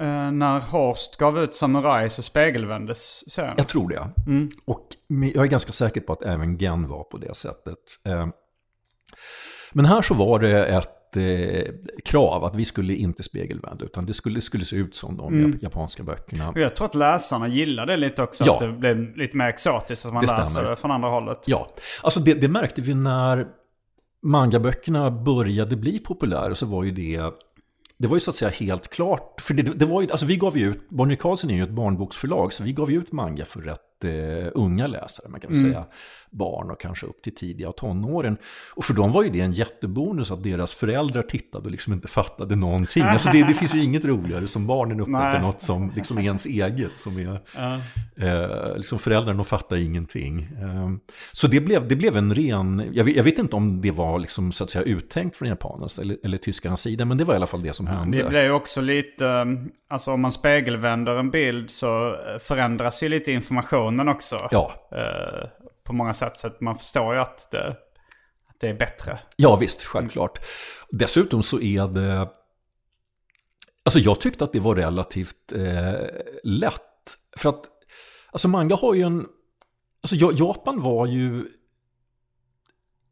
eh, 0.00 0.30
när 0.32 0.60
Horst 0.60 1.16
gav 1.16 1.38
ut 1.38 1.54
Samurai 1.54 2.10
så 2.10 2.22
spegelvändes 2.22 3.30
serien. 3.30 3.54
Jag 3.56 3.68
tror 3.68 3.88
det. 3.88 4.08
Och 4.64 4.88
men 5.08 5.28
jag 5.34 5.44
är 5.44 5.48
ganska 5.48 5.72
säker 5.72 6.00
på 6.00 6.12
att 6.12 6.22
även 6.22 6.56
Gen 6.56 6.86
var 6.86 7.04
på 7.04 7.18
det 7.18 7.36
sättet. 7.36 7.78
Eh, 8.06 8.26
Men 9.72 9.84
här 9.84 10.02
så 10.02 10.14
var 10.14 10.38
det 10.38 10.66
ett 10.66 10.88
eh, 11.16 11.62
krav 12.04 12.44
att 12.44 12.56
vi 12.56 12.64
skulle 12.64 12.94
inte 12.94 13.22
spegelvända, 13.22 13.84
utan 13.84 14.06
det 14.06 14.14
skulle, 14.14 14.40
skulle 14.40 14.64
se 14.64 14.76
ut 14.76 14.94
som 14.94 15.16
de 15.16 15.58
japanska 15.60 16.02
böckerna. 16.02 16.48
Och 16.48 16.60
Jag 16.60 16.76
tror 16.76 16.86
att 16.86 16.94
läsarna 16.94 17.48
gillade 17.48 17.92
det 17.92 17.96
lite 17.96 18.22
också. 18.22 18.44
Ja. 18.46 18.54
Att 18.54 18.60
det 18.60 18.72
blev 18.72 19.16
lite 19.16 19.36
mer 19.36 19.48
exotiskt. 19.48 20.06
Att 20.06 20.12
man 20.12 20.24
Det 20.24 20.30
läser 20.30 20.44
stämmer. 20.44 20.70
det 20.70 20.76
från 20.76 20.90
andra 20.90 21.08
hållet. 21.08 21.38
Ja, 21.46 21.68
alltså 22.02 22.20
det, 22.20 22.34
det 22.34 22.48
märkte 22.48 22.82
vi 22.82 22.94
när 22.94 23.46
mangaböckerna 24.22 25.10
började 25.10 25.76
bli 25.76 25.98
populära 25.98 26.54
så 26.54 26.66
var 26.66 26.84
ju 26.84 26.90
det 26.90 27.30
det 27.98 28.08
var 28.08 28.16
ju 28.16 28.20
så 28.20 28.30
att 28.30 28.36
säga 28.36 28.50
helt 28.50 28.88
klart, 28.88 29.40
för 29.40 29.54
det, 29.54 29.62
det 29.62 29.86
var 29.86 30.02
ju, 30.02 30.10
alltså 30.10 30.26
vi 30.26 30.36
gav 30.36 30.58
ju 30.58 30.70
ut, 30.70 30.88
Bonnier 30.90 31.16
Carlsen 31.16 31.50
är 31.50 31.54
ju 31.54 31.62
ett 31.62 31.70
barnboksförlag, 31.70 32.52
så 32.52 32.62
vi 32.62 32.72
gav 32.72 32.90
ju 32.90 32.98
ut 32.98 33.12
manga 33.12 33.44
för 33.44 33.60
rätt 33.60 33.80
unga 34.54 34.86
läsare, 34.86 35.28
man 35.28 35.40
kan 35.40 35.52
väl 35.52 35.60
säga 35.60 35.84
barn 36.30 36.70
och 36.70 36.80
kanske 36.80 37.06
upp 37.06 37.22
till 37.22 37.34
tidiga 37.34 37.72
tonåren. 37.72 38.36
Och 38.74 38.84
för 38.84 38.94
dem 38.94 39.12
var 39.12 39.22
ju 39.22 39.30
det 39.30 39.40
en 39.40 39.52
jättebonus 39.52 40.30
att 40.30 40.42
deras 40.42 40.74
föräldrar 40.74 41.22
tittade 41.22 41.64
och 41.64 41.70
liksom 41.70 41.92
inte 41.92 42.08
fattade 42.08 42.56
någonting. 42.56 43.02
Alltså 43.02 43.30
det, 43.32 43.42
det 43.42 43.54
finns 43.54 43.74
ju 43.74 43.82
inget 43.82 44.04
roligare 44.04 44.46
som 44.46 44.66
barnen 44.66 45.04
Nej. 45.08 45.40
något 45.40 45.62
som 45.62 45.92
liksom 45.94 46.18
är 46.18 46.22
ens 46.22 46.46
eget, 46.46 46.98
som 46.98 47.18
är 47.18 47.40
Eh, 48.16 48.76
liksom 48.76 48.98
föräldrarna 48.98 49.44
fattar 49.44 49.76
ingenting. 49.76 50.48
Eh, 50.60 50.90
så 51.32 51.46
det 51.46 51.60
blev, 51.60 51.88
det 51.88 51.96
blev 51.96 52.16
en 52.16 52.34
ren, 52.34 52.90
jag 52.92 53.04
vet, 53.04 53.16
jag 53.16 53.24
vet 53.24 53.38
inte 53.38 53.56
om 53.56 53.80
det 53.80 53.90
var 53.90 54.18
liksom, 54.18 54.52
så 54.52 54.64
att 54.64 54.70
säga 54.70 54.84
uttänkt 54.84 55.36
från 55.36 55.48
japanernas 55.48 55.98
eller, 55.98 56.16
eller 56.24 56.38
tyskarnas 56.38 56.80
sida, 56.80 57.04
men 57.04 57.18
det 57.18 57.24
var 57.24 57.34
i 57.34 57.36
alla 57.36 57.46
fall 57.46 57.62
det 57.62 57.72
som 57.72 57.86
hände. 57.86 58.30
Det 58.30 58.44
ju 58.44 58.50
också 58.50 58.80
lite, 58.80 59.26
eh, 59.26 59.44
alltså 59.88 60.12
om 60.12 60.20
man 60.20 60.32
spegelvänder 60.32 61.16
en 61.16 61.30
bild 61.30 61.70
så 61.70 62.08
eh, 62.08 62.38
förändras 62.40 63.02
ju 63.02 63.08
lite 63.08 63.32
informationen 64.00 64.08
också. 64.14 64.48
Ja, 64.50 64.88
Eh, 64.98 65.48
på 65.84 65.92
många 65.92 66.14
sätt. 66.14 66.36
Så 66.38 66.46
att 66.46 66.60
man 66.60 66.76
förstår 66.78 67.14
ju 67.14 67.20
att 67.20 67.50
det, 67.50 67.68
att 68.48 68.60
det 68.60 68.68
är 68.68 68.74
bättre. 68.74 69.18
ja, 69.36 69.56
visst, 69.56 69.82
självklart. 69.84 70.38
Dessutom 70.90 71.42
så 71.42 71.60
är 71.60 71.88
det, 71.88 72.28
alltså 73.84 73.98
jag 73.98 74.20
tyckte 74.20 74.44
att 74.44 74.52
det 74.52 74.60
var 74.60 74.74
relativt 74.74 75.52
eh, 75.52 76.06
lätt. 76.44 76.80
För 77.36 77.48
att, 77.48 77.64
alltså 78.32 78.48
manga 78.48 78.76
har 78.76 78.94
ju 78.94 79.02
en, 79.02 79.26
alltså 80.02 80.16
Ja- 80.16 80.32
Japan 80.34 80.80
var 80.82 81.06
ju 81.06 81.46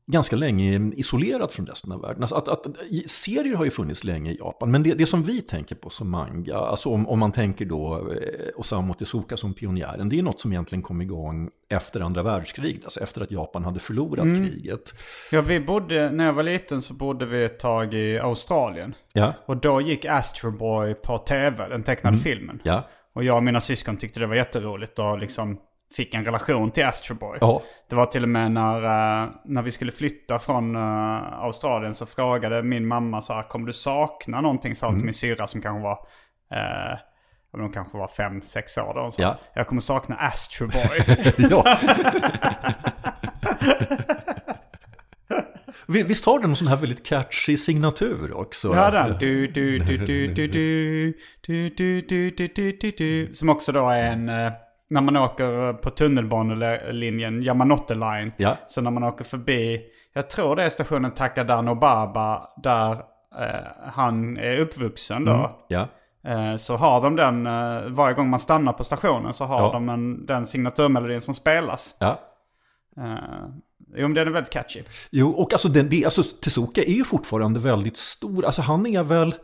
ganska 0.06 0.36
länge 0.36 0.92
isolerat 0.96 1.52
från 1.52 1.66
resten 1.66 1.92
av 1.92 2.00
världen. 2.00 2.22
Alltså 2.22 2.36
att, 2.36 2.48
att, 2.48 2.66
serier 3.06 3.56
har 3.56 3.64
ju 3.64 3.70
funnits 3.70 4.04
länge 4.04 4.30
i 4.30 4.36
Japan, 4.36 4.70
men 4.70 4.82
det, 4.82 4.94
det 4.94 5.06
som 5.06 5.22
vi 5.22 5.40
tänker 5.40 5.74
på 5.74 5.90
som 5.90 6.10
manga, 6.10 6.56
alltså 6.56 6.88
om, 6.88 7.08
om 7.08 7.18
man 7.18 7.32
tänker 7.32 7.64
då 7.64 8.10
eh, 8.10 8.48
Osamu 8.56 8.94
Tezuka 8.94 9.36
som 9.36 9.54
pionjären, 9.54 10.08
det 10.08 10.18
är 10.18 10.22
något 10.22 10.40
som 10.40 10.52
egentligen 10.52 10.82
kom 10.82 11.02
igång 11.02 11.50
efter 11.68 12.00
andra 12.00 12.22
världskriget, 12.22 12.84
alltså 12.84 13.00
efter 13.00 13.20
att 13.20 13.30
Japan 13.30 13.64
hade 13.64 13.80
förlorat 13.80 14.24
kriget. 14.24 14.94
Ja, 15.30 15.40
vi 15.40 15.60
bodde, 15.60 16.10
när 16.10 16.24
jag 16.24 16.32
var 16.32 16.42
liten 16.42 16.82
så 16.82 16.94
bodde 16.94 17.26
vi 17.26 17.44
ett 17.44 17.58
tag 17.58 17.94
i 17.94 18.18
Australien. 18.18 18.94
Ja, 19.12 19.34
Och 19.46 19.56
då 19.56 19.80
gick 19.80 20.04
Astro 20.04 20.50
Boy 20.50 20.94
på 20.94 21.18
tv, 21.18 21.68
den 21.68 21.82
tecknade 21.82 22.18
filmen. 22.18 22.60
ja, 22.62 22.88
Och 23.14 23.24
jag 23.24 23.36
och 23.36 23.44
mina 23.44 23.60
syskon 23.60 23.96
tyckte 23.96 24.20
det 24.20 24.26
var 24.26 24.34
jätteroligt 24.34 24.98
och 24.98 25.18
liksom 25.18 25.58
fick 25.96 26.14
en 26.14 26.24
relation 26.24 26.70
till 26.70 26.84
Astro 26.84 27.14
Boy. 27.14 27.38
ja. 27.40 27.62
Det 27.88 27.96
var 27.96 28.06
till 28.06 28.22
och 28.22 28.28
med 28.28 28.50
när, 28.52 28.82
eh, 29.24 29.28
när 29.44 29.62
vi 29.62 29.70
skulle 29.70 29.92
flytta 29.92 30.38
från 30.38 30.76
eh, 30.76 31.32
Australien 31.42 31.94
så 31.94 32.06
frågade 32.06 32.62
min 32.62 32.86
mamma 32.86 33.20
så 33.20 33.32
här, 33.32 33.42
kommer 33.42 33.66
du 33.66 33.72
sakna 33.72 34.40
någonting? 34.40 34.74
Sa 34.74 34.86
hon 34.86 34.96
till 34.96 35.04
min 35.04 35.14
syrra 35.14 35.46
som 35.46 35.62
kanske 35.62 35.82
var, 35.82 35.98
eh, 36.54 36.98
hon 37.52 37.72
kanske 37.72 37.98
var 37.98 38.08
fem, 38.08 38.42
sex 38.42 38.78
år 38.78 38.94
då. 38.94 39.12
Sa, 39.12 39.22
Ja. 39.22 39.36
Jag 39.54 39.66
kommer 39.66 39.80
sakna 39.80 40.16
Astro 40.16 40.66
Boy. 40.66 41.00
Visst 45.86 46.24
har 46.26 46.38
den 46.38 46.50
en 46.50 46.56
sån 46.56 46.66
här 46.66 46.76
väldigt 46.76 47.06
catchy 47.06 47.56
signatur 47.56 48.32
också? 48.36 48.74
ja, 48.74 48.90
den. 48.90 49.16
Du, 49.18 49.46
du, 49.46 49.78
du, 49.78 49.96
du, 49.96 50.06
du, 50.06 50.48
du, 50.48 51.14
du, 51.42 51.70
du, 51.70 52.00
du, 52.00 52.30
du, 52.30 52.48
du, 52.48 52.72
du, 52.80 52.90
du. 52.90 53.34
Som 53.34 53.48
också 53.48 53.72
då 53.72 53.88
är 53.88 54.12
en, 54.12 54.28
eh, 54.28 54.52
när 54.92 55.00
man 55.00 55.16
åker 55.16 55.72
på 55.72 55.90
tunnelbanelinjen 55.90 57.42
Yamanote 57.42 57.94
Line. 57.94 58.32
Ja. 58.36 58.56
Så 58.66 58.80
när 58.80 58.90
man 58.90 59.02
åker 59.04 59.24
förbi, 59.24 59.80
jag 60.12 60.30
tror 60.30 60.56
det 60.56 60.62
är 60.64 60.68
stationen 60.70 61.10
Takadano 61.10 61.74
Baba 61.74 62.48
där 62.62 62.92
eh, 63.40 63.92
han 63.92 64.36
är 64.36 64.58
uppvuxen 64.58 65.24
då. 65.24 65.64
Ja, 65.68 65.88
Eh, 66.26 66.56
så 66.56 66.76
har 66.76 67.00
de 67.02 67.16
den, 67.16 67.46
eh, 67.46 67.82
varje 67.90 68.14
gång 68.14 68.30
man 68.30 68.38
stannar 68.40 68.72
på 68.72 68.84
stationen 68.84 69.32
så 69.32 69.44
har 69.44 69.60
Ja. 69.60 69.72
de 69.72 69.88
en, 69.88 70.26
den 70.26 70.46
signaturmelodin 70.46 71.20
som 71.20 71.34
spelas. 71.34 71.94
ja. 71.98 72.20
Eh, 72.96 73.46
jo 73.96 74.08
men 74.08 74.14
den 74.14 74.28
är 74.28 74.32
väldigt 74.32 74.52
catchy. 74.52 74.82
Jo, 75.10 75.30
och 75.30 75.52
alltså, 75.52 75.68
den, 75.68 75.90
alltså 76.04 76.22
Tezuka 76.22 76.82
är 76.82 76.92
ju 76.92 77.04
fortfarande 77.04 77.60
väldigt 77.60 77.96
stor. 77.96 78.44
Alltså 78.44 78.62
han 78.62 78.86
är 78.86 79.04
väl... 79.04 79.34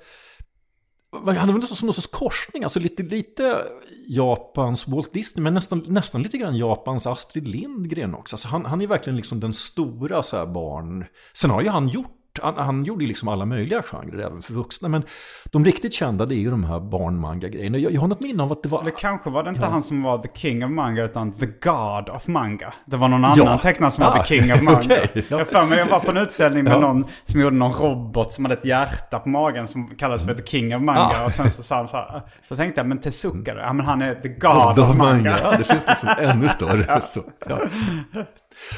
Han 1.13 1.49
är 1.49 1.53
väl 1.53 1.63
som 1.63 1.87
någon 1.87 1.95
sorts 1.95 2.07
korsning, 2.07 2.65
alltså 2.65 2.81
lite, 2.81 3.03
lite 3.03 3.65
Japans 4.09 4.89
Walt 4.89 5.13
Disney, 5.13 5.43
men 5.43 5.55
nästan, 5.55 5.85
nästan 5.87 6.23
lite 6.23 6.39
grann 6.39 6.57
Japans 6.57 7.07
Astrid 7.07 7.49
Lindgren 7.49 8.15
också. 8.15 8.35
Alltså 8.35 8.49
han, 8.49 8.65
han 8.65 8.81
är 8.81 8.87
verkligen 8.87 9.17
liksom 9.17 9.41
den 9.41 9.55
stora 9.55 10.23
så 10.23 10.37
här 10.37 10.47
barn... 10.47 11.05
Sen 11.33 11.51
har 11.51 11.63
ju 11.63 11.69
han 11.69 11.89
gjort 11.89 12.18
gjort. 12.39 12.57
Han, 12.57 12.66
han 12.66 12.84
gjorde 12.84 13.05
ju 13.05 13.09
liksom 13.09 13.28
alla 13.28 13.45
möjliga 13.45 13.82
genrer 13.82 14.26
även 14.26 14.43
för 14.43 14.53
vuxna. 14.53 14.89
Men 14.89 15.03
de 15.45 15.64
riktigt 15.64 15.93
kända 15.93 16.26
det 16.26 16.34
är 16.34 16.39
ju 16.39 16.51
de 16.51 16.64
här 16.64 16.80
barnmanga-grejerna. 16.80 17.78
Jag, 17.78 17.93
jag 17.93 18.01
har 18.01 18.09
något 18.09 18.20
minne 18.20 18.43
av 18.43 18.53
att 18.53 18.62
det 18.62 18.68
var... 18.68 18.80
Eller 18.80 18.99
kanske 18.99 19.30
var 19.30 19.43
det 19.43 19.51
inte 19.51 19.62
ja. 19.62 19.68
han 19.68 19.82
som 19.82 20.03
var 20.03 20.18
the 20.18 20.28
king 20.34 20.64
of 20.64 20.70
manga 20.70 21.05
utan 21.05 21.32
the 21.32 21.47
god 21.47 22.09
of 22.09 22.26
manga. 22.26 22.74
Det 22.86 22.97
var 22.97 23.09
någon 23.09 23.24
annan 23.24 23.39
ja. 23.39 23.59
tecknare 23.59 23.91
som 23.91 24.05
ah. 24.05 24.11
var 24.11 24.18
the 24.18 24.24
king 24.24 24.53
of 24.53 24.62
manga. 24.62 24.78
okay. 24.78 25.07
ja. 25.14 25.39
Jag 25.39 25.49
för 25.49 25.66
mig 25.66 25.78
jag 25.78 25.86
var 25.86 26.01
på 26.01 26.11
en 26.11 26.16
utställning 26.16 26.64
med 26.64 26.80
någon 26.80 27.05
som 27.24 27.41
gjorde 27.41 27.57
någon 27.57 27.72
robot 27.72 28.32
som 28.32 28.45
hade 28.45 28.55
ett 28.55 28.64
hjärta 28.64 29.18
på 29.18 29.28
magen 29.28 29.68
som 29.68 29.97
kallades 29.97 30.24
för 30.24 30.34
the 30.34 30.47
king 30.47 30.76
of 30.76 30.82
manga. 30.82 31.01
Ah. 31.20 31.24
Och 31.24 31.32
sen 31.32 31.51
så 31.51 31.62
sa 31.62 31.76
han 31.76 31.89
så 31.89 31.97
här. 31.97 32.22
Så 32.49 32.57
tänkte 32.57 32.80
jag, 32.80 32.89
men 32.89 32.99
Tezuka 32.99 33.55
då? 33.55 33.61
Ja 33.61 33.72
men 33.72 33.86
han 33.86 34.03
är 34.03 34.14
the 34.14 34.28
god, 34.28 34.76
god 34.76 34.78
of, 34.78 34.97
manga. 34.97 35.30
manga. 35.30 35.57
Det 35.59 35.64
finns 35.64 35.89
liksom 35.89 36.09
ännu 36.18 36.49
större. 36.49 37.01
så, 37.07 37.20
ja. 37.49 37.59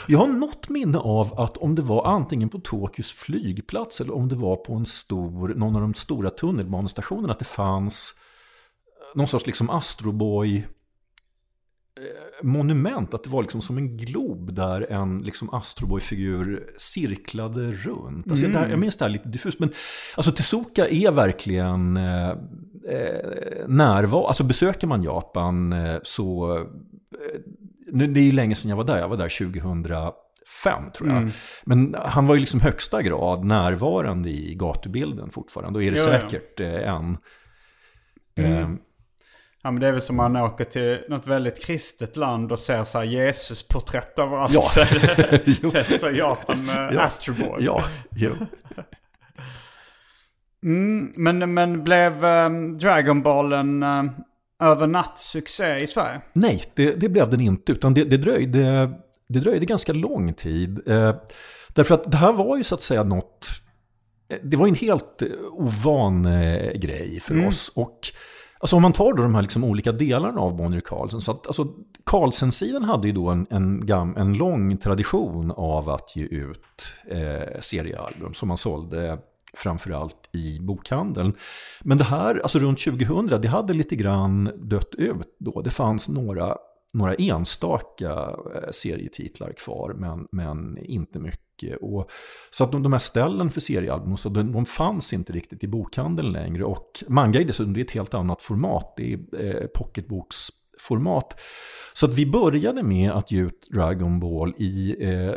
Jag 0.09 0.19
har 0.19 0.27
något 0.27 0.69
minne 0.69 0.99
av 0.99 1.41
att 1.41 1.57
om 1.57 1.75
det 1.75 1.83
var 1.83 2.07
antingen 2.07 2.49
på 2.49 2.59
Tokyos 2.59 3.13
flygplats 3.13 4.01
eller 4.01 4.15
om 4.15 4.29
det 4.29 4.35
var 4.35 4.57
på 4.57 4.75
en 4.75 4.87
stor, 4.87 5.49
någon 5.49 5.77
av 5.77 5.83
de 5.83 5.95
stora 5.95 6.31
tunnelbanestationerna 6.31 7.33
att 7.33 7.39
det 7.39 7.45
fanns 7.45 8.15
någon 9.15 9.29
sorts 9.29 9.47
liksom 9.47 9.71
Astroboy 9.71 10.57
eh, 10.57 12.45
monument, 12.47 13.15
att 13.15 13.25
det 13.25 13.31
var 13.31 13.43
liksom 13.43 13.63
som 13.63 13.79
en 13.79 13.97
glob 13.97 14.55
där 14.55 14.93
en 14.93 15.19
liksom 15.19 15.55
Astroboy-figur 15.55 16.75
cirklade 16.79 17.73
runt. 17.73 18.31
Alltså 18.31 18.47
mm. 18.47 18.63
där, 18.63 18.69
jag 18.69 18.79
minns 18.79 18.97
det 18.97 19.05
här 19.05 19.13
lite 19.13 19.29
diffust, 19.29 19.59
men 19.59 19.71
alltså 20.17 20.33
Tezuka 20.33 20.89
är 20.89 21.13
verkligen 21.13 21.97
eh, 21.97 22.31
eh 22.89 23.69
närvaro, 23.69 24.27
alltså 24.27 24.45
besöker 24.45 24.87
man 24.87 25.03
Japan 25.03 25.73
eh, 25.73 25.99
så 26.03 26.59
eh, 26.59 26.65
nu, 27.93 28.07
det 28.07 28.21
är 28.21 28.25
ju 28.25 28.33
länge 28.33 28.55
sedan 28.55 28.69
jag 28.69 28.77
var 28.77 28.85
där, 28.85 28.99
jag 28.99 29.09
var 29.09 29.17
där 29.17 29.29
2005 29.29 30.91
tror 30.95 31.09
jag. 31.09 31.19
Mm. 31.19 31.31
Men 31.65 31.97
han 31.99 32.27
var 32.27 32.35
ju 32.35 32.41
liksom 32.41 32.61
högsta 32.61 33.03
grad 33.03 33.45
närvarande 33.45 34.31
i 34.31 34.55
gatubilden 34.55 35.31
fortfarande 35.31 35.79
och 35.79 35.83
är 35.83 35.91
det 35.91 35.99
jo, 35.99 36.05
säkert 36.05 36.61
ja. 36.61 36.67
Eh, 36.67 36.95
än. 36.95 37.19
Mm. 38.39 38.53
Eh. 38.53 38.69
Ja 39.63 39.71
men 39.71 39.81
det 39.81 39.87
är 39.87 39.93
väl 39.93 40.01
som 40.01 40.17
man 40.17 40.37
åker 40.37 40.65
till 40.65 40.99
något 41.09 41.27
väldigt 41.27 41.65
kristet 41.65 42.17
land 42.17 42.53
och 42.53 42.59
ser 42.59 42.85
så 42.85 42.99
här 42.99 43.05
Jesus-porträtt 43.05 44.19
överallt. 44.19 44.53
Ja. 44.53 44.63
Sett 45.73 46.01
så 46.01 46.11
Japan 46.11 46.67
med 46.67 46.95
ja. 46.95 47.01
Astro 47.01 47.35
Boy. 47.35 47.65
Ja, 47.65 47.85
jo. 48.17 48.35
Mm, 50.63 51.13
men, 51.17 51.55
men 51.55 51.85
blev 51.85 52.25
um, 52.25 52.79
Dragon 52.79 53.23
Ballen 53.23 53.83
um, 53.83 54.11
övernattsuccé 54.61 55.79
i 55.79 55.87
Sverige? 55.87 56.21
Nej, 56.33 56.65
det, 56.75 57.01
det 57.01 57.09
blev 57.09 57.31
den 57.31 57.41
inte. 57.41 57.73
Utan 57.73 57.95
det, 57.95 58.05
det, 58.05 58.17
dröjde, 58.17 58.91
det 59.29 59.41
dröjde 59.41 59.67
ganska 59.67 59.93
lång 59.93 60.35
tid. 60.35 60.89
Eh, 60.89 61.15
därför 61.69 61.95
att 61.95 62.11
det 62.11 62.17
här 62.17 62.33
var 62.33 62.57
ju 62.57 62.65
så 62.65 62.75
att 62.75 62.83
säga 62.83 63.03
något... 63.05 63.49
Det 64.43 64.57
var 64.57 64.67
en 64.67 64.75
helt 64.75 65.23
ovan 65.51 66.27
eh, 66.27 66.73
grej 66.73 67.21
för 67.21 67.35
mm. 67.35 67.49
oss. 67.49 67.73
Och 67.75 67.99
alltså 68.59 68.77
om 68.77 68.83
man 68.83 68.93
tar 68.93 69.15
då 69.15 69.23
de 69.23 69.35
här 69.35 69.43
liksom 69.43 69.65
olika 69.65 69.93
delarna 69.93 70.41
av 70.41 70.57
Bonnier 70.57 70.81
Carlsen. 70.81 71.21
Så 71.21 71.31
att, 71.31 71.47
alltså, 71.47 71.67
Carlsen-sidan 72.05 72.85
hade 72.85 73.07
ju 73.07 73.13
då 73.13 73.29
en, 73.29 73.47
en, 73.51 73.87
gam, 73.87 74.17
en 74.17 74.35
lång 74.35 74.77
tradition 74.77 75.51
av 75.51 75.91
att 75.91 76.17
ge 76.17 76.23
ut 76.23 76.95
eh, 77.09 77.61
seriealbum 77.61 78.35
som 78.35 78.49
man 78.49 78.59
sålde 78.59 79.19
framförallt 79.55 80.31
i 80.33 80.59
bokhandeln. 80.61 81.33
Men 81.81 81.99
det 81.99 82.05
här, 82.05 82.41
alltså 82.43 82.59
runt 82.59 82.85
2000, 82.85 83.41
det 83.41 83.49
hade 83.49 83.73
lite 83.73 83.97
grann 83.97 84.51
dött 84.57 84.95
ut 84.95 85.37
då. 85.39 85.61
Det 85.63 85.71
fanns 85.71 86.09
några, 86.09 86.57
några 86.93 87.15
enstaka 87.15 88.11
eh, 88.55 88.71
serietitlar 88.71 89.53
kvar, 89.53 89.95
men, 89.97 90.27
men 90.33 90.79
inte 90.79 91.19
mycket. 91.19 91.79
Och, 91.81 92.11
så 92.51 92.65
att 92.65 92.73
de, 92.73 92.83
de 92.83 92.93
här 92.93 92.99
ställen 92.99 93.51
för 93.51 93.61
seriealbum, 93.61 94.17
så 94.17 94.29
de, 94.29 94.53
de 94.53 94.67
fanns 94.67 95.13
inte 95.13 95.33
riktigt 95.33 95.65
i 95.65 95.69
bokhandeln 95.69 96.33
längre. 96.33 96.65
Och 96.65 97.05
manga 97.09 97.41
är 97.41 97.45
dessutom 97.45 97.73
det 97.73 97.81
är 97.81 97.85
ett 97.85 97.91
helt 97.91 98.15
annat 98.15 98.43
format, 98.43 98.95
det 98.97 99.13
är 99.13 99.19
eh, 99.33 99.67
pocketboksformat. 99.67 101.41
Så 101.93 102.07
att 102.07 102.15
vi 102.15 102.27
började 102.27 102.83
med 102.83 103.11
att 103.11 103.31
ge 103.31 103.41
ut 103.41 103.69
Dragon 103.71 104.21
Ball 104.21 104.55
i 104.59 104.97
eh, 105.01 105.35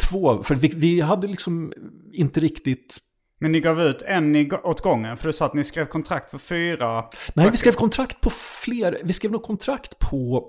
två, 0.00 0.42
för 0.42 0.54
vi, 0.54 0.68
vi 0.68 1.00
hade 1.00 1.26
liksom 1.26 1.72
inte 2.12 2.40
riktigt 2.40 2.98
men 3.42 3.52
ni 3.52 3.60
gav 3.60 3.80
ut 3.80 4.02
en 4.02 4.52
åt 4.64 4.80
gången? 4.80 5.16
För 5.16 5.26
du 5.26 5.32
sa 5.32 5.46
att 5.46 5.54
ni 5.54 5.64
skrev 5.64 5.86
kontrakt 5.86 6.30
för 6.30 6.38
fyra... 6.38 7.04
Nej, 7.34 7.50
vi 7.50 7.56
skrev 7.56 7.72
kontrakt 7.72 8.20
på 8.20 8.30
fler. 8.30 9.00
Vi 9.04 9.12
skrev 9.12 9.32
nog 9.32 9.42
kontrakt 9.42 9.98
på... 9.98 10.48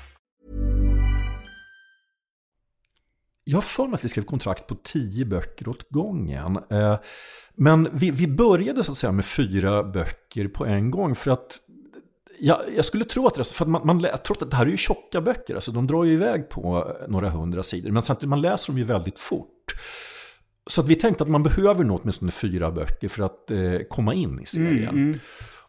Jag 3.43 3.57
har 3.57 3.61
för 3.61 3.87
mig 3.87 3.93
att 3.93 4.05
vi 4.05 4.09
skrev 4.09 4.23
kontrakt 4.23 4.67
på 4.67 4.75
tio 4.75 5.25
böcker 5.25 5.67
åt 5.67 5.89
gången. 5.89 6.59
Eh, 6.69 6.99
men 7.55 7.89
vi, 7.93 8.11
vi 8.11 8.27
började 8.27 8.83
så 8.83 8.91
att 8.91 8.97
säga 8.97 9.11
med 9.11 9.25
fyra 9.25 9.83
böcker 9.83 10.47
på 10.47 10.65
en 10.65 10.91
gång 10.91 11.15
för 11.15 11.31
att 11.31 11.59
jag, 12.39 12.59
jag 12.75 12.85
skulle 12.85 13.05
tro 13.05 13.27
att, 13.27 13.35
det, 13.35 13.43
för 13.43 13.65
att 13.65 13.69
man, 13.69 13.85
man, 13.85 14.05
trots 14.25 14.41
att 14.41 14.51
det 14.51 14.57
här 14.57 14.65
är 14.65 14.69
ju 14.69 14.77
tjocka 14.77 15.21
böcker, 15.21 15.55
alltså 15.55 15.71
de 15.71 15.87
drar 15.87 16.03
ju 16.03 16.13
iväg 16.13 16.49
på 16.49 16.95
några 17.07 17.29
hundra 17.29 17.63
sidor, 17.63 17.91
men 17.91 18.03
samtidigt 18.03 18.29
man 18.29 18.41
läser 18.41 18.73
dem 18.73 18.77
ju 18.77 18.83
väldigt 18.83 19.19
fort. 19.19 19.47
Så 20.69 20.81
att 20.81 20.87
vi 20.87 20.95
tänkte 20.95 21.23
att 21.23 21.29
man 21.29 21.43
behöver 21.43 21.83
nog 21.83 21.99
åtminstone 22.01 22.31
fyra 22.31 22.71
böcker 22.71 23.07
för 23.07 23.23
att 23.23 23.51
eh, 23.51 23.59
komma 23.89 24.13
in 24.13 24.39
i 24.39 24.45
serien. 24.45 24.89
Mm, 24.89 25.03
mm. 25.03 25.19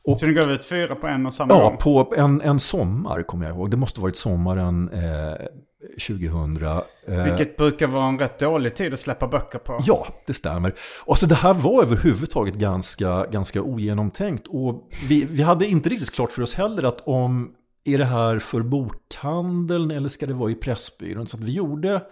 Och, 0.04 0.20
så 0.20 0.26
ni 0.26 0.32
gav 0.32 0.50
ut 0.50 0.64
fyra 0.64 0.94
på 0.94 1.06
en 1.06 1.26
och 1.26 1.34
samma 1.34 1.54
ja, 1.54 1.62
gång? 1.62 1.72
Ja, 1.72 2.06
på 2.08 2.14
en, 2.16 2.40
en 2.40 2.60
sommar 2.60 3.22
kommer 3.22 3.46
jag 3.46 3.56
ihåg. 3.56 3.70
Det 3.70 3.76
måste 3.76 4.00
varit 4.00 4.16
sommaren 4.16 4.88
eh, 4.92 5.46
2000. 5.91 6.62
Eh, 7.07 7.24
Vilket 7.24 7.57
brukar 7.57 7.87
vara 7.87 8.05
en 8.05 8.18
rätt 8.18 8.39
dålig 8.39 8.74
tid 8.74 8.93
att 8.93 9.01
släppa 9.01 9.28
böcker 9.28 9.59
på. 9.59 9.83
Ja, 9.87 10.07
det 10.26 10.35
stämmer. 10.35 10.74
Och 11.05 11.18
så 11.18 11.26
det 11.26 11.35
här 11.35 11.55
var 11.55 11.83
överhuvudtaget 11.83 12.55
ganska, 12.55 13.26
ganska 13.26 13.62
ogenomtänkt. 13.62 14.47
Och 14.47 14.89
vi, 15.09 15.24
vi 15.24 15.43
hade 15.43 15.66
inte 15.66 15.89
riktigt 15.89 16.11
klart 16.11 16.33
för 16.33 16.43
oss 16.43 16.55
heller 16.55 16.83
att 16.83 17.01
om 17.01 17.53
är 17.85 17.99
det 17.99 18.05
här 18.05 18.39
för 18.39 18.61
bokhandeln 18.61 19.91
eller 19.91 20.09
ska 20.09 20.26
det 20.26 20.35
vara 20.35 20.51
i 20.51 20.55
Pressbyrån? 20.55 21.26
Så 21.26 21.37
att 21.37 21.43
vi 21.43 21.53
gjorde 21.53 22.03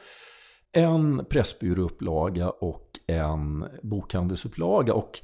en 0.73 1.25
Pressbyråupplaga 1.31 2.51
och 2.51 2.87
en 3.07 3.65
bokhandelsupplaga. 3.83 4.95
Och 4.95 5.21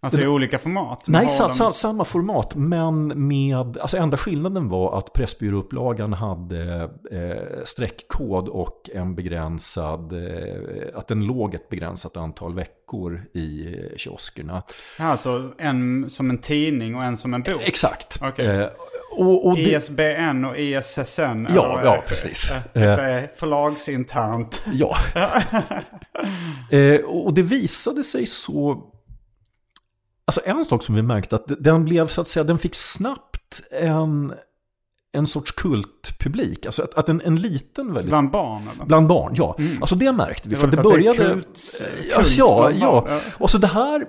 Alltså 0.00 0.20
i 0.20 0.26
olika 0.26 0.58
format? 0.58 1.04
Nej, 1.06 1.28
sa, 1.28 1.48
sa, 1.48 1.72
samma 1.72 2.04
format. 2.04 2.54
Men 2.54 3.26
med, 3.28 3.78
alltså 3.78 3.96
enda 3.96 4.16
skillnaden 4.16 4.68
var 4.68 4.98
att 4.98 5.12
Pressbyråupplagan 5.12 6.12
hade 6.12 6.82
eh, 7.10 7.64
streckkod 7.64 8.48
och 8.48 8.90
en 8.94 9.14
begränsad, 9.14 10.12
eh, 10.12 10.98
att 10.98 11.08
den 11.08 11.24
låg 11.26 11.54
ett 11.54 11.68
begränsat 11.68 12.16
antal 12.16 12.54
veckor 12.54 13.24
i 13.34 13.66
eh, 13.66 13.96
kioskerna. 13.96 14.62
Ja, 14.98 15.04
alltså 15.04 15.50
en 15.58 16.10
som 16.10 16.30
en 16.30 16.38
tidning 16.38 16.96
och 16.96 17.02
en 17.04 17.16
som 17.16 17.34
en 17.34 17.42
bok? 17.42 17.62
Exakt. 17.64 18.22
Okay. 18.22 18.46
Eh, 18.46 18.66
Och, 19.18 19.46
och 19.46 19.58
ISBN 19.58 20.44
och 20.44 20.58
ISSN. 20.58 21.20
Ja, 21.20 21.78
eller, 21.80 21.84
ja, 21.84 21.96
eh, 21.96 22.02
precis. 22.06 22.50
eh, 22.50 22.60
Det 22.72 22.82
är 23.02 23.30
förlagsinternt. 23.36 24.62
Ja. 24.72 24.96
eh, 26.76 27.00
och 27.04 27.34
det 27.34 27.42
visade 27.42 28.04
sig 28.04 28.26
så... 28.26 28.92
Alltså 30.28 30.40
en 30.44 30.64
sak 30.64 30.82
som 30.82 30.94
vi 30.94 31.02
märkte 31.02 31.36
att 31.36 31.52
den 31.58 31.84
blev 31.84 32.08
så 32.08 32.20
att 32.20 32.28
säga, 32.28 32.44
den 32.44 32.58
fick 32.58 32.74
snabbt 32.74 33.62
en, 33.70 34.34
en 35.12 35.26
sorts 35.26 35.52
kultpublik. 35.52 36.66
Alltså 36.66 36.82
att, 36.82 36.94
att 36.94 37.08
en, 37.08 37.20
en 37.20 37.36
liten 37.36 37.86
väldigt... 37.94 38.10
Bland 38.10 38.30
barn 38.30 38.68
eller? 38.74 38.84
Bland 38.84 39.06
barn, 39.08 39.34
ja. 39.36 39.56
Alltså 39.80 39.96
det 39.96 40.12
märkte 40.12 40.48
vi. 40.48 40.54
Det 40.54 40.60
För 40.60 40.66
det 40.66 40.78
att 40.78 40.84
det 40.84 40.90
började... 40.90 41.34
kult- 41.34 41.82
ja, 42.10 42.16
kult 42.16 42.38
ja, 42.38 42.70
ja. 42.70 43.04
ja. 43.08 43.20
Och 43.38 43.50
så 43.50 43.58
det 43.58 43.66
här... 43.66 44.06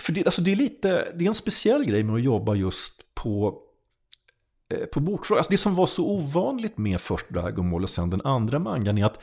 För 0.00 0.12
det, 0.12 0.26
alltså 0.26 0.42
det 0.42 0.52
är 0.52 0.56
lite... 0.56 1.12
Det 1.14 1.24
är 1.24 1.28
en 1.28 1.34
speciell 1.34 1.84
grej 1.84 2.02
med 2.02 2.14
att 2.14 2.22
jobba 2.22 2.54
just 2.54 3.14
på 3.14 3.58
eh, 4.74 4.86
på 4.86 5.00
bokfrågor. 5.00 5.38
Alltså 5.38 5.50
det 5.50 5.58
som 5.58 5.74
var 5.74 5.86
så 5.86 6.06
ovanligt 6.06 6.78
med 6.78 7.00
först 7.00 7.28
Dragon 7.28 7.70
Ball 7.70 7.82
och 7.82 7.90
sen 7.90 8.10
den 8.10 8.20
andra 8.24 8.58
mangan 8.58 8.98
är 8.98 9.04
att 9.04 9.22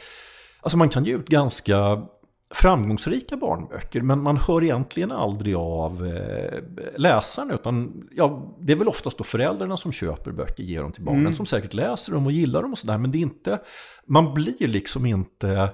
alltså 0.62 0.78
man 0.78 0.90
kan 0.90 1.06
ge 1.06 1.16
ut 1.16 1.28
ganska 1.28 2.08
framgångsrika 2.54 3.38
barnböcker 3.38 4.02
men 4.02 4.22
man 4.22 4.38
hör 4.38 4.64
egentligen 4.64 5.12
aldrig 5.12 5.56
av 5.56 6.06
eh, 6.06 6.60
läsarna 6.98 7.54
utan 7.54 8.04
ja, 8.12 8.56
det 8.62 8.74
är 8.74 8.78
väl 8.78 8.88
oftast 8.88 9.18
då 9.18 9.24
föräldrarna 9.24 9.78
som 9.78 9.92
köper 9.92 10.32
böcker, 10.32 10.64
ger 10.64 10.82
dem 10.82 10.92
till 10.92 11.04
barnen 11.04 11.36
som 11.36 11.46
säkert 11.46 11.74
läser 11.74 12.14
dem 12.14 12.26
och 12.26 12.32
gillar 12.32 12.62
dem 12.62 12.72
och 12.72 12.78
sådär 12.78 12.98
men 12.98 13.12
det 13.12 13.18
är 13.18 13.22
inte, 13.22 13.60
man 14.08 14.34
blir 14.34 14.68
liksom 14.68 15.06
inte 15.06 15.70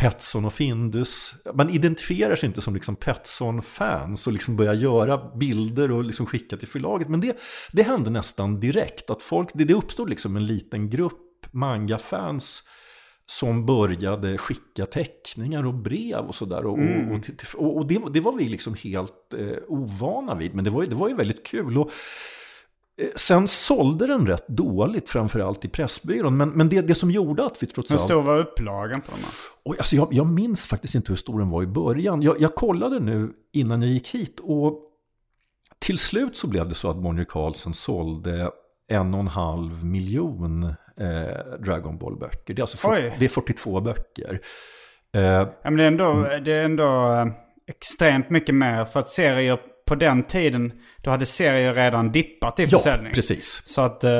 Petson 0.00 0.44
och 0.44 0.52
Findus. 0.52 1.34
Man 1.54 1.70
identifierar 1.70 2.36
sig 2.36 2.46
inte 2.46 2.60
som 2.60 2.74
liksom 2.74 2.96
Petson-fans 2.96 4.26
och 4.26 4.32
liksom 4.32 4.56
börjar 4.56 4.74
göra 4.74 5.36
bilder 5.36 5.90
och 5.90 6.04
liksom 6.04 6.26
skicka 6.26 6.56
till 6.56 6.68
förlaget. 6.68 7.08
Men 7.08 7.20
det, 7.20 7.40
det 7.72 7.82
hände 7.82 8.10
nästan 8.10 8.60
direkt. 8.60 9.10
att 9.10 9.22
folk, 9.22 9.48
Det, 9.54 9.64
det 9.64 9.74
uppstod 9.74 10.10
liksom 10.10 10.36
en 10.36 10.46
liten 10.46 10.90
grupp 10.90 11.46
manga-fans 11.52 12.62
som 13.30 13.66
började 13.66 14.38
skicka 14.38 14.86
teckningar 14.86 15.66
och 15.66 15.74
brev 15.74 16.18
och 16.18 16.34
sådär. 16.34 16.66
Och, 16.66 16.78
och, 16.78 17.12
och, 17.12 17.64
och, 17.64 17.76
och 17.76 17.86
det, 17.86 18.02
det 18.12 18.20
var 18.20 18.36
vi 18.36 18.48
liksom 18.48 18.74
helt 18.74 19.34
eh, 19.38 19.56
ovana 19.68 20.34
vid. 20.34 20.54
Men 20.54 20.64
det 20.64 20.70
var, 20.70 20.86
det 20.86 20.94
var 20.94 21.08
ju 21.08 21.14
väldigt 21.14 21.46
kul. 21.46 21.78
Och, 21.78 21.90
eh, 23.00 23.08
Sen 23.16 23.48
sålde 23.48 24.06
den 24.06 24.26
rätt 24.26 24.48
dåligt, 24.48 25.10
framförallt 25.10 25.64
i 25.64 25.68
Pressbyrån. 25.68 26.36
Men, 26.36 26.48
men 26.50 26.68
det, 26.68 26.80
det 26.80 26.94
som 26.94 27.10
gjorde 27.10 27.44
att 27.44 27.62
vi 27.62 27.66
trots 27.66 27.90
Hur 27.90 27.96
allt... 27.96 28.04
stor 28.04 28.22
var 28.22 28.38
upplagan 28.38 29.00
på 29.00 29.10
de 29.10 29.22
här? 29.22 29.32
Oj, 29.64 29.76
alltså 29.78 29.96
jag, 29.96 30.08
jag 30.12 30.26
minns 30.26 30.66
faktiskt 30.66 30.94
inte 30.94 31.08
hur 31.08 31.16
stor 31.16 31.38
den 31.38 31.50
var 31.50 31.62
i 31.62 31.66
början. 31.66 32.22
Jag, 32.22 32.40
jag 32.40 32.54
kollade 32.54 33.00
nu 33.00 33.32
innan 33.52 33.82
jag 33.82 33.90
gick 33.90 34.08
hit 34.08 34.40
och 34.40 34.80
till 35.78 35.98
slut 35.98 36.36
så 36.36 36.46
blev 36.46 36.68
det 36.68 36.74
så 36.74 36.90
att 36.90 36.96
Bonnier 36.96 37.24
Carlsen 37.24 37.74
sålde 37.74 38.50
en 38.88 39.14
och 39.14 39.20
en 39.20 39.28
halv 39.28 39.84
miljon 39.84 40.74
eh, 41.00 41.58
Dragon 41.64 41.98
Ball-böcker. 41.98 42.54
Det 42.54 42.60
är 42.60 42.62
alltså 42.62 42.88
det 43.18 43.24
är 43.24 43.28
42 43.28 43.80
böcker. 43.80 44.40
Eh, 45.14 45.22
Ja, 45.22 45.54
men 45.64 45.76
det 45.76 45.82
är 45.82 45.88
ändå, 45.88 46.10
Mm. 46.10 46.44
det 46.44 46.52
är 46.52 46.64
ändå 46.64 46.84
eh, 47.12 47.26
extremt 47.70 48.30
mycket 48.30 48.54
mer 48.54 48.84
för 48.84 49.00
att 49.00 49.08
serier 49.08 49.58
på 49.86 49.94
den 49.94 50.22
tiden, 50.22 50.72
då 51.02 51.10
hade 51.10 51.26
serier 51.26 51.74
redan 51.74 52.12
dippat 52.12 52.60
i 52.60 52.62
ja, 52.62 52.68
försäljning. 52.68 53.12
precis. 53.12 53.62
Så 53.64 53.80
att 53.82 54.04
eh, 54.04 54.10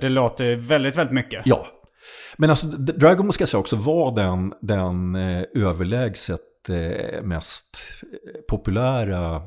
det 0.00 0.08
låter 0.08 0.56
väldigt, 0.56 0.96
väldigt 0.96 1.14
mycket. 1.14 1.42
Ja. 1.44 1.66
Men 2.36 2.50
alltså 2.50 2.66
Dragon 2.66 3.26
Ball 3.26 3.32
ska 3.32 3.42
jag 3.42 3.48
säga 3.48 3.60
också 3.60 3.76
var 3.76 4.16
den, 4.16 4.54
den 4.60 5.14
eh, 5.14 5.44
överlägset 5.54 6.40
eh, 6.68 7.22
mest 7.22 7.78
eh, 8.02 8.40
populära 8.50 9.42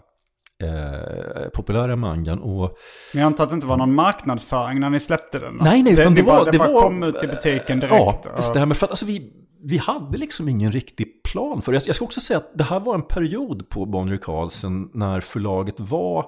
eh, 0.64 1.50
populära 1.54 1.96
mangan. 1.96 2.40
Och 2.40 2.78
Men 3.14 3.22
jag 3.22 3.28
antar 3.28 3.44
att 3.44 3.50
det 3.50 3.54
inte 3.54 3.68
var 3.68 3.78
någon 3.78 3.94
marknadsföring 3.94 4.80
när 4.80 4.90
ni 4.90 5.00
släppte 5.00 5.40
den? 5.40 5.58
Nej, 5.62 5.84
nej, 5.84 5.94
utan 5.94 6.16
det, 6.16 6.24
bara, 6.24 6.40
var... 6.40 6.46
det, 6.46 6.52
det 6.52 6.58
bara 6.58 6.72
var, 6.72 6.82
kom 6.82 7.04
ut 7.04 7.24
i 7.24 7.28
butiken 7.28 7.80
direkt. 7.80 7.96
Ja, 7.96 8.22
det 8.24 8.30
och- 8.30 8.44
stämmer. 8.44 8.76
För 8.76 8.86
att 8.86 8.92
alltså, 8.92 9.06
vi, 9.06 9.32
vi 9.64 9.78
hade 9.78 10.18
liksom 10.18 10.50
ingen 10.50 10.72
riktig 10.72 11.24
plan 11.24 11.62
för 11.62 11.72
det. 11.72 11.88
Jag 11.88 11.96
ska 11.96 12.06
också 12.06 12.22
säga 12.22 12.38
att 12.38 12.52
det 12.58 12.64
här 12.64 12.80
var 12.80 12.96
en 12.96 13.02
period 13.08 13.70
på 13.70 13.86
Bonnier 13.86 14.18
Carlsen 14.18 14.90
när 14.94 15.20
förlaget 15.22 15.76
var 15.80 16.26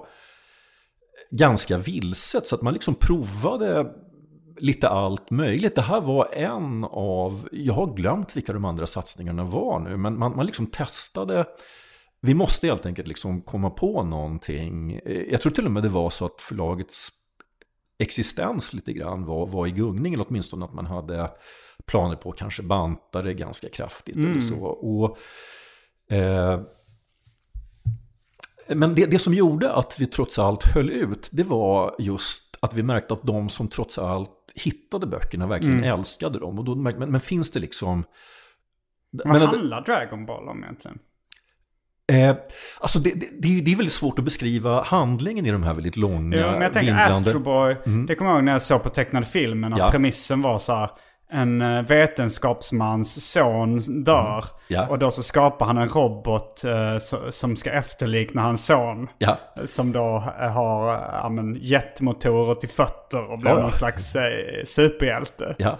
ganska 1.30 1.78
vilset. 1.78 2.46
Så 2.46 2.54
att 2.54 2.62
man 2.62 2.72
liksom 2.74 2.94
provade 2.94 3.86
lite 4.58 4.88
allt 4.88 5.30
möjligt. 5.30 5.74
Det 5.74 5.82
här 5.82 6.00
var 6.00 6.28
en 6.34 6.84
av, 6.84 7.48
jag 7.52 7.74
har 7.74 7.94
glömt 7.94 8.36
vilka 8.36 8.52
de 8.52 8.64
andra 8.64 8.86
satsningarna 8.86 9.44
var 9.44 9.80
nu, 9.80 9.96
men 9.96 10.18
man, 10.18 10.36
man 10.36 10.46
liksom 10.46 10.66
testade 10.66 11.44
vi 12.20 12.34
måste 12.34 12.66
helt 12.66 12.86
enkelt 12.86 13.08
liksom 13.08 13.42
komma 13.42 13.70
på 13.70 14.02
någonting. 14.02 14.92
Eh, 15.04 15.22
Jag 15.22 15.40
tror 15.40 15.52
till 15.52 15.64
och 15.66 15.70
med 15.72 15.82
det 15.82 15.88
var 15.88 16.10
så 16.10 16.26
att 16.26 16.40
förlagets 16.42 17.08
existens 17.98 18.72
lite 18.72 18.92
grann 18.92 19.24
var, 19.24 19.46
var 19.46 19.66
i 19.66 19.70
gungning, 19.70 20.14
eller 20.14 20.26
åtminstone 20.28 20.64
att 20.64 20.74
man 20.74 20.86
hade 20.86 21.30
planer 21.86 22.16
på 22.16 22.30
att 22.30 22.36
kanske 22.36 22.62
banta 22.62 23.22
det 23.22 23.34
ganska 23.34 23.68
kraftigt 23.68 24.16
eller 24.16 24.40
så. 24.40 24.64
Och, 24.64 25.18
eh, 26.16 26.60
men 28.68 28.94
det, 28.94 29.06
det 29.06 29.18
som 29.18 29.34
gjorde 29.34 29.72
att 29.72 30.00
vi 30.00 30.06
trots 30.06 30.38
allt 30.38 30.64
höll 30.64 30.90
ut, 30.90 31.28
det 31.32 31.42
var 31.42 31.94
just 31.98 32.56
att 32.60 32.74
vi 32.74 32.82
märkte 32.82 33.14
att 33.14 33.22
de 33.22 33.48
som 33.48 33.68
trots 33.68 33.98
allt 33.98 34.52
hittade 34.54 35.06
böckerna 35.06 35.46
verkligen 35.46 35.84
älskade 35.84 36.38
dem. 36.38 36.58
Och 36.58 36.64
då 36.64 36.74
märkte 36.74 37.00
man, 37.00 37.10
men 37.10 37.20
finns 37.20 37.50
det 37.50 37.60
liksom... 37.60 38.04
Vad 39.10 39.26
men- 39.26 39.42
handlar 39.48 39.80
Dragon 39.80 40.26
Ball 40.26 40.48
om 40.48 40.62
egentligen? 40.64 40.98
Eh, 42.12 42.34
alltså 42.80 42.98
det, 42.98 43.10
det, 43.10 43.60
det 43.62 43.72
är- 43.72 43.76
väldigt 43.76 43.92
svårt 43.92 44.18
att 44.18 44.24
beskriva 44.24 44.82
handlingen 44.82 45.46
i 45.46 45.50
de 45.50 45.62
här 45.62 45.74
väldigt 45.74 45.96
långa, 45.96 46.36
Ja, 46.36 46.52
men 46.52 46.60
jag 46.62 46.72
tänker 46.72 46.86
vindlande- 46.92 47.14
Astro 47.30 47.38
Boy. 47.38 47.76
Det 48.08 48.14
kommer 48.14 48.30
jag 48.30 48.36
ihåg 48.38 48.44
när 48.44 48.52
jag 48.52 48.62
såg 48.62 48.82
på 48.82 48.88
tecknade 48.88 49.26
filmen. 49.26 49.72
Att 49.72 49.78
Ja. 49.78 49.90
premissen 49.90 50.42
var 50.42 50.58
så 50.58 50.72
här. 50.74 50.90
En 51.30 51.62
eh, 51.62 51.82
vetenskapsmans 51.82 53.30
son 53.30 53.80
dör. 54.04 54.44
Ja. 54.68 54.86
Och 54.88 54.98
då 54.98 55.10
så 55.10 55.22
skapar 55.22 55.66
han 55.66 55.76
en 55.78 55.88
robot 55.88 56.64
eh, 56.64 56.68
so- 56.70 57.30
som 57.30 57.56
ska 57.56 57.70
efterlikna 57.70 58.42
hans 58.42 58.66
son. 58.66 59.08
Ja, 59.18 59.38
Som 59.64 59.92
då 59.92 60.24
eh, 60.40 60.50
har 60.52 60.94
eh, 60.94 61.00
ja, 61.22 61.28
men, 61.28 61.54
jetmotorer 61.60 62.54
till 62.54 62.68
fötter 62.68 63.32
och 63.32 63.38
blir 63.38 63.50
Ja, 63.50 63.58
någon 63.58 63.72
slags 63.72 64.16
eh, 64.16 64.64
superhjälte. 64.66 65.54
ja. 65.58 65.78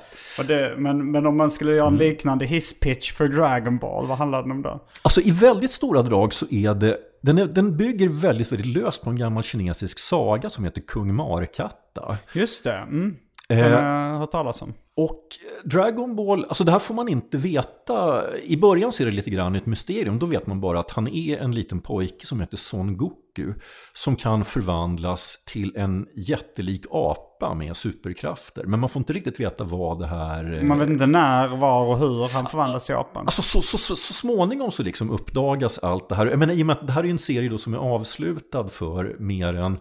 Det, 0.49 0.75
men, 0.77 1.11
men 1.11 1.27
om 1.27 1.37
man 1.37 1.51
skulle 1.51 1.73
göra 1.73 1.89
en 1.89 1.97
liknande 1.97 2.45
hisspitch 2.45 3.13
för 3.13 3.29
Dragon 3.29 3.79
Ball, 3.79 4.07
vad 4.07 4.19
handlar 4.19 4.43
den 4.43 4.51
om 4.51 4.63
då? 4.63 4.81
Alltså 5.03 5.21
i 5.21 5.31
väldigt 5.31 5.71
stora 5.71 6.03
drag 6.03 6.35
så 6.35 6.47
är 6.51 6.75
det, 6.75 6.97
den, 7.23 7.39
är, 7.39 7.47
den 7.47 7.77
bygger 7.77 8.09
väldigt, 8.09 8.53
väldigt 8.53 8.67
löst 8.83 9.05
på 9.05 9.11
en 9.11 9.17
gammal 9.17 9.43
kinesisk 9.43 9.99
saga 9.99 10.51
som 10.51 10.65
heter 10.65 10.81
Kung 10.81 11.15
Markatta. 11.15 12.17
Just 12.33 12.65
det, 12.65 12.77
mm. 12.77 13.17
Eh. 13.53 13.59
Den 13.59 13.73
har 13.73 14.11
jag 14.11 14.19
hört 14.19 14.31
talas 14.31 14.63
om. 14.63 14.75
Och 14.97 15.23
Dragon 15.65 16.17
Ball, 16.17 16.45
alltså 16.45 16.65
det 16.65 16.73
här 16.73 16.79
får 16.79 16.95
man 16.95 17.09
inte 17.09 17.37
veta. 17.37 18.25
I 18.39 18.57
början 18.57 18.93
så 18.93 19.03
är 19.03 19.07
det 19.07 19.13
lite 19.13 19.31
grann 19.31 19.55
ett 19.55 19.67
mysterium. 19.67 20.19
Då 20.19 20.27
vet 20.27 20.47
man 20.47 20.61
bara 20.61 20.81
att 20.81 20.91
han 20.91 21.09
är 21.09 21.39
en 21.39 21.55
liten 21.55 21.81
pojke 21.81 22.27
som 22.27 22.41
heter 22.41 22.57
Son 22.57 22.97
Goku. 22.97 23.53
Som 23.93 24.17
kan 24.17 24.45
förvandlas 24.45 25.45
till 25.45 25.77
en 25.77 26.07
jättelik 26.15 26.85
apa 26.91 27.55
med 27.55 27.77
superkrafter. 27.77 28.65
Men 28.65 28.81
man 28.81 28.89
får 28.89 29.01
inte 29.01 29.13
riktigt 29.13 29.41
veta 29.41 29.65
vad 29.65 29.99
det 29.99 30.07
här... 30.07 30.55
eh, 30.55 30.63
Man 30.63 30.79
vet 30.79 30.89
inte 30.89 31.07
när, 31.07 31.57
var 31.57 31.87
och 31.87 31.99
hur 31.99 32.29
han 32.29 32.47
förvandlas 32.47 32.87
till 32.87 32.95
apan. 32.95 33.27
Alltså 33.27 33.43
så, 33.43 33.63
så, 33.63 33.79
så, 33.79 33.97
så 33.97 34.13
småningom 34.13 34.71
så 34.71 34.83
liksom 34.83 35.11
uppdagas 35.11 35.79
allt 35.79 36.09
det 36.09 36.15
här. 36.15 36.27
Jag 36.27 36.39
menar, 36.39 36.55
i 36.55 36.63
och 36.63 36.67
med 36.67 36.77
att 36.77 36.87
det 36.87 36.93
här 36.93 37.05
är 37.05 37.09
en 37.11 37.19
serie 37.19 37.49
då 37.49 37.59
som 37.59 37.75
är 37.75 37.79
avslutad 37.79 38.69
för 38.69 39.17
mer 39.19 39.55
än 39.55 39.73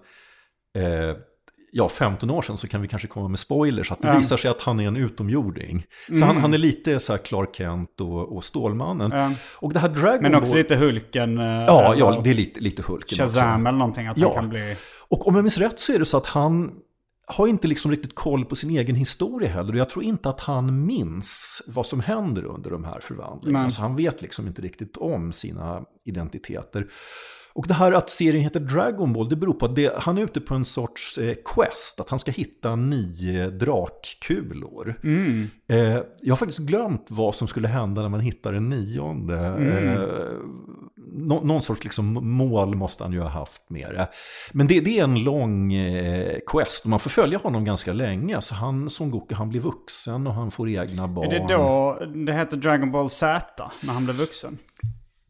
eh, 0.78 1.16
ja, 1.78 1.90
15 1.90 2.30
år 2.30 2.42
sedan 2.42 2.58
så 2.58 2.68
kan 2.68 2.82
vi 2.82 2.88
kanske 2.88 3.08
komma 3.08 3.28
med 3.28 3.40
spoilers. 3.40 3.92
Att 3.92 4.02
det 4.02 4.08
Ja. 4.08 4.18
visar 4.18 4.38
sig 4.38 4.52
att 4.52 4.62
han 4.62 4.80
är 4.80 4.88
en 4.88 4.96
utomjording. 4.98 5.86
Så 6.20 6.26
han, 6.26 6.38
han 6.38 6.54
är 6.54 6.58
lite 6.58 7.00
så 7.00 7.14
här 7.14 7.18
Clark 7.18 7.56
Kent 7.56 8.02
och, 8.02 8.36
och 8.36 8.44
Stålmannen. 8.44 9.12
Ja. 9.12 9.32
Och 9.58 9.74
det 9.74 9.80
här 9.80 9.90
Dragon 9.90 10.22
Men 10.22 10.36
också 10.36 10.52
Ball... 10.52 10.58
lite 10.58 10.76
Hulken. 10.76 11.38
eh, 11.38 11.46
Ja, 11.46 11.86
eller 11.94 12.00
ja, 12.00 12.22
det 12.24 12.30
är 12.30 12.34
lite, 12.34 12.60
lite 12.60 12.82
Hulken 12.82 13.24
också. 13.26 13.36
Shazam 13.40 13.68
eller 13.68 13.78
någonting. 13.78 14.08
Att 14.08 14.18
Ja. 14.18 14.28
han 14.28 14.36
kan 14.36 14.50
bli... 14.50 14.76
Och 15.08 15.28
om 15.28 15.36
jag 15.36 15.44
minns 15.44 15.58
rätt 15.58 15.80
så 15.80 15.94
är 15.94 16.00
det 16.00 16.06
så 16.06 16.18
att 16.18 16.28
han 16.28 16.72
har 17.28 17.48
inte 17.48 17.68
liksom 17.68 17.92
riktigt 17.92 18.16
koll 18.16 18.46
på 18.46 18.56
sin 18.56 18.70
egen 18.70 18.96
historia 18.96 19.50
heller. 19.50 19.74
Och 19.74 19.80
jag 19.80 19.90
tror 19.90 20.06
inte 20.06 20.30
att 20.30 20.40
han 20.42 20.86
minns 20.86 21.62
vad 21.68 21.86
som 21.86 22.00
händer 22.00 22.46
under 22.46 22.70
de 22.70 22.84
här 22.84 23.00
förvandlingarna. 23.02 23.70
Så 23.70 23.82
han 23.82 23.96
vet 23.96 24.22
liksom 24.22 24.48
inte 24.48 24.62
riktigt 24.62 24.98
om 24.98 25.34
sina 25.34 25.82
identiteter. 26.04 26.88
Och 27.56 27.68
det 27.68 27.74
här 27.74 27.92
att 27.92 28.10
serien 28.10 28.44
heter 28.44 28.60
Dragon 28.60 29.14
Ball, 29.14 29.30
det 29.30 29.36
beror 29.36 29.54
på 29.54 29.66
att 29.66 29.76
det, 29.76 29.94
han 29.98 30.18
är 30.18 30.24
ute 30.24 30.42
på 30.42 30.56
en 30.56 30.66
sorts 30.66 31.18
eh, 31.18 31.36
quest. 31.46 32.00
Att 32.00 32.10
han 32.10 32.20
ska 32.20 32.32
hitta 32.32 32.76
nio 32.76 33.50
drakkulor. 33.50 35.00
Eh, 35.68 36.00
jag 36.22 36.32
har 36.32 36.36
faktiskt 36.36 36.60
glömt 36.60 37.06
vad 37.10 37.36
som 37.36 37.48
skulle 37.48 37.68
hända 37.68 38.02
när 38.02 38.10
man 38.10 38.20
hittar 38.20 38.54
en 38.54 38.70
nionde. 38.70 39.38
Eh, 39.46 40.38
nå, 41.14 41.42
någon 41.42 41.62
sorts 41.62 41.84
liksom 41.84 42.06
mål 42.38 42.76
måste 42.76 43.04
han 43.04 43.14
ju 43.14 43.20
ha 43.20 43.30
haft 43.30 43.70
med 43.70 43.88
det. 43.94 44.08
Men 44.52 44.68
det, 44.68 44.80
det 44.80 45.00
är 45.00 45.04
en 45.04 45.24
lång 45.24 45.74
eh, 45.74 46.38
quest 46.48 46.84
och 46.84 46.90
man 46.90 47.00
får 47.00 47.10
följa 47.10 47.38
honom 47.38 47.66
ganska 47.66 47.94
länge. 47.94 48.42
Så 48.42 48.56
han, 48.56 48.90
Son 48.90 49.12
Goku, 49.12 49.36
han 49.36 49.50
blir 49.50 49.62
vuxen 49.62 50.28
och 50.28 50.34
han 50.34 50.52
får 50.52 50.70
egna 50.70 51.08
barn. 51.08 51.32
Är 51.32 51.40
det 51.40 51.54
då 51.54 51.98
det 52.26 52.34
heter 52.34 52.58
Dragon 52.58 52.92
Ball 52.92 53.10
Z? 53.10 53.72
När 53.82 53.94
han 53.94 54.06
blev 54.06 54.18
vuxen? 54.18 54.58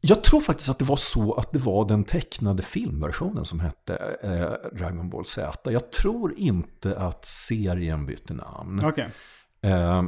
Jag 0.08 0.24
tror 0.24 0.41
faktiskt 0.41 0.70
att 0.70 0.80
det 0.80 0.86
var 0.86 0.95
så 0.95 1.34
att 1.34 1.51
det 1.51 1.60
var 1.60 1.88
den 1.88 2.03
tecknade 2.03 2.64
filmversionen 2.64 3.45
som 3.45 3.60
hette 3.60 3.95
eh, 4.22 4.78
Dragon 4.78 5.10
Ball 5.10 5.26
Z. 5.26 5.72
Jag 5.72 5.91
tror 5.91 6.34
inte 6.38 6.97
att 6.97 7.26
serien 7.26 8.06
bytte 8.06 8.34
namn. 8.34 8.86
Okej. 8.86 9.10
Eh, 9.62 10.03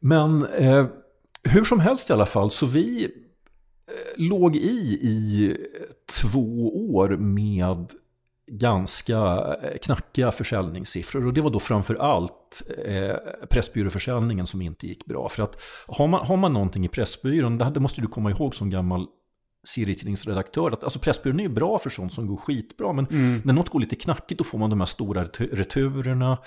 men 0.00 0.46
eh, 0.46 0.86
hur 1.42 1.64
som 1.64 1.80
helst 1.80 2.10
i 2.10 2.12
alla 2.12 2.26
fall, 2.26 2.50
så 2.50 2.66
vi 2.66 3.04
eh, 3.04 3.10
låg 4.16 4.56
i 4.56 4.98
i 5.02 5.56
två 6.22 6.68
år 6.94 7.08
med 7.08 7.92
ganska 8.52 9.16
eh, 9.62 9.78
knackiga 9.82 10.32
försäljningssiffror. 10.32 11.26
Och 11.26 11.32
det 11.34 11.40
var 11.40 11.50
då 11.50 11.60
framför 11.60 11.94
allt 11.94 12.62
eh, 12.86 13.16
Pressbyråförsäljningen 13.50 14.46
som 14.46 14.62
inte 14.62 14.86
gick 14.86 15.04
bra. 15.06 15.28
För 15.28 15.42
att 15.42 15.60
har 15.86 16.06
man, 16.06 16.26
har 16.26 16.36
man 16.36 16.52
någonting 16.52 16.84
i 16.84 16.88
Pressbyrån, 16.88 17.58
det 17.58 17.80
måste 17.80 18.00
du 18.00 18.06
komma 18.06 18.30
ihåg 18.30 18.54
som 18.54 18.70
gammal 18.70 19.06
serietidningsredaktör, 19.68 20.70
att 20.70 20.84
alltså 20.84 20.98
Pressbyrån 20.98 21.38
är 21.40 21.44
ju 21.44 21.48
bra 21.48 21.78
för 21.78 21.90
sånt 21.90 22.12
som 22.12 22.26
går 22.26 22.36
skitbra, 22.36 22.92
men 22.92 23.06
Mm. 23.06 23.42
när 23.44 23.52
något 23.52 23.68
går 23.68 23.80
lite 23.80 23.96
knackigt 23.96 24.38
då 24.38 24.44
får 24.44 24.58
man 24.58 24.70
de 24.70 24.80
här 24.80 24.86
stora 24.86 25.24
retu- 25.24 25.54
returerna. 25.56 26.38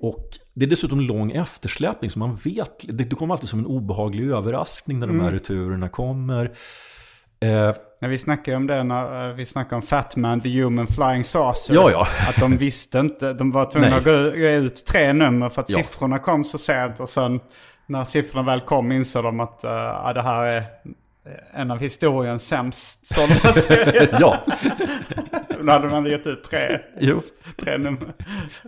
Och 0.00 0.28
det 0.54 0.64
är 0.64 0.68
dessutom 0.70 1.00
lång 1.00 1.30
eftersläpning, 1.30 2.10
så 2.10 2.18
man 2.18 2.34
vet, 2.44 2.84
det, 2.88 3.04
det 3.04 3.16
kommer 3.16 3.34
alltid 3.34 3.48
som 3.48 3.58
en 3.58 3.66
obehaglig 3.66 4.30
överraskning 4.30 4.98
när 4.98 5.06
de 5.06 5.12
Mm. 5.14 5.24
här 5.26 5.32
returerna 5.32 5.88
kommer. 5.88 6.56
Eh, 7.46 8.08
vi 8.08 8.18
snackade 8.18 8.56
om 8.56 8.66
det 8.66 8.82
när 8.84 9.28
eh, 9.28 9.34
vi 9.34 9.46
snackade 9.46 9.76
om 9.76 9.82
Fatman, 9.82 10.40
The 10.40 10.62
Human 10.62 10.86
Flying 10.86 11.24
Saucer. 11.24 11.74
Ja, 11.74 11.90
ja. 11.90 12.08
Att 12.28 12.40
de 12.40 12.56
visste 12.56 12.98
inte, 12.98 13.32
de 13.32 13.52
var 13.52 13.70
tvungna 13.70 13.88
Nej. 13.88 13.98
att 13.98 14.04
gå 14.04 14.10
ut- 14.10 14.86
tre 14.86 15.12
nummer 15.12 15.48
för 15.48 15.62
att 15.62 15.70
Ja. 15.70 15.76
siffrorna 15.76 16.18
kom 16.18 16.44
så 16.44 16.58
sent. 16.58 17.00
Och 17.00 17.08
sen 17.08 17.40
när 17.86 18.04
siffrorna 18.04 18.42
väl 18.46 18.60
kom 18.60 18.92
insåg 18.92 19.24
de 19.24 19.40
att 19.40 19.60
uh, 19.64 20.12
det 20.14 20.22
här 20.22 20.44
är 20.46 20.64
en 21.54 21.70
av 21.70 21.78
historiens 21.78 22.46
sämst 22.48 23.14
sålda 23.14 23.52
serier. 23.60 24.16
ja, 24.20 24.36
Då 25.66 25.72
hade 25.72 25.88
man 25.88 26.06
gett 26.06 26.26
ut 26.26 26.44
tre, 26.44 26.80
tre 27.58 27.78
nummer. 27.78 28.14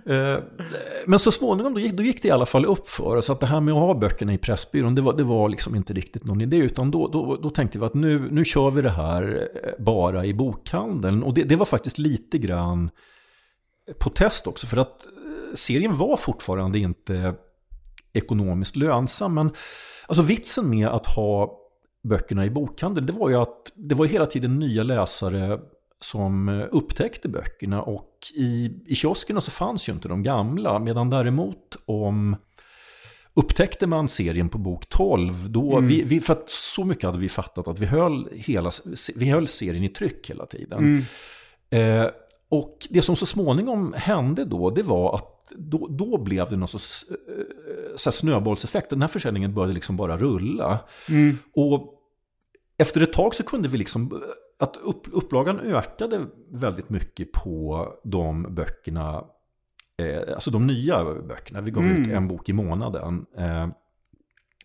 Eh, 0.07 0.43
Men 1.07 1.19
så 1.19 1.33
småningom 1.33 1.75
då 1.75 1.81
gick, 1.81 1.93
då 1.93 2.03
gick 2.03 2.23
det 2.23 2.29
i 2.29 2.31
alla 2.31 2.47
fall 2.47 2.67
upp 2.67 2.89
för 2.89 3.17
oss 3.17 3.31
att 3.31 3.41
det 3.41 3.47
här 3.47 3.61
med 3.61 3.75
att 3.75 3.81
ha 3.81 3.95
böckerna 3.95 4.35
i 4.35 4.39
Pressbyrån, 4.39 4.95
det 4.95 5.03
var, 5.03 5.17
det 5.17 5.25
var 5.25 5.49
liksom 5.49 5.75
inte 5.75 5.93
riktigt 5.93 6.25
någon 6.25 6.41
idé. 6.41 6.57
Utan 6.57 6.91
då, 6.91 7.09
då, 7.09 7.37
då 7.37 7.51
tänkte 7.51 7.79
vi 7.79 7.85
att 7.85 7.95
nu, 7.95 8.29
nu 8.31 8.45
kör 8.45 8.71
vi 8.71 8.83
det 8.83 8.91
här 8.91 9.49
eh, 9.65 9.85
bara 9.85 10.25
i 10.25 10.35
bokhandeln. 10.35 11.23
Och 11.23 11.35
det, 11.35 11.43
det 11.43 11.57
var 11.57 11.67
faktiskt 11.67 11.99
lite 11.99 12.39
grann 12.39 12.91
på 13.99 14.11
test 14.11 14.47
också. 14.47 14.67
För 14.67 14.77
att 14.77 15.07
eh, 15.07 15.55
serien 15.55 15.97
var 15.97 16.17
fortfarande 16.17 16.79
inte 16.79 17.35
ekonomiskt 18.13 18.77
lönsam. 18.77 19.35
Men 19.35 19.51
alltså 20.07 20.23
vitsen 20.23 20.71
med 20.71 20.89
att 20.89 21.07
ha 21.07 21.59
böckerna 22.09 22.47
i 22.47 22.51
bokhandeln, 22.51 23.07
det 23.07 23.13
var 23.13 23.31
ju 23.31 23.37
att 23.37 23.73
det 23.75 23.95
var 23.95 24.07
hela 24.07 24.27
tiden 24.27 24.59
nya 24.59 24.83
läsare 24.83 25.61
som 26.01 26.49
eh, 26.49 26.67
upptäckte 26.71 27.29
böckerna 27.29 27.83
och 27.83 28.13
i, 28.35 28.71
i 28.87 28.95
kioskerna 28.95 29.41
så 29.41 29.51
fanns 29.51 29.89
ju 29.89 29.93
inte 29.93 30.09
de 30.09 30.23
gamla. 30.23 30.79
Medan 30.79 31.11
däremot 31.11 31.77
om 31.85 32.37
upptäckte 33.35 33.87
man 33.87 34.09
serien 34.09 34.49
på 34.49 34.59
bok 34.59 34.89
12, 34.89 35.51
då, 35.51 35.81
vi, 35.81 36.03
vi, 36.03 36.21
för 36.21 36.33
att 36.33 36.51
så 36.51 36.85
mycket 36.85 37.05
hade 37.05 37.19
vi 37.19 37.29
fattat 37.29 37.69
att 37.69 37.79
vi 37.79 37.87
höll, 37.87 38.29
hela, 38.33 38.71
vi 39.17 39.31
höll 39.31 39.49
serien 39.49 39.85
i 39.85 39.89
tryck 39.89 40.31
hela 40.31 40.47
tiden. 40.47 41.05
Eh, 41.71 42.07
och 42.49 42.87
det 42.91 43.03
som 43.03 43.17
så 43.17 43.27
småningom 43.27 43.95
hände 43.97 44.45
då, 44.45 44.71
det 44.71 44.83
var 44.83 45.15
att 45.15 45.53
då, 45.57 45.87
då 45.91 46.19
blev 46.19 46.51
det 46.51 46.57
någon 46.57 46.69
sorts 46.69 47.05
eh, 47.11 47.97
så 47.97 48.13
snöbollseffekt. 48.13 48.91
Den 48.91 49.01
här 49.01 49.09
försäljningen 49.09 49.55
började 49.55 49.73
liksom 49.73 49.97
bara 49.97 50.17
rulla. 50.17 50.79
Och 51.55 51.95
efter 52.79 53.01
ett 53.01 53.13
tag 53.13 53.35
så 53.35 53.43
kunde 53.43 53.69
vi 53.69 53.79
liksom, 53.79 54.23
att 54.59 54.77
upp, 54.77 55.07
upplagan 55.13 55.61
ökade 55.61 56.27
väldigt 56.51 56.91
mycket 56.91 57.33
på 57.33 57.89
de 58.05 58.55
böckerna, 58.55 59.25
eh, 59.99 60.35
alltså 60.35 60.51
de 60.51 60.67
nya 60.67 61.05
böckerna. 61.05 61.61
Vi 61.61 61.71
gav 61.71 61.85
ut 61.85 62.09
en 62.09 62.29
bok 62.29 62.49
i 62.49 62.53
månaden. 62.53 63.27
Eh, 63.37 63.69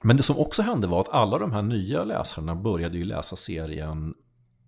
men 0.02 0.18
det 0.18 0.24
som 0.24 0.38
också 0.38 0.62
hände 0.62 0.88
var 0.88 1.02
att 1.02 1.10
alla 1.10 1.38
de 1.38 1.52
här 1.52 1.62
nya 1.62 2.04
läsarna 2.04 2.56
började 2.56 2.98
ju 2.98 3.06
läsa 3.06 3.36
serien 3.36 4.14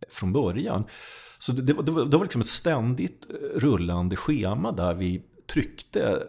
från 0.09 0.33
början. 0.33 0.83
Så 1.39 1.51
det, 1.51 1.61
det, 1.61 1.73
var, 1.73 1.83
det, 1.83 1.91
var, 1.91 2.05
det 2.05 2.17
var 2.17 2.23
liksom 2.23 2.41
ett 2.41 2.47
ständigt 2.47 3.25
rullande 3.55 4.15
schema 4.15 4.71
där 4.71 4.93
vi 4.93 5.25
tryckte 5.53 6.27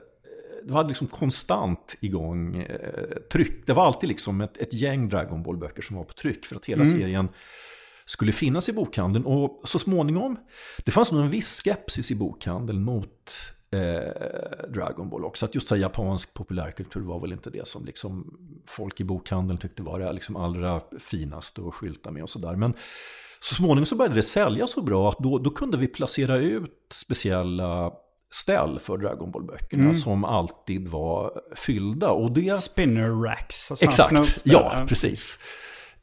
det 0.67 0.73
var 0.73 0.85
liksom 0.85 1.07
konstant 1.07 1.97
igång 2.01 2.57
eh, 2.57 3.19
tryck. 3.33 3.67
Det 3.67 3.73
var 3.73 3.87
alltid 3.87 4.09
liksom 4.09 4.41
ett, 4.41 4.57
ett 4.57 4.73
gäng 4.73 5.09
Dragon 5.09 5.43
Ball-böcker 5.43 5.83
som 5.83 5.97
var 5.97 6.05
på 6.05 6.13
tryck 6.13 6.47
för 6.47 6.57
att 6.57 6.65
hela 6.65 6.85
serien 6.85 7.29
skulle 8.07 8.33
finnas 8.33 8.69
i 8.69 8.73
bokhandeln. 8.73 9.25
Och 9.25 9.61
så 9.65 9.79
småningom, 9.79 10.37
det 10.85 10.91
fanns 10.91 11.13
nog 11.13 11.21
en 11.21 11.31
viss 11.31 11.63
skepsis 11.63 12.11
i 12.11 12.15
bokhandeln 12.15 12.83
mot 12.83 13.33
eh, 13.71 14.69
Dragon 14.69 15.11
Ball 15.11 15.25
också. 15.25 15.45
Att 15.45 15.55
just 15.55 15.71
här, 15.71 15.77
japansk 15.77 16.35
populärkultur 16.35 17.01
var 17.01 17.21
väl 17.21 17.33
inte 17.33 17.51
det 17.51 17.69
som 17.69 17.85
liksom 17.85 18.39
folk 18.67 19.01
i 19.01 19.05
bokhandeln 19.05 19.59
tyckte 19.59 19.83
var 19.83 20.01
det 20.01 20.13
liksom 20.13 20.37
allra 20.37 20.81
finaste 21.01 21.61
att 21.69 21.75
skylta 21.75 22.11
med 22.11 22.23
och 22.23 22.31
sådär. 22.31 22.57
Men 22.57 22.75
så 23.41 23.55
småningom 23.55 23.87
så 23.87 23.97
började 23.97 24.15
det 24.15 24.23
sälja 24.23 24.67
så 24.67 24.83
bra 24.83 25.09
att 25.09 25.19
då, 25.19 25.39
då 25.39 25.51
kunde 25.51 25.77
vi 25.77 25.87
placera 25.87 26.37
ut 26.37 26.87
speciella 26.93 27.93
ställ 28.31 28.79
för 28.79 28.99
Dragon 28.99 29.31
Ball-böckerna 29.31 29.95
som 29.95 30.25
alltid 30.25 30.89
var 30.89 31.41
fyllda. 31.57 32.11
Och 32.11 32.33
det... 32.33 32.55
Spinner 32.55 33.23
racks. 33.23 33.67
såna 33.67 33.79
Exakt, 33.81 34.43
ja 34.45 34.85
precis. 34.89 35.39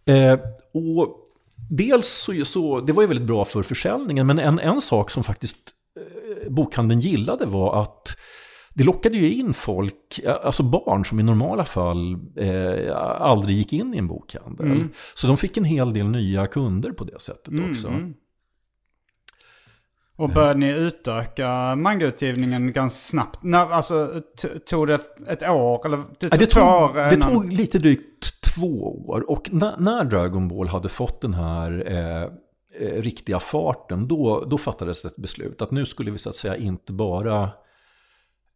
Eh, 0.06 0.40
och 0.74 1.23
dels 1.70 2.08
så, 2.08 2.46
så, 2.46 2.82
det 2.82 2.94
var 2.94 3.04
ju 3.04 3.08
väldigt 3.08 3.28
bra 3.28 3.46
för 3.46 3.64
försäljningen, 3.64 4.28
men 4.28 4.40
en, 4.40 4.60
en 4.60 4.82
sak 4.82 5.12
som 5.12 5.24
faktiskt 5.24 5.72
eh, 6.00 6.52
bokhandeln 6.52 7.00
gillade 7.00 7.46
var 7.46 7.82
att 7.82 8.18
det 8.76 8.84
lockade 8.84 9.18
ju 9.18 9.34
in 9.34 9.54
folk, 9.54 10.20
alltså 10.44 10.64
barn 10.64 11.06
som 11.06 11.20
i 11.20 11.24
normala 11.24 11.66
fall 11.66 12.14
eh, 12.38 12.96
aldrig 13.22 13.58
gick 13.58 13.74
in 13.74 13.94
i 13.94 13.98
en 13.98 14.08
bokhandel. 14.08 14.88
Så 15.14 15.28
de 15.28 15.38
fick 15.38 15.58
en 15.58 15.64
hel 15.64 15.94
del 15.94 16.08
nya 16.08 16.48
kunder 16.48 16.92
på 16.92 17.04
det 17.04 17.22
sättet 17.22 17.54
också. 17.70 17.88
Och 20.16 20.30
började 20.30 20.60
ni 20.60 20.72
utöka 20.72 21.76
mangautgivningen 21.76 22.74
ganska 22.74 22.98
snabbt? 22.98 23.44
När, 23.44 23.72
alltså, 23.72 24.22
tog 24.66 24.88
det 24.88 25.00
ett 25.28 25.44
år? 25.44 25.86
Eller 25.86 26.04
det 26.20 26.30
tog, 26.30 26.40
det, 26.40 26.46
två 26.46 26.88
tog, 26.88 26.96
det 26.96 27.18
tog 27.18 27.54
lite 27.54 27.80
drygt 27.80 28.43
två 28.56 29.06
år. 29.08 29.32
Och 29.32 29.50
när, 29.54 29.78
när 29.78 30.04
Dragon 30.04 30.48
Ball 30.48 30.68
hade 30.68 30.90
fått 30.90 31.22
den 31.22 31.34
här 31.34 31.84
eh, 31.88 32.24
eh, 32.88 33.02
riktiga 33.02 33.40
farten, 33.40 34.08
då, 34.08 34.46
då 34.48 34.58
fattades 34.58 35.06
ett 35.06 35.16
beslut 35.16 35.62
att 35.62 35.72
nu 35.72 35.86
skulle 35.86 36.12
vi 36.12 36.18
så 36.18 36.30
att 36.30 36.36
säga 36.36 36.58
inte 36.58 36.94
bara 36.94 37.50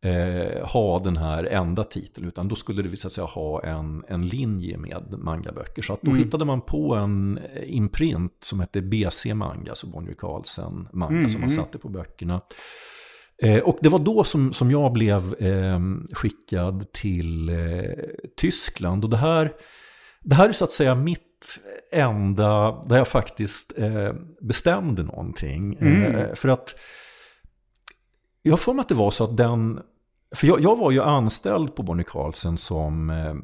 eh, 0.03 0.67
ha 0.67 0.99
den 0.99 1.17
här 1.17 1.43
enda 1.43 1.83
titeln, 1.83 2.27
utan 2.27 2.47
då 2.47 2.55
skulle 2.55 2.81
vi 2.81 2.97
så 2.97 3.07
att 3.07 3.13
säga 3.13 3.27
ha 3.27 3.63
en, 3.63 4.03
en 4.07 4.27
linje 4.27 4.77
med 4.77 5.15
mangaböcker. 5.17 5.81
Så 5.81 5.93
att 5.93 6.01
då 6.01 6.11
hittade 6.11 6.45
man 6.45 6.61
på 6.61 6.95
en 6.95 7.37
eh, 7.37 7.75
imprint 7.75 8.37
som 8.41 8.59
hette 8.59 8.81
BC 8.81 9.33
Manga, 9.33 9.75
så 9.75 9.87
Bonnier 9.87 10.15
Carlsen 10.15 10.87
Manga, 10.93 11.29
som 11.29 11.41
man 11.41 11.49
satte 11.49 11.77
på 11.77 11.89
böckerna. 11.89 12.41
Eh, 13.43 13.59
och 13.59 13.77
det 13.81 13.89
var 13.89 13.99
då 13.99 14.23
som, 14.23 14.53
som 14.53 14.71
jag 14.71 14.93
blev 14.93 15.35
eh, 15.39 15.79
skickad 16.13 16.91
till 16.91 17.49
eh, 17.49 17.55
Tyskland. 18.37 19.03
Och 19.03 19.09
det 19.09 19.17
här, 19.17 19.53
det 20.27 20.35
här 20.35 20.49
är 20.49 20.53
så 20.53 20.63
att 20.63 20.71
säga 20.71 20.95
mitt 20.95 21.59
enda, 21.91 22.83
där 22.85 22.97
jag 22.97 23.07
faktiskt 23.07 23.73
eh, 23.77 24.13
bestämde 24.41 25.03
någonting. 25.03 25.73
Eh, 25.75 26.33
för 26.33 26.49
att 26.49 26.75
jag 28.41 28.59
för 28.59 28.73
mig 28.73 28.81
att 28.81 28.89
det 28.89 28.95
var 28.95 29.11
så 29.11 29.23
att 29.23 29.37
den... 29.37 29.79
För 30.35 30.47
jag, 30.47 30.61
jag 30.61 30.77
var 30.77 30.91
ju 30.91 31.01
anställd 31.01 31.75
på 31.75 31.83
Bonnie 31.83 32.03
Carlsen 32.03 32.57
som 32.57 33.09
eh, 33.09 33.35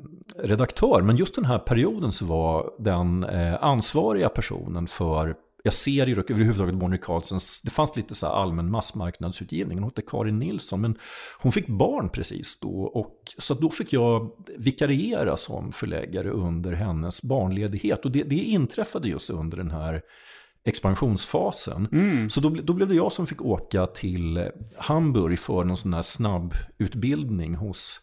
redaktör, 0.44 1.02
men 1.02 1.18
just 1.18 1.36
den 1.36 1.46
här 1.46 1.60
perioden 1.60 2.12
så 2.12 2.26
var 2.26 2.72
den 2.80 3.24
eh, 3.24 3.64
ansvariga 3.64 4.30
personen 4.30 4.88
för 4.88 5.36
jag 5.66 5.74
serier 5.74 6.20
och 6.20 6.32
överhuvudtaget 6.32 6.76
Bonnie 6.76 6.98
Carlsens, 6.98 7.62
det 7.62 7.70
fanns 7.70 7.96
lite 7.96 8.16
så 8.16 8.28
allmän 8.28 8.72
massmarknadsutgivning, 8.72 9.78
hon 9.78 9.90
hette 9.90 10.02
Karin 10.02 10.40
Nilsson, 10.40 10.82
men 10.82 10.98
hon 11.40 11.52
fick 11.52 11.68
barn 11.68 12.10
precis 12.10 12.60
då, 12.60 12.84
och 12.84 13.16
så 13.38 13.54
då 13.54 13.70
fick 13.70 13.94
jag 13.94 14.32
vikariera 14.58 15.38
som 15.38 15.72
förläggare 15.72 16.30
under 16.30 16.74
hennes 16.74 17.22
barnledighet, 17.22 18.06
och 18.06 18.12
det, 18.12 18.24
det 18.24 18.36
inträffade 18.36 19.08
just 19.08 19.30
under 19.30 19.58
den 19.58 19.72
här 19.72 20.02
expansionsfasen. 20.66 21.88
Så 22.30 22.40
då, 22.40 22.50
då 22.50 22.74
blev 22.74 22.88
det 22.88 22.96
jag 22.96 23.12
som 23.12 23.28
fick 23.28 23.42
åka 23.42 23.88
till 23.88 24.50
Hamburg 24.78 25.40
för 25.40 25.64
någon 25.64 25.78
sån 25.78 25.94
här 25.94 26.02
snabbutbildning 26.02 27.56
hos 27.56 28.00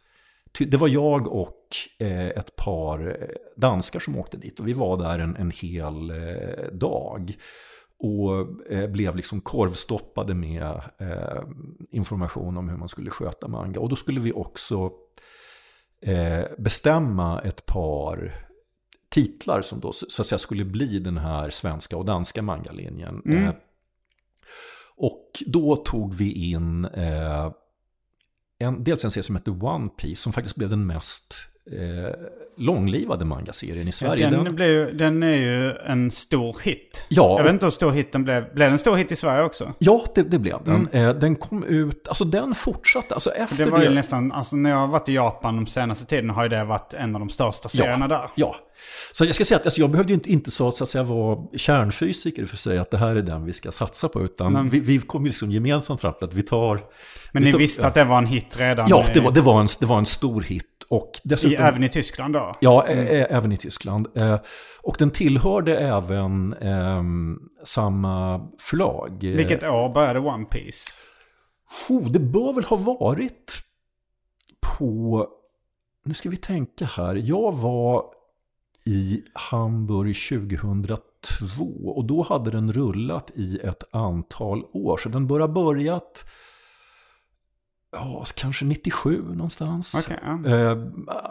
Det 0.58 0.76
var 0.76 0.88
jag 0.88 1.26
och 1.26 1.76
eh, 1.98 2.28
ett 2.28 2.56
par 2.56 3.08
eh, 3.08 3.28
danskar 3.56 4.00
som 4.00 4.18
åkte 4.18 4.36
dit 4.36 4.60
och 4.60 4.68
vi 4.68 4.72
var 4.72 4.96
där 4.96 5.18
en, 5.18 5.36
en 5.36 5.50
hel 5.50 6.10
eh, 6.10 6.72
dag. 6.72 7.36
Och 8.02 8.46
blev 8.88 9.16
liksom 9.16 9.40
korvstoppade 9.40 10.34
med 10.34 10.80
information 11.90 12.56
om 12.56 12.68
hur 12.68 12.76
man 12.76 12.88
skulle 12.88 13.10
sköta 13.10 13.48
manga. 13.48 13.80
Och 13.80 13.88
då 13.88 13.96
skulle 13.96 14.20
vi 14.20 14.32
också 14.32 14.90
bestämma 16.58 17.40
ett 17.40 17.66
par 17.66 18.46
titlar 19.08 19.62
som 19.62 19.80
då 19.80 19.92
så 19.92 20.22
att 20.22 20.26
säga 20.26 20.38
skulle 20.38 20.64
bli 20.64 20.98
den 20.98 21.18
här 21.18 21.50
svenska 21.50 21.96
och 21.96 22.04
danska 22.04 22.42
mangalinjen. 22.42 23.22
Mm. 23.26 23.52
Och 24.96 25.42
då 25.46 25.76
tog 25.76 26.14
vi 26.14 26.50
in 26.52 26.88
en, 28.60 28.84
dels 28.84 29.04
en 29.04 29.10
serie 29.10 29.22
som 29.22 29.36
hette 29.36 29.50
One 29.50 29.88
Piece 29.88 30.22
som 30.22 30.32
faktiskt 30.32 30.56
blev 30.56 30.70
den 30.70 30.86
mest 30.86 31.34
eh, 31.72 32.14
långlivade 32.56 33.24
mangaserien 33.24 33.88
i 33.88 33.92
Sverige. 33.92 34.30
Den, 34.30 34.44
Den- 34.44 34.54
blev, 34.54 34.96
den 34.96 35.22
är 35.22 35.36
ju 35.36 35.72
en 35.72 36.10
stor 36.10 36.56
hit. 36.62 37.04
Ja. 37.08 37.34
Jag 37.36 37.44
vet 37.44 37.52
inte 37.52 37.66
hur 37.66 37.70
stor 37.70 37.90
hit 37.90 38.12
den 38.12 38.24
blev. 38.24 38.54
Blev 38.54 38.66
den 38.66 38.72
en 38.72 38.78
stor 38.78 38.96
hit 38.96 39.12
i 39.12 39.16
Sverige 39.16 39.44
också? 39.44 39.72
Ja, 39.78 40.04
det, 40.14 40.22
det 40.22 40.38
blev 40.38 40.58
den. 40.64 40.88
Eh, 40.92 41.10
den 41.14 41.36
kom 41.36 41.64
ut, 41.64 42.08
alltså 42.08 42.24
den 42.24 42.54
fortsatte, 42.54 43.14
alltså 43.14 43.30
efter 43.30 43.54
Mm. 43.56 43.66
Det 43.70 43.78
var 43.78 43.82
ju 43.84 43.94
nästan, 43.94 44.32
alltså 44.32 44.56
när 44.56 44.70
jag 44.70 44.76
har 44.76 44.86
varit 44.88 45.08
i 45.08 45.14
Japan 45.14 45.56
de 45.56 45.66
senaste 45.66 46.06
tiden 46.06 46.30
har 46.30 46.42
ju 46.42 46.48
det 46.48 46.64
varit 46.64 46.94
en 46.94 47.14
av 47.14 47.20
de 47.20 47.28
största 47.28 47.68
serierna 47.68 48.08
där. 48.08 48.30
Ja. 48.34 48.56
Så 49.12 49.24
jag 49.24 49.34
ska 49.34 49.44
säga 49.44 49.58
att 49.58 49.66
alltså, 49.66 49.80
jag 49.80 49.90
behövde 49.90 50.12
inte, 50.12 50.32
inte 50.32 50.50
så, 50.50 50.72
så 50.72 50.84
att 50.84 50.90
säga 50.90 51.04
vara 51.04 51.38
kärnfysiker 51.56 52.46
för 52.46 52.56
att 52.56 52.60
säga 52.60 52.82
att 52.82 52.90
det 52.90 52.96
här 52.98 53.16
är 53.16 53.22
den 53.22 53.44
vi 53.44 53.52
ska 53.52 53.72
satsa 53.72 54.08
på. 54.08 54.22
Utan 54.22 54.68
vi, 54.68 54.80
vi 54.80 54.98
kom 54.98 55.22
ju 55.22 55.28
liksom 55.28 55.50
gemensamt 55.50 56.00
fram 56.00 56.14
till 56.14 56.24
att 56.24 56.34
vi 56.34 56.42
tar... 56.42 56.80
Men 57.32 57.42
vi 57.42 57.46
ni 57.46 57.52
tar, 57.52 57.58
visste 57.58 57.86
att 57.86 57.94
det 57.94 58.04
var 58.04 58.18
en 58.18 58.26
hit 58.26 58.56
redan? 58.58 58.86
Ja, 58.90 59.04
det 59.14 59.20
i- 59.20 59.22
var, 59.22 59.32
det, 59.32 59.40
var 59.40 59.60
en, 59.60 59.68
det 59.80 59.86
var 59.86 59.98
en 59.98 60.06
stor 60.06 60.40
hit. 60.42 60.66
Och 60.88 61.12
i, 61.16 61.20
dessutom... 61.28 61.64
även 61.64 61.84
i 61.84 61.88
Tyskland 61.88 62.34
då? 62.34 62.54
Ja, 62.60 62.86
ä- 62.88 63.08
ä- 63.08 63.26
även 63.30 63.52
i 63.52 63.56
Tyskland. 63.56 64.06
Och 64.82 64.96
den 64.98 65.10
tillhörde 65.10 65.78
även 65.78 66.52
ehm, 66.60 67.38
samma 67.64 68.48
förlag. 68.60 69.18
Vilket 69.22 69.64
år 69.64 69.88
började 69.94 70.18
One 70.20 70.44
Piece? 70.44 70.90
Oh, 71.88 72.10
det 72.10 72.18
bör 72.18 72.52
väl 72.52 72.64
ha 72.64 72.76
varit 72.76 73.62
på... 74.60 75.26
Nu 76.04 76.14
ska 76.14 76.28
vi 76.28 76.36
tänka 76.36 76.84
här. 76.84 77.14
Jag 77.14 77.52
var 77.52 78.04
i 78.84 79.22
Hamburg 79.34 80.16
2002 80.28 81.64
och 81.96 82.04
då 82.04 82.22
hade 82.22 82.50
den 82.50 82.72
rullat 82.72 83.30
i 83.34 83.58
ett 83.64 83.94
antal 83.94 84.64
år. 84.72 84.96
Så 84.96 85.08
den 85.08 85.26
bör 85.26 85.40
ha 85.40 85.48
börjat 85.48 86.24
ja, 87.92 88.24
kanske 88.34 88.64
97 88.64 89.22
någonstans. 89.34 90.08
Ja. 90.10 90.50
eh, 90.50 90.78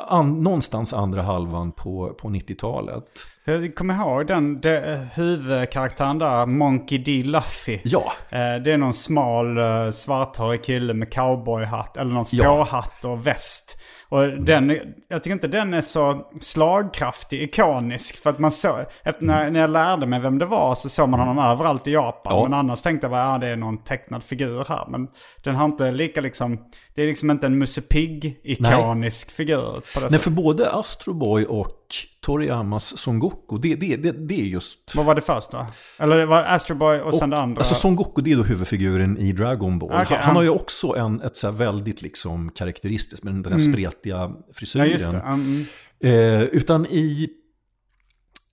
an, 0.08 0.42
någonstans 0.44 0.94
andra 0.94 1.22
halvan 1.22 1.72
på, 1.72 2.14
på 2.22 2.28
90-talet. 2.28 3.04
Jag 3.46 3.76
kommer 3.76 3.94
ihåg 3.96 4.28
den, 4.28 4.62
det, 4.62 5.08
huvudkaraktären 5.14 6.18
där, 6.18 6.46
Monkey 6.46 6.98
D. 6.98 7.24
Luffy. 7.24 7.80
Ja, 7.84 8.12
Eh, 8.30 8.64
Det 8.64 8.72
är 8.74 8.78
någon 8.78 8.94
smal 8.94 9.58
uh, 9.58 9.92
svarthårig 9.92 10.64
kille 10.64 10.94
med 10.94 11.14
cowboyhatt, 11.14 11.98
eller 11.98 12.14
någon 12.14 12.26
Ja. 12.32 12.44
Stråhatt 12.44 13.06
och 13.06 13.28
väst. 13.28 13.78
Och 14.10 14.28
den, 14.28 14.80
jag 15.08 15.24
tycker 15.24 15.34
inte 15.34 15.48
den 15.48 15.74
är 15.74 15.82
så 15.82 16.28
slagkraftig, 16.42 17.42
ikonisk. 17.42 18.18
För 18.18 18.30
att 18.30 18.40
man 18.40 18.52
såg, 18.52 18.80
efter 19.04 19.26
när, 19.26 19.52
när 19.52 19.60
jag 19.60 19.70
lärde 19.70 20.06
mig 20.06 20.20
vem 20.20 20.40
det 20.40 20.46
var 20.46 20.76
så 20.76 20.90
såg 20.90 21.10
man 21.10 21.20
honom 21.20 21.40
överallt 21.40 21.88
i 21.88 21.92
Japan. 21.92 22.34
Ja. 22.36 22.44
Men 22.44 22.54
annars 22.54 22.82
tänkte 22.82 23.06
jag 23.06 23.12
bara, 23.12 23.32
ja 23.32 23.38
det 23.38 23.48
är 23.48 23.56
någon 23.56 23.84
tecknad 23.84 24.24
figur 24.24 24.66
här. 24.70 24.86
Men 24.88 25.08
den 25.44 25.56
har 25.56 25.66
inte 25.66 25.92
lika 25.92 26.22
liksom, 26.22 26.60
det 27.00 27.04
är 27.04 27.08
liksom 27.08 27.32
inte 27.32 27.46
en 27.46 27.58
Musse 27.58 27.82
Pigg-ikonisk 27.82 29.32
figur 29.32 29.58
på 29.58 29.80
det 29.94 30.00
Nej, 30.00 30.10
sättet. 30.10 30.22
för 30.22 30.32
både 30.32 30.72
Astro 30.72 31.14
Boy 31.14 31.46
och 31.46 31.78
Toriyamas 32.22 32.98
Son 32.98 33.20
Goku, 33.20 33.58
det, 33.58 33.76
det, 33.76 33.96
det, 33.96 34.12
det 34.12 34.42
är 34.42 34.44
just... 34.44 34.96
Vad 34.96 35.06
var 35.06 35.16
det 35.16 35.22
första? 35.22 35.68
Eller 35.98 36.18
det 36.18 36.26
var 36.26 36.44
Astro 36.44 36.76
Boy 36.76 37.00
och, 37.00 37.16
sen 37.16 37.30
det 37.30 37.38
andra? 37.38 37.60
Alltså 37.60 37.76
Son 37.76 37.96
Goku 37.96 38.22
det 38.22 38.32
är 38.32 38.36
då 38.36 38.44
huvudfiguren 38.44 39.18
i 39.18 39.32
Dragon 39.32 39.80
Ball. 39.80 39.90
Okej, 39.90 40.06
han, 40.10 40.18
han 40.18 40.28
ja. 40.28 40.40
har 40.40 40.44
ju 40.44 40.50
också 40.50 40.88
en, 40.88 41.22
ett 41.22 41.38
så 41.38 41.52
väldigt 41.52 42.02
liksom 42.02 42.52
karaktäristiskt 42.52 43.24
med 43.24 43.34
den 43.34 43.54
här 43.54 43.60
spretiga 43.60 44.32
frisyren. 44.54 44.86
ja 44.86 44.92
just 44.92 45.12
det. 45.12 45.18
Mm. 45.18 45.66
Eh, 46.00 46.42
utan 46.42 46.86
i, 46.86 47.30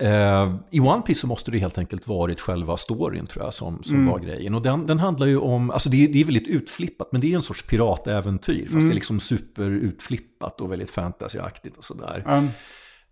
eh, 0.03 0.55
i 0.71 0.81
One 0.81 1.03
Piece 1.03 1.21
så 1.21 1.27
måste 1.27 1.51
det 1.51 1.59
helt 1.59 1.79
enkelt 1.79 2.07
varit 2.07 2.41
själva 2.41 2.77
storyn 2.77 3.27
tror 3.27 3.45
jag 3.45 3.55
som, 3.55 3.83
som 3.83 3.97
Mm. 3.97 4.07
var 4.13 4.19
grejen. 4.19 4.55
Och 4.55 4.63
den, 4.63 4.87
den 4.87 4.99
handlar 4.99 5.27
ju 5.27 5.39
om, 5.39 5.71
alltså 5.71 5.89
det, 5.91 6.05
är- 6.05 6.09
det 6.09 6.21
är 6.21 6.25
väldigt 6.25 6.49
utflippat 6.49 7.09
men 7.13 7.21
det 7.21 7.33
är 7.33 7.37
en 7.37 7.43
sorts 7.43 7.63
piratäventyr. 7.63 8.63
Fast 8.63 8.73
Mm. 8.75 8.87
det 8.87 8.93
är 8.93 8.95
liksom 8.95 9.21
superutflippat 9.21 10.61
och 10.61 10.73
väldigt 10.73 10.91
fantasyaktigt 10.91 11.77
och 11.77 11.85
sådär. 11.85 12.25
Mm. 12.27 12.49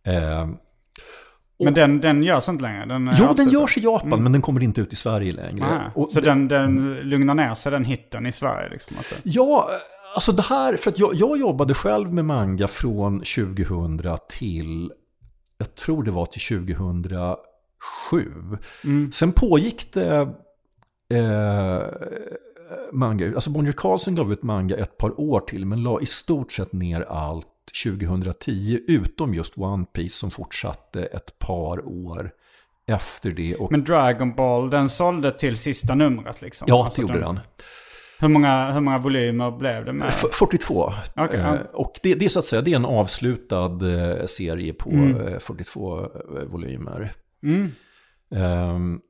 Eh, 0.06 0.48
Men 1.64 1.74
den, 1.74 2.00
den 2.00 2.22
görs 2.22 2.48
inte 2.48 2.62
längre? 2.62 2.84
Den 2.86 3.10
jo, 3.18 3.34
den 3.36 3.50
görs 3.50 3.76
i 3.78 3.80
Japan 3.80 4.22
men 4.22 4.32
den 4.32 4.42
kommer 4.42 4.62
inte 4.62 4.80
ut 4.80 4.92
i 4.92 4.96
Sverige 4.96 5.32
längre. 5.32 5.92
Och 5.94 6.10
så 6.10 6.20
den, 6.20 6.48
den 6.48 6.94
lugnar 6.94 7.34
ner 7.34 7.54
sig 7.54 7.72
den 7.72 7.84
hitten 7.84 8.26
i 8.26 8.32
Sverige 8.32 8.68
liksom? 8.68 8.96
Att. 8.98 9.12
Ja, 9.22 9.68
alltså 10.14 10.32
det 10.32 10.42
här, 10.42 10.76
för 10.76 10.90
att 10.90 10.98
jag, 10.98 11.14
jag 11.14 11.38
jobbade 11.38 11.74
själv 11.74 12.12
med 12.12 12.24
manga 12.24 12.68
från 12.68 13.18
2000 13.18 14.00
till, 14.38 14.92
jag 15.64 15.74
tror 15.74 16.02
det 16.02 16.10
var 16.10 16.26
till 16.26 16.66
2007. 16.66 17.38
Sen 19.12 19.32
pågick 19.32 19.92
det 19.92 20.28
eh, 21.08 21.82
manga, 22.92 23.34
alltså 23.34 23.50
Bonnier 23.50 23.72
Carlsen 23.72 24.14
gav 24.14 24.32
ut 24.32 24.42
manga 24.42 24.76
ett 24.76 24.98
par 24.98 25.20
år 25.20 25.40
till, 25.40 25.66
men 25.66 25.82
la 25.82 26.00
i 26.00 26.06
stort 26.06 26.52
sett 26.52 26.72
ner 26.72 27.00
allt 27.00 27.46
2010, 27.84 28.80
utom 28.86 29.34
just 29.34 29.58
One 29.58 29.84
Piece 29.84 30.14
som 30.14 30.30
fortsatte 30.30 31.04
ett 31.04 31.38
par 31.38 31.88
år 31.88 32.30
efter 32.86 33.30
det. 33.30 33.56
Och, 33.56 33.70
Men 33.70 33.84
Dragon 33.84 34.34
Ball, 34.34 34.70
den 34.70 34.88
sålde 34.88 35.32
till 35.32 35.56
sista 35.56 35.94
numret 35.94 36.42
liksom? 36.42 36.66
ja, 36.68 36.84
Alltså 36.84 37.00
det 37.00 37.06
gjorde 37.06 37.20
den. 37.20 37.40
Hur 38.20 38.28
många, 38.28 38.72
hur 38.72 38.80
många 38.80 38.98
volymer 38.98 39.50
blev 39.50 39.84
det 39.84 39.92
med? 39.92 40.08
F- 40.08 40.24
42. 40.32 40.92
Okej, 41.16 41.38
Eh, 41.40 41.46
ja. 41.46 41.58
Och 41.72 41.92
det, 42.02 42.14
det 42.14 42.24
är 42.24 42.28
så 42.28 42.38
att 42.38 42.44
säga 42.44 42.62
det 42.62 42.72
är 42.72 42.76
en 42.76 42.84
avslutad 42.84 43.78
eh, 44.20 44.26
serie 44.26 44.72
på 44.72 44.90
Mm. 44.90 45.20
eh, 45.28 45.38
42 45.38 46.00
eh, 46.00 46.08
volymer. 46.46 47.12
Mm. 47.42 47.70
Ehm, 48.34 49.00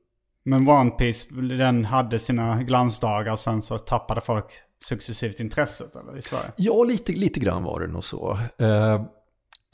Men 0.45 0.69
One 0.69 0.91
Piece, 0.91 1.27
den 1.57 1.85
hade 1.85 2.19
sina 2.19 2.63
glansdagar 2.63 3.35
sen 3.35 3.61
så 3.61 3.77
tappade 3.77 4.21
folk 4.21 4.45
successivt 4.85 5.39
intresset 5.39 5.95
eller, 5.95 6.17
i 6.17 6.21
Sverige? 6.21 6.51
ja, 6.55 6.83
lite, 6.83 7.11
lite 7.11 7.39
grann 7.39 7.63
var 7.63 7.79
det 7.79 7.87
nog 7.87 8.03
så. 8.03 8.39
Eh, 8.59 8.67
eh, 8.67 9.01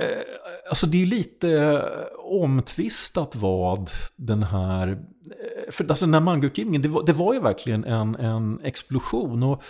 Eh, 0.02 0.24
alltså 0.70 0.88
det 0.88 1.02
är 1.02 1.06
lite 1.06 1.52
eh, 1.52 1.82
omtvistat 2.18 3.36
vad 3.36 3.92
den 4.16 4.44
här... 4.44 4.88
Eh, 4.88 5.72
för 5.72 5.90
alltså 5.90 6.06
den 6.06 6.14
här 6.14 6.22
mangautgivningen, 6.22 6.82
det 6.82 6.90
var, 6.90 7.04
det 7.04 7.14
var 7.14 7.34
ju 7.34 7.40
verkligen 7.40 7.84
en, 7.84 8.16
en 8.16 8.60
explosion. 8.64 9.44
Och, 9.44 9.64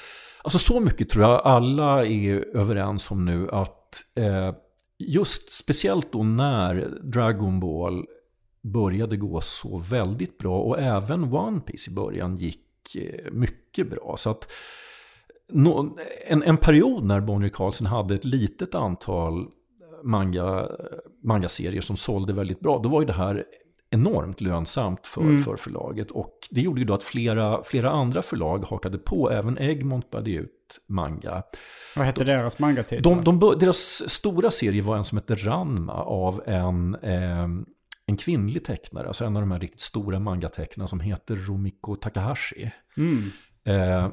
alltså 0.43 0.59
så 0.59 0.79
mycket 0.79 1.09
tror 1.09 1.25
jag 1.25 1.41
alla 1.43 2.05
är 2.05 2.57
överens 2.57 3.11
om 3.11 3.25
nu 3.25 3.49
att 3.49 4.03
eh, 4.15 4.53
just 4.97 5.51
speciellt 5.51 6.11
då 6.11 6.23
när 6.23 6.75
Dragon 7.03 7.59
Ball 7.59 8.05
började 8.63 9.17
gå 9.17 9.41
så 9.41 9.77
väldigt 9.77 10.37
bra 10.37 10.61
och 10.61 10.79
även 10.79 11.33
One 11.33 11.59
Piece 11.59 11.91
i 11.91 11.93
början 11.93 12.37
gick 12.37 12.67
mycket 13.31 13.89
bra. 13.89 14.15
Så 14.17 14.29
att 14.29 14.51
en, 16.27 16.43
en 16.43 16.57
period 16.57 17.03
när 17.03 17.21
Bonnier 17.21 17.49
Carlsen 17.49 17.87
hade 17.87 18.15
ett 18.15 18.25
litet 18.25 18.75
antal 18.75 19.47
manga, 20.03 20.67
mangaserier 21.23 21.81
som 21.81 21.97
sålde 21.97 22.33
väldigt 22.33 22.59
bra, 22.59 22.79
då 22.83 22.89
var 22.89 23.01
ju 23.01 23.07
det 23.07 23.13
här 23.13 23.43
enormt 23.91 24.41
lönsamt 24.41 25.07
för, 25.07 25.43
för 25.43 25.55
förlaget. 25.55 26.11
Och 26.11 26.33
det 26.49 26.61
gjorde 26.61 26.81
ju 26.81 26.85
då 26.85 26.93
att 26.93 27.03
flera, 27.03 27.63
flera 27.63 27.89
andra 27.89 28.21
förlag 28.21 28.59
hakade 28.59 28.97
på, 28.97 29.31
även 29.31 29.57
Egmont 29.57 30.09
började 30.09 30.31
ut 30.31 30.79
manga. 30.87 31.43
Vad 31.95 32.05
hette 32.05 32.23
deras 32.23 32.59
mangatitel? 32.59 33.03
De, 33.03 33.23
de, 33.23 33.59
deras 33.59 34.09
stora 34.09 34.51
serie 34.51 34.81
var 34.81 34.97
en 34.97 35.03
som 35.03 35.17
hette 35.17 35.35
Ranma 35.35 35.93
av 35.93 36.41
en, 36.45 36.95
eh, 36.95 37.47
en 38.05 38.17
kvinnlig 38.17 38.65
tecknare, 38.65 39.07
alltså 39.07 39.25
en 39.25 39.35
av 39.35 39.41
de 39.41 39.51
här 39.51 39.59
riktigt 39.59 39.81
stora 39.81 40.19
mangatecknarna 40.19 40.87
som 40.87 40.99
heter 40.99 41.35
Rumiko 41.35 41.95
Takahashi. 41.95 42.71
Eh, 43.65 44.07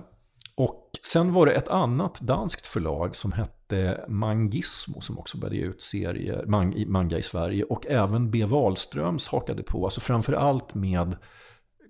och 0.59 0.91
sen 1.13 1.33
var 1.33 1.47
det 1.47 1.53
ett 1.53 1.69
annat 1.69 2.21
danskt 2.21 2.67
förlag 2.67 3.17
som 3.17 3.33
hette 3.33 4.05
Mangismo 4.09 5.01
som 5.01 5.19
också 5.19 5.39
började 5.39 5.57
ge 5.57 5.63
ut 5.63 5.83
serier, 5.83 6.45
manga 6.87 7.19
i 7.19 7.23
Sverige. 7.23 7.65
Och 7.65 7.87
även 7.87 8.31
B. 8.31 8.45
Wahlströms 8.45 9.27
hakade 9.27 9.63
på, 9.63 9.85
alltså 9.85 10.01
framförallt 10.01 10.75
med 10.75 11.17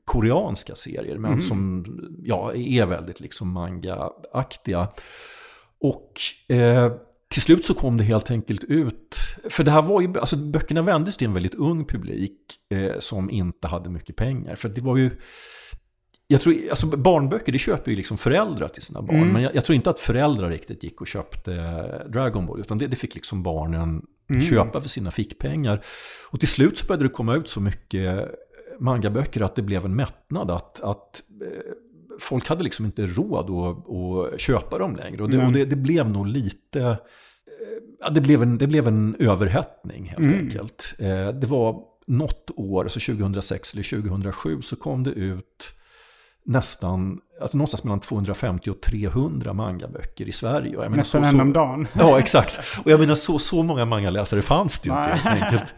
koreanska 0.05 0.75
serier, 0.75 1.19
men 1.19 1.43
som 1.43 1.85
ja, 2.23 2.55
är 2.55 2.87
väldigt 2.87 3.21
liksom 3.21 3.53
manga-aktiga. 3.53 4.89
Och 5.81 6.13
eh, 6.57 6.93
till 7.31 7.43
slut 7.43 7.65
så 7.65 7.75
kom 7.75 7.97
det 7.97 8.05
helt 8.05 8.31
enkelt 8.31 8.65
ut, 8.65 9.17
för 9.51 9.65
det 9.65 9.71
här 9.71 9.83
var 9.83 10.01
ju, 10.01 10.19
alltså 10.19 10.37
böckerna 10.37 10.83
vändes 10.83 11.17
till 11.17 11.27
en 11.27 11.35
väldigt 11.35 11.55
ung 11.55 11.85
publik 11.85 12.41
eh, 12.71 12.99
som 12.99 13.31
inte 13.31 13.69
hade 13.69 13.91
mycket 13.91 14.17
pengar. 14.17 14.55
För 14.55 14.69
det 14.69 14.81
var 14.81 14.97
ju, 14.97 15.11
jag 16.31 16.41
tror, 16.41 16.55
alltså 16.71 16.87
barnböcker 16.87 17.53
det 17.53 17.59
köper 17.59 17.91
ju 17.91 17.97
liksom 17.97 18.19
föräldrar 18.19 18.69
till 18.69 18.83
sina 18.83 19.03
barn. 19.03 19.33
Men 19.33 19.43
jag, 19.43 19.55
jag 19.55 19.65
tror 19.65 19.77
inte 19.77 19.91
att 19.91 20.01
föräldrar 20.01 20.51
riktigt 20.51 20.83
gick 20.83 21.01
och 21.01 21.07
köpte 21.07 21.53
Dragon 22.09 22.47
Ball. 22.47 22.61
Utan 22.61 22.79
det, 22.79 22.87
det 22.87 22.97
fick 22.97 23.15
liksom 23.15 23.43
barnen 23.43 24.03
köpa 24.51 24.81
för 24.81 24.89
sina 24.89 25.11
fickpengar. 25.11 25.85
Och 26.31 26.41
till 26.41 26.49
slut 26.49 26.79
så 26.79 26.87
började 26.87 27.05
det 27.05 27.09
komma 27.09 27.35
ut 27.35 27.49
så 27.49 27.61
mycket 27.61 28.29
mangaböcker 28.81 29.41
att 29.41 29.57
det 29.57 29.63
blev 29.63 29.85
en 29.85 29.97
mättnad. 29.97 30.51
Att, 30.51 30.81
att 30.81 31.23
eh, 31.43 31.73
folk 32.21 32.49
hade 32.49 32.65
liksom 32.65 32.85
inte 32.85 33.07
råd 33.07 33.51
att, 33.51 33.91
att 33.91 34.41
köpa 34.41 34.79
dem 34.79 34.97
längre. 34.97 35.23
Och 35.23 35.31
det, 35.31 35.47
och 35.47 35.53
det, 35.53 35.65
det 35.65 35.77
blev 35.77 36.11
nog 36.11 36.27
lite... 36.27 36.81
eh, 36.81 36.97
ja, 38.01 38.11
det, 38.11 38.21
blev 38.21 38.43
en, 38.43 38.59
det 38.59 38.67
blev 38.67 38.89
en 38.89 39.17
överhettning 39.19 40.05
helt 40.05 40.33
enkelt. 40.33 40.95
Eh, 40.99 41.29
det 41.29 41.47
var 41.47 41.83
något 42.07 42.51
år, 42.57 42.85
alltså 42.85 43.01
2006 43.01 43.75
eller 43.75 43.83
2007, 44.03 44.63
så 44.63 44.77
kom 44.77 45.03
det 45.03 45.11
ut 45.11 45.75
nästan, 46.49 47.19
alltså 47.41 47.57
någonstans 47.57 47.85
mellan 47.85 48.01
250 48.01 48.71
och 48.71 48.81
300 48.81 49.53
mangaböcker 49.53 50.29
i 50.29 50.33
Sverige. 50.33 50.73
Jag 50.73 50.81
menar, 50.81 50.97
Nästan 50.97 51.23
så, 51.23 51.29
en 51.29 51.41
om 51.41 51.53
dagen. 51.53 51.89
Ja, 51.99 52.19
exakt. 52.19 52.59
Och 52.85 52.91
jag 52.91 53.01
menar, 53.01 53.15
så, 53.15 53.39
så 53.39 53.63
många 53.63 53.85
mangaläsare 53.85 54.43
fanns 54.43 54.81
det 54.81 54.89
ju 54.89 54.97
inte 54.99 55.11
helt 55.11 55.43
enkelt. 55.43 55.75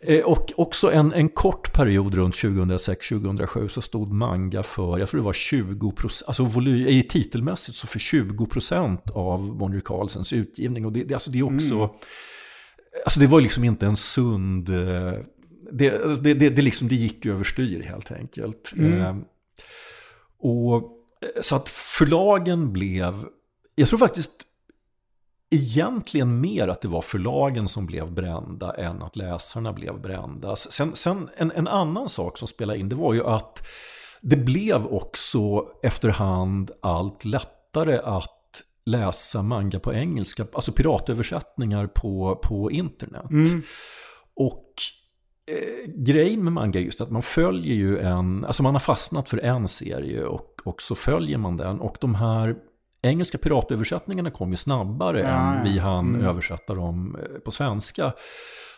Eh, 0.00 0.24
Och 0.24 0.52
också 0.56 0.92
en, 0.92 1.12
en 1.12 1.28
kort 1.28 1.72
period 1.72 2.14
runt 2.14 2.34
2006-2007 2.34 3.68
så 3.68 3.82
stod 3.82 4.12
manga 4.12 4.62
för, 4.62 4.98
jag 4.98 5.08
tror 5.10 5.20
det 5.20 5.24
var 5.24 5.32
20 5.32 5.92
procent, 5.92 6.28
alltså 6.28 6.44
voly, 6.44 6.88
i 6.88 7.02
titelmässigt 7.02 7.78
så 7.78 7.86
för 7.86 7.98
20 7.98 8.46
procent 8.46 9.10
av 9.10 9.56
Bonnier 9.56 9.80
Carlsens 9.80 10.32
utgivning. 10.32 10.86
Och 10.86 10.92
det, 10.92 11.04
det, 11.04 11.14
alltså 11.14 11.30
det 11.30 11.38
är 11.38 11.54
också, 11.54 11.90
alltså 13.04 13.20
det 13.20 13.26
var 13.26 13.40
liksom 13.40 13.64
inte 13.64 13.86
en 13.86 13.96
sund, 13.96 14.68
eh, 14.68 15.12
det, 15.72 16.20
det, 16.22 16.34
det, 16.34 16.48
det, 16.50 16.62
liksom, 16.62 16.88
det 16.88 16.94
gick 16.94 17.26
överstyr 17.26 17.82
helt 17.82 18.12
enkelt. 18.12 18.72
Eh, 18.78 19.16
och 20.38 20.74
eh, 21.20 21.42
så 21.42 21.56
att 21.56 21.68
förlagen 21.68 22.72
blev, 22.72 23.24
jag 23.74 23.88
tror 23.88 23.98
faktiskt 23.98 24.44
egentligen 25.50 26.40
mer 26.40 26.68
att 26.68 26.80
det 26.80 26.88
var 26.88 27.02
förlagen 27.02 27.68
som 27.68 27.86
blev 27.86 28.12
brända 28.12 28.74
än 28.74 29.02
att 29.02 29.16
läsarna 29.16 29.72
blev 29.72 30.00
brända. 30.00 30.56
Sen, 30.56 30.94
sen 30.94 31.28
en, 31.36 31.52
en 31.52 31.68
annan 31.68 32.08
sak 32.08 32.38
som 32.38 32.48
spelade 32.48 32.78
in 32.78 32.88
det 32.88 32.96
var 32.96 33.14
ju 33.14 33.24
att 33.24 33.66
det 34.20 34.36
blev 34.36 34.86
också 34.86 35.66
efterhand 35.82 36.70
allt 36.80 37.24
lättare 37.24 37.98
att 37.98 38.62
läsa 38.86 39.42
manga 39.42 39.80
på 39.80 39.94
engelska, 39.94 40.46
alltså 40.52 40.72
piratöversättningar 40.72 41.86
på, 41.86 42.40
på 42.42 42.70
internet. 42.70 43.30
Och 44.34 44.64
eh, 44.64 44.97
grejen 45.86 46.44
med 46.44 46.52
manga 46.52 46.78
är 46.78 46.82
just 46.82 47.00
att 47.00 47.10
man 47.10 47.22
följer 47.22 47.74
ju 47.74 47.98
en, 47.98 48.44
alltså 48.44 48.62
man 48.62 48.74
har 48.74 48.80
fastnat 48.80 49.28
för 49.28 49.38
en 49.38 49.68
serie 49.68 50.24
och, 50.24 50.60
och 50.64 50.82
så 50.82 50.94
följer 50.94 51.38
man 51.38 51.56
den. 51.56 51.80
Och 51.80 51.96
de 52.00 52.14
här 52.14 52.56
engelska 53.02 53.38
piratöversättningarna 53.38 54.30
kom 54.30 54.50
ju 54.50 54.56
snabbare 54.56 55.22
än 55.22 55.64
vi 55.64 55.78
hann 55.78 56.20
översätta 56.20 56.74
dem 56.74 57.16
eh, 57.22 57.38
på 57.38 57.50
svenska. 57.50 58.12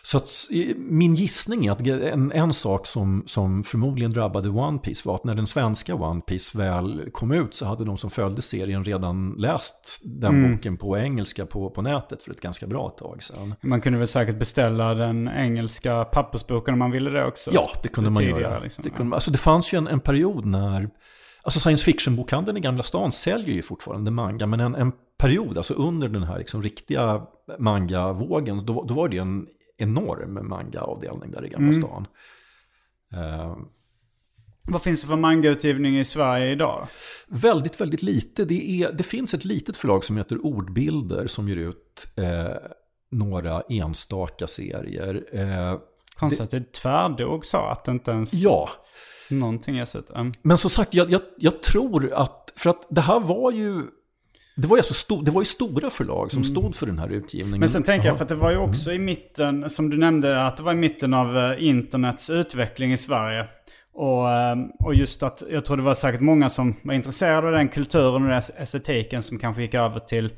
Så 0.03 0.17
att 0.17 0.29
eh, 0.51 0.75
min 0.77 1.15
gissning 1.15 1.65
är 1.65 1.71
att 1.71 1.87
en, 1.87 2.31
en 2.31 2.53
sak 2.53 2.87
som, 2.87 3.23
som 3.27 3.63
förmodligen 3.63 4.11
drabbade 4.11 4.49
One 4.49 4.77
Piece 4.79 5.07
var 5.07 5.15
att 5.15 5.23
när 5.23 5.35
den 5.35 5.47
svenska 5.47 5.95
One 5.95 6.21
Piece 6.21 6.57
väl 6.57 7.09
kom 7.11 7.31
ut 7.31 7.55
så 7.55 7.65
hade 7.65 7.85
de 7.85 7.97
som 7.97 8.09
följde 8.09 8.41
serien 8.41 8.83
redan 8.83 9.35
läst 9.37 9.99
den 10.03 10.51
boken 10.51 10.77
på 10.77 10.97
engelska 10.97 11.45
på, 11.45 11.69
på 11.69 11.81
nätet 11.81 12.23
för 12.23 12.31
ett 12.31 12.41
ganska 12.41 12.67
bra 12.67 12.89
tag 12.89 13.23
sedan. 13.23 13.55
Man 13.61 13.81
kunde 13.81 13.99
väl 13.99 14.07
säkert 14.07 14.39
beställa 14.39 14.93
den 14.93 15.29
engelska 15.35 16.03
pappersboken 16.03 16.73
om 16.73 16.79
man 16.79 16.91
ville 16.91 17.09
det 17.09 17.25
också. 17.25 17.51
Ja, 17.53 17.69
det 17.83 17.87
kunde 17.87 18.09
man 18.09 18.23
Tidigare, 18.23 18.41
göra. 18.41 18.59
liksom. 18.59 18.83
Det, 18.83 18.89
kunde, 18.89 19.15
alltså 19.15 19.31
det 19.31 19.37
fanns 19.37 19.73
ju 19.73 19.77
en, 19.77 19.87
en 19.87 19.99
period 19.99 20.45
när, 20.45 20.89
alltså 21.43 21.59
science 21.59 21.83
fiction-bokhandeln 21.83 22.57
i 22.57 22.59
Gamla 22.59 22.83
stan 22.83 23.11
säljer 23.11 23.55
ju 23.55 23.61
fortfarande 23.61 24.11
manga, 24.11 24.47
men 24.47 24.59
en, 24.59 24.75
en 24.75 24.91
period, 25.17 25.57
alltså 25.57 25.73
under 25.73 26.07
den 26.07 26.23
här 26.23 26.37
liksom 26.37 26.61
riktiga 26.61 27.21
manga-vågen, 27.59 28.65
då, 28.65 28.83
då 28.83 28.93
var 28.93 29.09
det 29.09 29.17
en 29.17 29.47
enorm 29.81 30.47
manga-avdelning 30.49 31.31
där 31.31 31.45
i 31.45 31.49
Gamla 31.49 31.67
Mm. 31.67 31.81
stan. 31.81 32.07
Eh, 33.13 33.57
Vad 34.63 34.81
finns 34.81 35.01
det 35.01 35.07
för 35.07 35.15
mangautgivning 35.15 35.99
i 35.99 36.05
Sverige 36.05 36.51
idag? 36.51 36.87
väldigt, 37.27 37.81
väldigt 37.81 38.01
lite. 38.03 38.45
Det, 38.45 38.83
är, 38.83 38.91
det 38.91 39.03
finns 39.03 39.33
ett 39.33 39.45
litet 39.45 39.77
förlag 39.77 40.03
som 40.05 40.17
heter 40.17 40.45
Ordbilder 40.45 41.27
som 41.27 41.49
ger 41.49 41.55
ut 41.57 42.07
eh, 42.17 42.55
några 43.11 43.61
enstaka 43.69 44.47
serier. 44.47 45.23
Eh, 45.31 45.79
Konstigt 46.15 46.41
att 46.41 46.51
det 46.51 46.73
tvärdog 46.73 47.45
så 47.45 47.57
att 47.57 47.85
det 47.85 47.91
inte 47.91 48.11
ens 48.11 48.33
ja, 48.33 48.69
någonting 49.29 49.75
ges 49.75 49.95
ut. 49.95 50.09
Mm. 50.09 50.31
Men 50.41 50.57
som 50.57 50.69
sagt, 50.69 50.93
jag, 50.93 51.11
jag, 51.11 51.21
jag 51.37 51.63
tror 51.63 52.13
att, 52.13 52.53
för 52.55 52.69
att 52.69 52.87
det 52.89 53.01
här 53.01 53.19
var 53.19 53.51
ju, 53.51 53.83
det 54.55 54.67
var 54.67 54.77
ju, 54.77 54.79
alltså 54.79 54.93
sto, 54.93 55.21
det 55.21 55.31
var 55.31 55.41
ju 55.41 55.45
stora 55.45 55.89
förlag 55.89 56.31
som 56.31 56.43
stod 56.43 56.75
för 56.75 56.85
den 56.85 56.99
här 56.99 57.09
utgivningen. 57.09 57.47
Mm. 57.49 57.59
Men 57.59 57.69
sen 57.69 57.83
tänker 57.83 58.07
jag, 58.07 58.17
för 58.17 58.23
att 58.25 58.29
det 58.29 58.35
var 58.35 58.51
ju 58.51 58.57
också 58.57 58.91
i 58.93 58.99
mitten, 58.99 59.69
som 59.69 59.89
du 59.89 59.97
nämnde, 59.97 60.45
att 60.45 60.57
det 60.57 60.63
var 60.63 60.71
i 60.71 60.75
mitten 60.75 61.13
av 61.13 61.37
eh, 61.37 61.67
internets 61.67 62.29
utveckling 62.29 62.93
i 62.93 62.97
Sverige. 62.97 63.45
Och, 63.93 64.29
eh, 64.29 64.55
och 64.85 64.95
just 64.95 65.23
att 65.23 65.43
jag 65.51 65.65
tror 65.65 65.77
det 65.77 65.83
var 65.83 65.95
säkert 65.95 66.21
många 66.21 66.49
som 66.49 66.75
var 66.83 66.93
intresserade 66.93 67.47
av 67.47 67.53
den 67.53 67.67
kulturen 67.67 68.23
och 68.23 68.29
den 68.29 68.41
estetiken 68.57 69.23
som 69.23 69.39
kanske 69.39 69.61
gick 69.61 69.73
över 69.73 69.99
till 69.99 70.31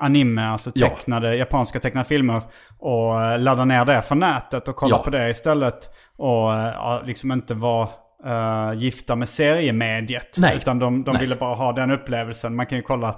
anime, 0.00 0.42
alltså 0.46 0.70
Ja. 0.74 0.88
tecknade, 0.88 1.36
japanska 1.36 1.80
tecknade 1.80 2.08
filmer. 2.08 2.40
Och 2.78 3.22
eh, 3.22 3.38
ladda 3.40 3.64
ner 3.64 3.84
det 3.84 4.02
från 4.02 4.18
nätet 4.18 4.68
och 4.68 4.76
kolla 4.76 4.96
Ja. 4.96 5.02
på 5.02 5.10
det 5.10 5.30
istället. 5.30 5.88
Och 6.16 6.32
ja, 6.52 7.02
liksom 7.06 7.32
inte 7.32 7.54
vara 7.54 7.88
eh, 8.26 8.72
gifta 8.76 9.16
med 9.16 9.28
seriemediet. 9.28 10.36
Nej. 10.38 10.56
Utan 10.56 10.78
de, 10.78 11.04
de 11.04 11.18
ville 11.18 11.36
bara 11.36 11.54
ha 11.54 11.72
den 11.72 11.90
upplevelsen. 11.90 12.56
Man 12.56 12.66
kan 12.66 12.78
ju 12.78 12.82
kolla, 12.82 13.16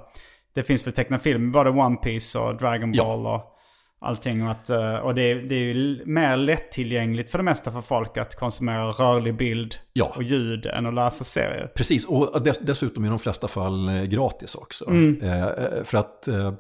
det 0.55 0.63
finns 0.63 0.87
väl 0.87 0.95
tecknade 0.95 1.23
film, 1.23 1.53
både 1.53 1.71
One 1.71 1.97
Piece 1.97 2.39
och 2.39 2.57
Dragon 2.57 2.93
Ja. 2.95 3.05
Ball 3.05 3.27
och 3.27 3.57
allting. 4.01 4.43
Och, 4.45 4.51
att, 4.51 4.71
eh, 4.71 4.97
och 4.97 5.15
det, 5.15 5.23
är- 5.23 5.35
det 5.49 5.55
är 5.55 5.75
ju 5.75 6.03
mer 6.07 6.37
lättillgängligt 6.37 7.31
för 7.31 7.39
det 7.39 7.45
mesta 7.45 7.73
för 7.73 7.81
folk 7.81 8.17
att 8.17 8.35
konsumera 8.37 8.85
rörlig 8.91 9.37
bild 9.37 9.75
Ja. 9.93 10.13
och 10.17 10.23
ljud 10.23 10.67
än 10.67 10.87
att 10.87 10.95
läsa 10.95 11.25
serier. 11.25 11.73
Precis, 11.77 12.05
och 12.05 12.43
dess, 12.43 12.59
dessutom 12.59 13.05
i 13.05 13.09
de 13.09 13.19
flesta 13.19 13.49
fall 13.49 13.89
eh, 13.89 14.03
gratis 14.03 14.55
också. 14.55 14.91
Eh, 15.23 15.43
eh, 15.43 15.85
för 15.85 15.99
att, 15.99 16.29
eh, 16.29 16.53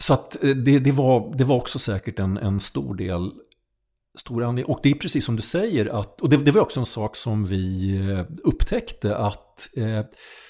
så 0.00 0.14
att 0.14 0.36
det, 0.42 0.78
det, 0.78 0.92
var, 0.92 1.34
det 1.36 1.44
var 1.44 1.56
också 1.56 1.78
säkert 1.78 2.18
en, 2.18 2.36
en 2.36 2.60
stor 2.60 2.94
del 2.94 3.30
Stor 4.18 4.42
anledning. 4.44 4.74
Och 4.74 4.80
det 4.82 4.90
är 4.90 4.94
precis 4.94 5.24
som 5.24 5.36
du 5.36 5.42
säger, 5.42 5.86
att, 6.00 6.20
och 6.20 6.28
det, 6.30 6.36
det 6.36 6.50
var 6.50 6.60
också 6.60 6.80
en 6.80 6.86
sak 6.86 7.16
som 7.16 7.46
vi 7.46 8.24
upptäckte 8.44 9.16
att 9.16 9.68
eh, 9.76 10.00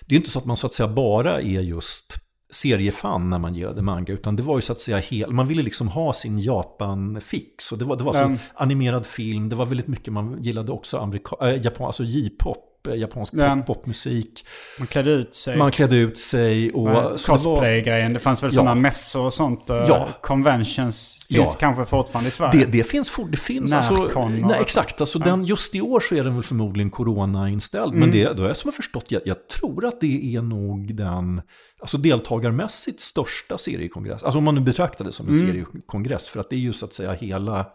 det 0.08 0.14
är 0.14 0.16
inte 0.16 0.30
så 0.30 0.38
att 0.38 0.44
man 0.44 0.56
så 0.56 0.66
att 0.66 0.72
säga 0.72 0.88
bara 0.88 1.40
är 1.42 1.60
just 1.60 2.14
seriefan 2.50 3.30
när 3.30 3.38
man 3.38 3.54
gillade 3.54 3.82
manga, 3.82 4.12
utan 4.12 4.36
det 4.36 4.42
var 4.42 4.56
ju 4.58 4.62
så 4.62 4.72
att 4.72 4.80
säga 4.80 4.98
hel, 4.98 5.32
man 5.32 5.48
ville 5.48 5.62
liksom 5.62 5.88
ha 5.88 6.12
sin 6.12 6.38
Japan-fix. 6.38 7.72
Och 7.72 7.78
det 7.78 7.84
var, 7.84 7.96
det 7.96 8.04
var 8.04 8.12
så 8.12 8.18
Mm. 8.20 8.38
animerad 8.54 9.06
film, 9.06 9.48
det 9.48 9.56
var 9.56 9.66
väldigt 9.66 9.86
mycket 9.88 10.12
man 10.12 10.42
gillade 10.42 10.72
också 10.72 10.98
amerika, 10.98 11.36
äh, 11.40 11.64
Japan, 11.64 11.86
alltså 11.86 12.04
J-pop, 12.04 12.67
japansk 12.96 13.32
Ja. 13.36 13.56
pop, 13.56 13.66
popmusik. 13.66 14.44
Man 14.78 14.86
klädde 14.86 15.10
ut 15.10 15.34
sig. 15.34 15.56
Man 15.56 15.70
klädde 15.70 15.96
ut 15.96 16.18
sig 16.18 16.70
och... 16.72 17.18
Cosplay-grejen. 17.26 18.12
Det 18.12 18.18
fanns 18.20 18.42
väl 18.42 18.50
Ja. 18.52 18.54
sådana 18.54 18.74
mässor 18.74 19.26
och 19.26 19.34
sånt. 19.34 19.70
eh, 19.70 19.76
Ja. 19.76 20.08
Conventions 20.22 21.26
finns 21.28 21.40
Ja. 21.40 21.56
kanske 21.60 21.86
fortfarande 21.86 22.28
i 22.28 22.30
Sverige. 22.30 22.64
Det, 22.64 22.72
det 22.78 22.84
finns, 22.84 23.10
for, 23.10 23.28
det 23.28 23.36
finns 23.36 23.74
alltså, 23.74 24.28
nej, 24.28 24.58
exakt, 24.60 25.00
alltså 25.00 25.18
den, 25.18 25.44
just 25.44 25.74
i 25.74 25.80
år 25.80 26.00
så 26.00 26.14
är 26.14 26.24
den 26.24 26.34
väl 26.34 26.42
förmodligen 26.44 26.90
corona-inställd. 26.90 27.94
Men 27.94 28.10
det, 28.10 28.32
då 28.32 28.42
är 28.42 28.48
jag 28.48 28.56
som 28.56 28.68
har 28.68 28.72
förstått, 28.72 29.04
jag, 29.08 29.22
jag 29.24 29.48
tror 29.48 29.86
att 29.86 30.00
det 30.00 30.34
är 30.36 30.42
nog 30.42 30.94
den 30.96 31.42
alltså 31.80 31.98
deltagarmässigt 31.98 33.00
största 33.00 33.58
seriekongress. 33.58 34.22
Alltså 34.22 34.38
om 34.38 34.44
man 34.44 34.54
nu 34.54 34.60
betraktar 34.60 35.04
det 35.04 35.12
som 35.12 35.28
en 35.28 35.34
seriekongress, 35.34 36.28
för 36.28 36.40
att 36.40 36.50
det 36.50 36.56
är 36.56 36.60
ju 36.60 36.72
så 36.72 36.84
att 36.84 36.92
säga 36.92 37.12
hela, 37.12 37.66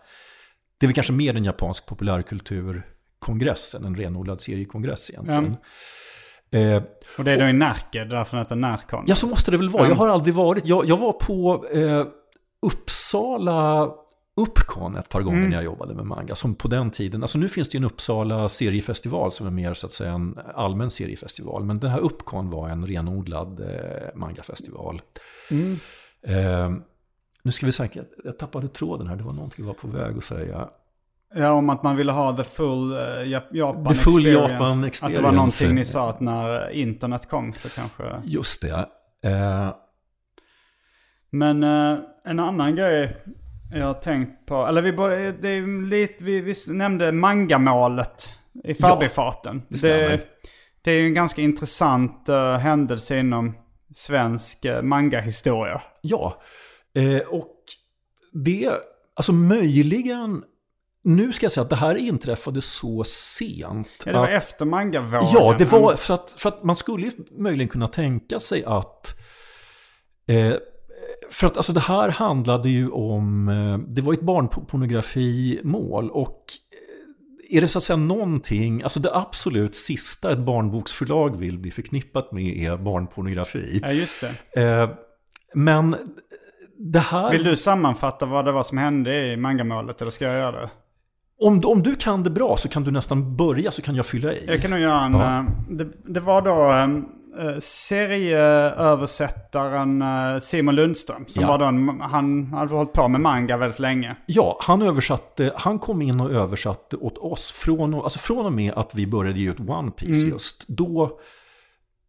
det 0.79 0.85
är 0.85 0.87
väl 0.87 0.95
kanske 0.95 1.13
mer 1.13 1.35
en 1.35 1.43
japansk 1.43 1.85
populärkulturkongress 1.85 2.83
än 3.75 3.85
en 3.85 3.95
renodlad 3.95 4.41
seriekongress 4.41 5.09
egentligen. 5.09 5.55
Eh, 6.51 6.83
Och 7.17 7.23
det 7.23 7.31
är 7.31 7.37
då 7.39 7.45
i 7.45 7.53
Närke, 7.53 8.03
därför 8.05 8.37
att 8.37 8.49
det 8.49 8.55
är 8.55 8.59
Närcon. 8.59 9.03
Ja, 9.07 9.15
så 9.15 9.27
måste 9.27 9.51
det 9.51 9.57
väl 9.57 9.69
vara. 9.69 9.87
Jag 9.87 9.95
har 9.95 10.07
aldrig 10.07 10.35
varit. 10.35 10.65
Jag, 10.65 10.85
jag 10.85 10.97
var 10.97 11.13
på 11.13 11.65
eh, 11.71 12.05
Uppsala 12.61 13.91
Uppcon 14.35 14.95
ett 14.95 15.09
par 15.09 15.21
gånger 15.21 15.37
Mm. 15.37 15.49
när 15.49 15.57
jag 15.57 15.63
jobbade 15.65 15.93
med 15.93 16.05
manga. 16.05 16.35
Som 16.35 16.55
på 16.55 16.67
den 16.67 16.91
tiden, 16.91 17.21
alltså 17.21 17.37
nu 17.37 17.49
finns 17.49 17.69
det 17.69 17.75
ju 17.75 17.77
en 17.77 17.83
Uppsala 17.85 18.49
seriefestival 18.49 19.31
som 19.31 19.47
är 19.47 19.51
mer 19.51 19.73
så 19.73 19.85
att 19.87 19.91
säga 19.93 20.11
en 20.11 20.39
allmän 20.55 20.89
seriefestival. 20.89 21.63
Men 21.63 21.79
den 21.79 21.89
här 21.91 21.99
Uppcon 21.99 22.49
var 22.49 22.69
en 22.69 22.87
renodlad 22.87 23.59
eh, 23.59 24.15
mangafestival. 24.15 25.01
Mm. 25.51 25.79
Eh, 26.27 26.71
nu 27.43 27.51
ska 27.51 27.65
vi 27.65 27.71
säkert, 27.71 28.09
jag 28.23 28.39
tappade 28.39 28.67
tråden 28.67 29.07
här, 29.07 29.15
det 29.15 29.23
var 29.23 29.33
någonting 29.33 29.65
jag 29.65 29.67
var 29.67 29.73
på 29.73 29.87
väg 29.87 30.17
att 30.17 30.23
säga. 30.23 30.69
Ja, 31.35 31.51
om 31.51 31.69
att 31.69 31.83
man 31.83 31.95
ville 31.95 32.11
ha 32.11 32.37
the 32.37 32.43
full 32.43 32.91
uh, 32.93 33.27
Japan 33.51 33.85
The 33.85 33.93
full 33.93 34.25
experience. 34.25 34.53
Japan 34.53 34.71
Att 34.77 34.81
det 34.81 34.87
experience. 34.87 35.21
var 35.21 35.31
någonting 35.31 35.75
ni 35.75 35.85
sa 35.85 36.09
att 36.09 36.19
när 36.19 36.69
internet 36.71 37.29
kom 37.29 37.53
så 37.53 37.69
kanske... 37.69 38.03
Just 38.23 38.61
det. 38.61 38.87
Eh, 39.29 39.73
Men 41.29 41.63
eh, 41.63 41.97
en 42.25 42.39
annan 42.39 42.75
grej 42.75 43.17
jag 43.75 43.85
har 43.85 43.93
tänkt 43.93 44.45
på, 44.45 44.67
eller 44.67 44.81
vi, 44.81 44.93
bör, 44.93 45.41
det 45.41 45.49
är 45.49 45.89
lite, 45.89 46.23
vi, 46.23 46.41
vi 46.41 46.53
nämnde 46.67 47.11
mangamålet 47.11 48.29
i 48.63 48.73
förbifarten. 48.73 49.61
det 49.69 49.77
stämmer. 49.77 50.09
det, 50.09 50.25
det 50.81 50.91
är 50.91 50.95
ju 50.95 51.07
en 51.07 51.13
ganska 51.13 51.41
intressant 51.41 52.29
eh, 52.29 52.57
händelse 52.57 53.19
inom 53.19 53.53
svensk 53.93 54.65
uh, 54.65 54.81
mangahistoria. 54.81 55.81
Ja, 56.01 56.41
eh, 56.95 57.27
och 57.27 57.55
det, 58.33 58.71
alltså 59.15 59.33
möjligen, 59.33 60.43
nu 61.03 61.33
ska 61.33 61.45
jag 61.45 61.51
säga 61.51 61.63
att 61.63 61.69
det 61.69 61.75
här 61.75 61.95
inträffade 61.95 62.61
så 62.61 63.03
sent. 63.03 63.89
Ja, 64.05 64.11
det 64.11 64.17
var 64.17 64.27
att, 64.27 64.33
efter 64.33 64.65
mangavågen. 64.65 65.29
ja, 65.33 65.55
det 65.57 65.65
var 65.65 65.95
för 65.95 66.13
att, 66.13 66.35
för 66.37 66.49
att 66.49 66.63
man 66.63 66.75
skulle 66.75 67.11
möjligen 67.31 67.69
kunna 67.69 67.87
tänka 67.87 68.39
sig 68.39 68.63
att 68.65 69.19
eh, 70.27 70.53
för 71.29 71.47
att 71.47 71.57
alltså 71.57 71.73
det 71.73 71.79
här 71.79 72.09
handlade 72.09 72.69
ju 72.69 72.89
om, 72.89 73.49
eh, 73.49 73.77
det 73.77 74.01
var 74.01 74.13
ett 74.13 74.21
barnpornografimål 74.21 76.09
och 76.09 76.43
är 77.49 77.61
det 77.61 77.67
så 77.67 77.77
att 77.77 77.83
säga 77.83 77.97
någonting, 77.97 78.83
alltså 78.83 78.99
det 78.99 79.15
absolut 79.15 79.75
sista 79.75 80.31
ett 80.31 80.39
barnboksförlag 80.39 81.37
vill 81.37 81.59
bli 81.59 81.71
förknippat 81.71 82.31
med 82.31 82.57
är 82.57 82.77
barnpornografi. 82.77 83.79
Ja, 83.83 83.91
just 83.91 84.25
det. 84.53 84.61
Eh, 84.61 84.89
men 85.53 85.95
det 86.77 86.99
här... 86.99 87.31
Vill 87.31 87.43
du 87.43 87.55
sammanfatta 87.55 88.25
vad 88.25 88.45
det 88.45 88.51
var 88.51 88.63
som 88.63 88.77
hände 88.77 89.27
i 89.27 89.37
mangamålet 89.37 90.01
eller 90.01 90.11
ska 90.11 90.25
jag 90.25 90.37
göra 90.37 90.61
det? 90.61 90.69
Om, 91.43 91.61
om 91.65 91.83
du 91.83 91.95
kan 91.95 92.23
det 92.23 92.29
bra 92.29 92.57
så 92.57 92.69
kan 92.69 92.83
du 92.83 92.91
nästan 92.91 93.35
börja 93.37 93.71
så 93.71 93.81
kan 93.81 93.95
jag 93.95 94.05
fylla 94.05 94.33
i. 94.33 94.45
Jag 94.47 94.61
kan 94.61 94.71
nog 94.71 94.79
göra 94.79 95.01
en... 95.05 95.13
Ja. 95.13 95.39
eh, 95.39 95.45
Det, 95.69 95.87
det 96.13 96.19
var 96.19 96.41
då 96.41 96.71
eh, 97.41 97.57
serieöversättaren 97.59 100.01
eh, 100.01 100.39
Simon 100.39 100.75
Lundström. 100.75 101.23
Som 101.27 101.41
Ja. 101.43 101.47
var 101.47 101.57
då 101.57 101.65
en, 101.65 102.01
han 102.01 102.53
hade 102.53 102.73
hållit 102.75 102.93
på 102.93 103.07
med 103.07 103.21
manga 103.21 103.57
väldigt 103.57 103.79
länge. 103.79 104.15
Ja, 104.25 104.57
han 104.61 104.81
översatte, 104.81 105.51
han 105.55 105.79
kom 105.79 106.01
in 106.01 106.19
och 106.19 106.31
översatte 106.31 106.95
åt 106.95 107.17
oss 107.17 107.51
från, 107.51 107.93
alltså 107.93 108.19
från 108.19 108.45
och 108.45 108.53
med 108.53 108.73
att 108.73 108.95
vi 108.95 109.07
började 109.07 109.39
ge 109.39 109.49
ut 109.51 109.59
One 109.59 109.91
Piece 109.91 110.19
Mm. 110.21 110.29
just. 110.29 110.67
Då, 110.67 111.19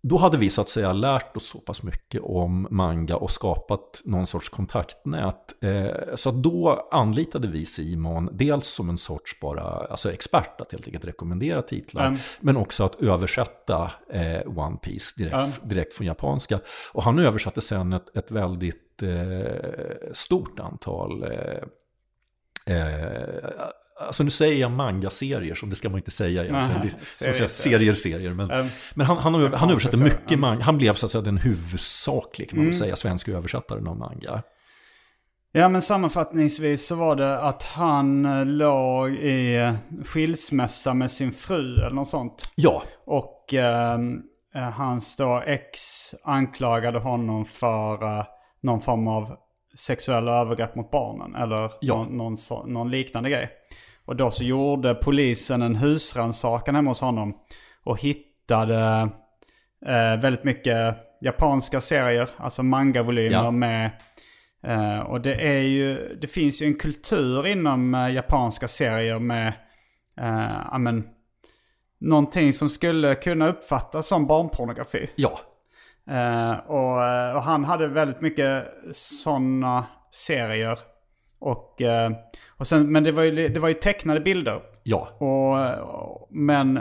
då 0.09 0.17
hade 0.17 0.37
vi 0.37 0.51
så 0.51 0.61
att 0.61 0.69
säga 0.69 0.93
lärt 0.93 1.37
oss 1.37 1.47
så 1.49 1.59
pass 1.59 1.83
mycket 1.83 2.21
om 2.23 2.67
manga 2.71 3.17
och 3.17 3.31
skapat 3.31 4.03
någon 4.05 4.27
sorts 4.27 4.49
kontaktnät. 4.49 5.63
Eh, 5.63 6.15
så 6.15 6.31
då 6.31 6.89
anlitade 6.91 7.49
vi 7.49 7.67
Simon, 7.67 8.29
dels 8.33 8.67
som 8.67 8.89
en 8.89 8.99
sorts 8.99 9.41
bara, 9.41 9.63
alltså 9.63 10.13
expert 10.13 10.61
att 10.61 10.73
helt 10.73 10.87
enkelt 10.87 11.05
rekommendera 11.05 11.63
titlar, 11.63 12.07
Mm. 12.07 12.19
men 12.41 12.57
också 12.57 12.85
att 12.85 12.95
översätta 13.03 13.93
eh, 14.11 14.59
One 14.59 14.77
Piece 14.77 15.15
direkt, 15.17 15.69
direkt 15.69 15.95
från 15.95 16.07
japanska. 16.07 16.61
Och 16.93 17.03
han 17.03 17.19
översatte 17.19 17.61
sen 17.61 17.93
ett, 17.93 18.17
ett 18.17 18.31
väldigt 18.31 19.03
eh, 19.03 20.13
stort 20.13 20.61
antal 20.61 21.25
Eh, 22.67 23.51
alltså 24.01 24.23
nu 24.23 24.31
säger 24.31 24.61
jag 24.61 24.71
manga-serier, 24.71 25.55
som 25.55 25.71
det 25.71 25.77
ska 25.77 25.89
man 25.89 25.99
inte 25.99 26.11
säga 26.11 26.45
egentligen. 26.45 26.81
Nej, 26.83 26.93
Det, 27.21 27.35
som 27.35 27.49
serier, 27.49 27.95
serier. 27.95 28.35
Men, 28.35 28.51
Ehm, 28.51 28.67
men 28.95 29.07
han, 29.07 29.17
han, 29.19 29.35
han 29.55 29.71
översatte 29.71 30.03
mycket 30.03 30.39
manga. 30.39 30.63
Han 30.65 30.77
blev 30.77 30.93
så 30.95 31.07
att 31.07 31.13
säga 31.13 31.23
den 31.23 31.37
huvudsakliga, 31.39 32.49
kan 32.49 32.59
man 32.59 32.65
Mm. 32.67 32.73
säga, 32.79 32.97
svenska 32.97 33.33
översättaren 33.33 33.87
av 33.87 33.97
manga. 33.97 34.43
Ja 35.57 35.69
men 35.69 35.83
sammanfattningsvis 35.83 36.87
så 36.87 36.95
var 36.95 37.17
det 37.17 37.41
att 37.41 37.63
han 37.63 38.25
eh, 38.25 38.45
låg 38.47 39.11
i 39.11 39.73
skilsmässa 40.05 40.95
med 40.95 41.11
sin 41.11 41.33
fru 41.33 41.75
eller 41.81 41.91
något 41.95 42.09
sånt. 42.09 42.49
Ja, 42.55 42.83
Och 43.07 43.55
eh, 43.55 43.95
eh, 44.55 44.71
hans 44.71 45.17
då 45.17 45.43
ex 45.47 45.81
anklagade 46.25 46.99
honom 46.99 47.45
för 47.45 48.03
eh, 48.19 48.25
någon 48.63 48.81
form 48.81 49.09
av 49.09 49.37
sexuella 49.79 50.41
övergrepp 50.41 50.75
mot 50.75 50.91
barnen. 50.91 51.35
Eller 51.35 51.71
Ja. 51.81 51.95
någon, 51.97 52.17
någon, 52.17 52.73
någon 52.73 52.91
liknande 52.91 53.31
grej. 53.31 53.51
Och 54.07 54.17
då 54.17 54.31
så 54.31 54.45
gjorde 54.45 54.95
polisen 54.95 55.63
en 55.63 55.77
husrannsakan 55.77 56.75
hemma 56.75 56.91
hos 56.91 57.01
honom. 57.01 57.35
Och 57.85 58.01
hittade 58.01 59.09
eh, 59.87 60.21
väldigt 60.21 60.45
mycket 60.45 60.97
japanska 61.21 61.81
serier. 61.81 62.29
Alltså 62.37 62.63
manga-volymer 62.63 63.45
Ja. 63.45 63.51
med 63.51 63.91
Eh, 64.67 65.01
och 65.01 65.21
det 65.21 65.35
är 65.35 65.59
ju, 65.59 66.17
det 66.21 66.27
finns 66.27 66.63
ju 66.63 66.67
en 66.67 66.75
kultur 66.75 67.47
inom 67.47 67.95
eh, 67.95 68.11
japanska 68.11 68.69
serier 68.69 69.19
med, 69.19 69.53
uh, 70.21 70.57
ja 70.71 70.79
men, 70.79 71.05
någonting 72.01 72.53
som 72.53 72.69
skulle 72.69 73.15
kunna 73.15 73.49
uppfattas 73.49 74.07
som 74.07 74.27
barnpornografi. 74.27 75.11
ja, 75.17 75.41
Eh, 76.11 76.53
och, 76.53 77.05
eh, 77.05 77.37
och 77.37 77.43
han 77.43 77.65
hade 77.65 77.89
väldigt 77.89 78.21
mycket 78.21 78.67
sådana 78.93 79.87
serier. 80.11 80.79
Och, 81.45 81.83
eh, 81.83 82.11
och 82.59 82.67
sen, 82.67 82.93
men 82.93 83.05
det 83.05 83.13
var, 83.13 83.23
ju, 83.23 83.49
det 83.49 83.61
var 83.61 83.69
ju 83.69 83.75
tecknade 83.75 84.21
bilder. 84.21 84.61
ja, 84.83 85.09
Och, 85.19 86.29
men 86.31 86.77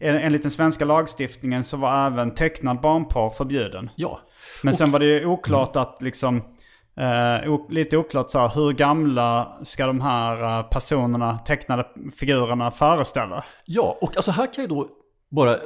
en- 0.00 0.16
enligt 0.16 0.42
den 0.42 0.50
svenska 0.50 0.84
lagstiftningen 0.84 1.64
så 1.64 1.76
var 1.76 2.06
även 2.06 2.34
tecknad 2.34 2.80
barnporr 2.80 3.30
förbjuden. 3.30 3.90
ja. 3.96 4.20
Men 4.62 4.74
sen 4.74 4.90
var 4.90 4.98
det 4.98 5.06
ju 5.06 5.26
oklart 5.26 5.76
att 5.76 6.02
liksom, 6.02 6.36
eh, 6.96 7.50
o- 7.52 7.66
lite 7.70 7.96
oklart 7.96 8.30
så 8.30 8.38
här, 8.38 8.48
hur 8.54 8.72
gamla 8.72 9.58
ska 9.62 9.86
de 9.86 10.00
här 10.00 10.58
eh, 10.58 10.62
personerna, 10.68 11.38
tecknade 11.38 11.86
figurerna 12.16 12.70
föreställa? 12.70 13.44
Ja, 13.64 13.98
och 14.00 14.16
alltså 14.16 14.30
här 14.30 14.52
kan 14.52 14.62
jag 14.62 14.68
då 14.68 14.88
bara 15.30 15.54
eh, 15.54 15.60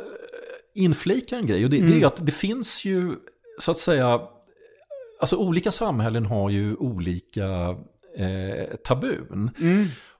inflika 0.74 1.36
en 1.36 1.46
grej. 1.46 1.64
Och 1.64 1.70
det, 1.70 1.76
det 1.78 1.92
är 1.94 1.98
ju 1.98 2.04
att 2.04 2.26
det 2.26 2.32
finns 2.32 2.84
ju, 2.84 3.16
så 3.60 3.70
att 3.70 3.78
säga, 3.78 4.20
alltså 5.20 5.36
olika 5.36 5.72
samhällen 5.72 6.26
har 6.26 6.50
ju 6.50 6.74
olika 6.76 7.76
eh, 8.16 8.76
tabun. 8.84 9.50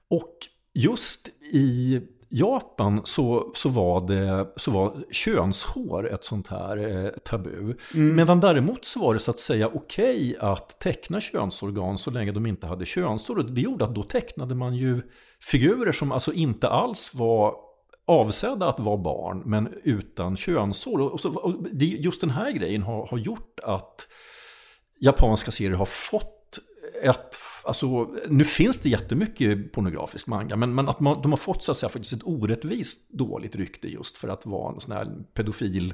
Och 0.09 0.37
just 0.73 1.29
i 1.51 2.01
Japan 2.35 3.01
så, 3.03 3.51
så, 3.53 3.69
var 3.69 4.07
det, 4.07 4.47
så 4.55 4.71
var 4.71 4.93
könshår 5.11 6.13
ett 6.13 6.23
sånt 6.23 6.47
här 6.47 6.77
eh, 6.77 7.09
tabu. 7.09 7.75
Medan 7.93 8.39
däremot 8.39 8.85
så 8.85 8.99
var 8.99 9.13
det 9.13 9.19
så 9.19 9.31
att 9.31 9.39
säga 9.39 9.67
okej 9.67 10.37
att 10.39 10.79
teckna 10.79 11.21
könsorgan 11.21 11.97
så 11.97 12.11
länge 12.11 12.31
de 12.31 12.45
inte 12.45 12.67
hade 12.67 12.85
könshår. 12.85 13.37
Och 13.37 13.51
det 13.51 13.61
gjorde 13.61 13.85
att 13.85 13.95
då 13.95 14.03
tecknade 14.03 14.55
man 14.55 14.75
ju 14.75 15.01
figurer 15.41 15.91
som 15.91 16.11
alltså 16.11 16.33
inte 16.33 16.67
alls 16.67 17.11
var 17.13 17.55
avsedda 18.07 18.67
att 18.67 18.79
vara 18.79 18.97
barn 18.97 19.41
men 19.45 19.73
utan 19.83 20.37
könshår. 20.37 21.13
Och, 21.13 21.19
så, 21.19 21.33
och 21.33 21.63
det, 21.71 21.85
just 21.85 22.21
den 22.21 22.29
här 22.29 22.51
grejen 22.51 22.83
har, 22.83 23.07
har 23.07 23.17
gjort 23.17 23.59
att 23.63 24.07
japanska 25.01 25.51
serier 25.51 25.77
har 25.77 25.85
fått 25.85 26.59
ett, 27.01 27.35
alltså 27.65 28.07
nu 28.29 28.43
finns 28.43 28.79
det 28.79 28.89
jättemycket 28.89 29.71
pornografisk 29.71 30.27
manga, 30.27 30.55
men, 30.55 30.75
men 30.75 30.89
att 30.89 30.99
man, 30.99 31.21
de 31.21 31.31
har 31.31 31.37
fått 31.37 31.63
så 31.63 31.71
att 31.71 31.77
säga 31.77 31.89
faktiskt 31.89 32.13
ett 32.13 32.23
orättvist 32.23 33.11
dåligt 33.13 33.55
rykte 33.55 33.87
just 33.87 34.17
för 34.17 34.27
att 34.27 34.45
vara 34.45 34.73
en 34.73 34.79
sån 34.81 34.95
här 34.95 35.07
pedofil 35.33 35.93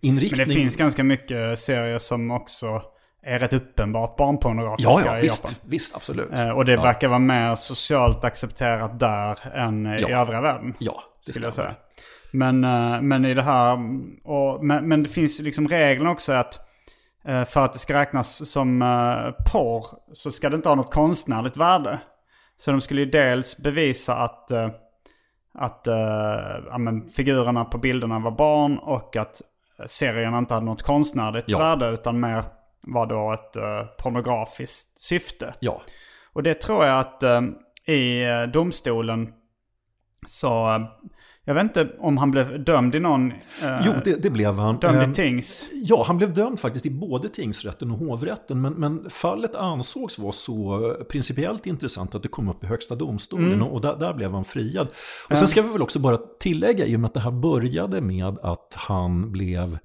inriktning. 0.00 0.38
Men 0.38 0.48
det 0.48 0.54
finns 0.54 0.76
ganska 0.76 1.04
mycket 1.04 1.58
serier 1.58 1.98
som 1.98 2.30
också 2.30 2.82
är 3.22 3.38
rätt 3.38 3.52
uppenbart 3.52 4.16
barnpornografiska 4.16 4.90
Ja, 4.90 5.02
ja, 5.04 5.18
i 5.18 5.22
visst, 5.22 5.44
Japan. 5.44 5.54
visst, 5.62 5.96
absolut. 5.96 6.32
Eh, 6.32 6.50
och 6.50 6.64
det 6.64 6.72
ja, 6.72 6.82
verkar 6.82 7.08
vara 7.08 7.18
mer 7.18 7.54
socialt 7.54 8.24
accepterat 8.24 9.00
där 9.00 9.56
än 9.56 9.86
i 9.86 10.00
Ja. 10.08 10.08
övriga 10.22 10.40
världen. 10.40 10.74
Ja, 10.78 11.02
det 11.26 11.30
skulle 11.32 11.46
jag 11.46 11.52
stämmer. 11.52 11.68
säga. 11.68 11.76
Men, 12.32 12.64
eh, 12.64 13.02
men 13.02 13.24
i 13.24 13.34
det 13.34 13.42
här, 13.42 13.78
och, 14.24 14.64
men, 14.64 14.88
men 14.88 15.02
det 15.02 15.08
finns 15.08 15.40
liksom 15.40 15.68
regeln 15.68 16.06
också 16.06 16.32
att 16.32 16.69
för 17.24 17.60
att 17.60 17.72
det 17.72 17.78
ska 17.78 17.94
räknas 17.94 18.50
som 18.50 18.82
eh, 18.82 19.52
porr 19.52 19.86
så 20.12 20.30
ska 20.30 20.48
det 20.48 20.56
inte 20.56 20.68
ha 20.68 20.76
något 20.76 20.94
konstnärligt 20.94 21.56
värde. 21.56 21.98
Så 22.56 22.70
de 22.70 22.80
skulle 22.80 23.00
ju 23.00 23.10
dels 23.10 23.56
bevisa 23.56 24.16
att, 24.16 24.50
eh, 24.50 24.68
att 25.54 25.86
eh, 25.86 25.94
ja, 26.70 26.78
men 26.78 27.08
figurerna 27.08 27.64
på 27.64 27.78
bilderna 27.78 28.18
var 28.18 28.30
barn 28.30 28.78
och 28.78 29.16
att 29.16 29.42
serien 29.86 30.34
inte 30.34 30.54
hade 30.54 30.66
något 30.66 30.82
konstnärligt 30.82 31.44
Ja. 31.48 31.58
värde 31.58 31.88
utan 31.88 32.20
mer 32.20 32.44
var 32.80 33.06
då 33.06 33.32
ett 33.32 33.56
eh, 33.56 33.84
pornografiskt 33.98 35.00
syfte. 35.00 35.54
Ja, 35.60 35.82
Och 36.32 36.42
det 36.42 36.54
tror 36.54 36.84
jag 36.84 36.98
att 36.98 37.22
eh, 37.22 37.40
i 37.86 38.24
eh, 38.24 38.42
domstolen 38.42 39.32
så... 40.26 40.86
Jag 41.44 41.54
vet 41.54 41.62
inte 41.62 41.88
om 41.98 42.18
han 42.18 42.30
blev 42.30 42.64
dömd 42.64 42.94
i 42.94 43.00
någon... 43.00 43.30
Eh, 43.32 43.82
jo, 43.84 43.92
det, 44.04 44.22
det 44.22 44.30
blev 44.30 44.54
han. 44.54 44.78
Dömd 44.78 45.02
Ehm, 45.02 45.10
i 45.10 45.14
tings. 45.14 45.68
Ja, 45.72 46.04
han 46.06 46.16
blev 46.16 46.34
dömd 46.34 46.60
faktiskt 46.60 46.86
i 46.86 46.90
både 46.90 47.28
tingsrätten 47.28 47.90
och 47.90 47.98
hovrätten. 47.98 48.60
Men, 48.60 48.72
men 48.72 49.10
fallet 49.10 49.54
ansågs 49.54 50.18
vara 50.18 50.32
så 50.32 50.96
principiellt 51.10 51.66
intressant 51.66 52.14
att 52.14 52.22
det 52.22 52.28
kom 52.28 52.48
upp 52.48 52.64
i 52.64 52.66
högsta 52.66 52.94
domstolen. 52.94 53.52
Mm. 53.52 53.66
Och 53.66 53.80
där, 53.80 53.96
där 53.96 54.14
blev 54.14 54.32
han 54.32 54.44
friad. 54.44 54.88
Och 55.30 55.38
sen 55.38 55.48
ska 55.48 55.62
vi 55.62 55.68
väl 55.68 55.82
också 55.82 55.98
bara 55.98 56.18
tillägga, 56.40 56.86
i 56.86 56.96
och 56.96 57.00
med 57.00 57.08
att 57.08 57.14
det 57.14 57.20
här 57.20 57.30
började 57.30 58.00
med 58.00 58.38
att 58.42 58.74
han 58.76 59.32
blev 59.32 59.78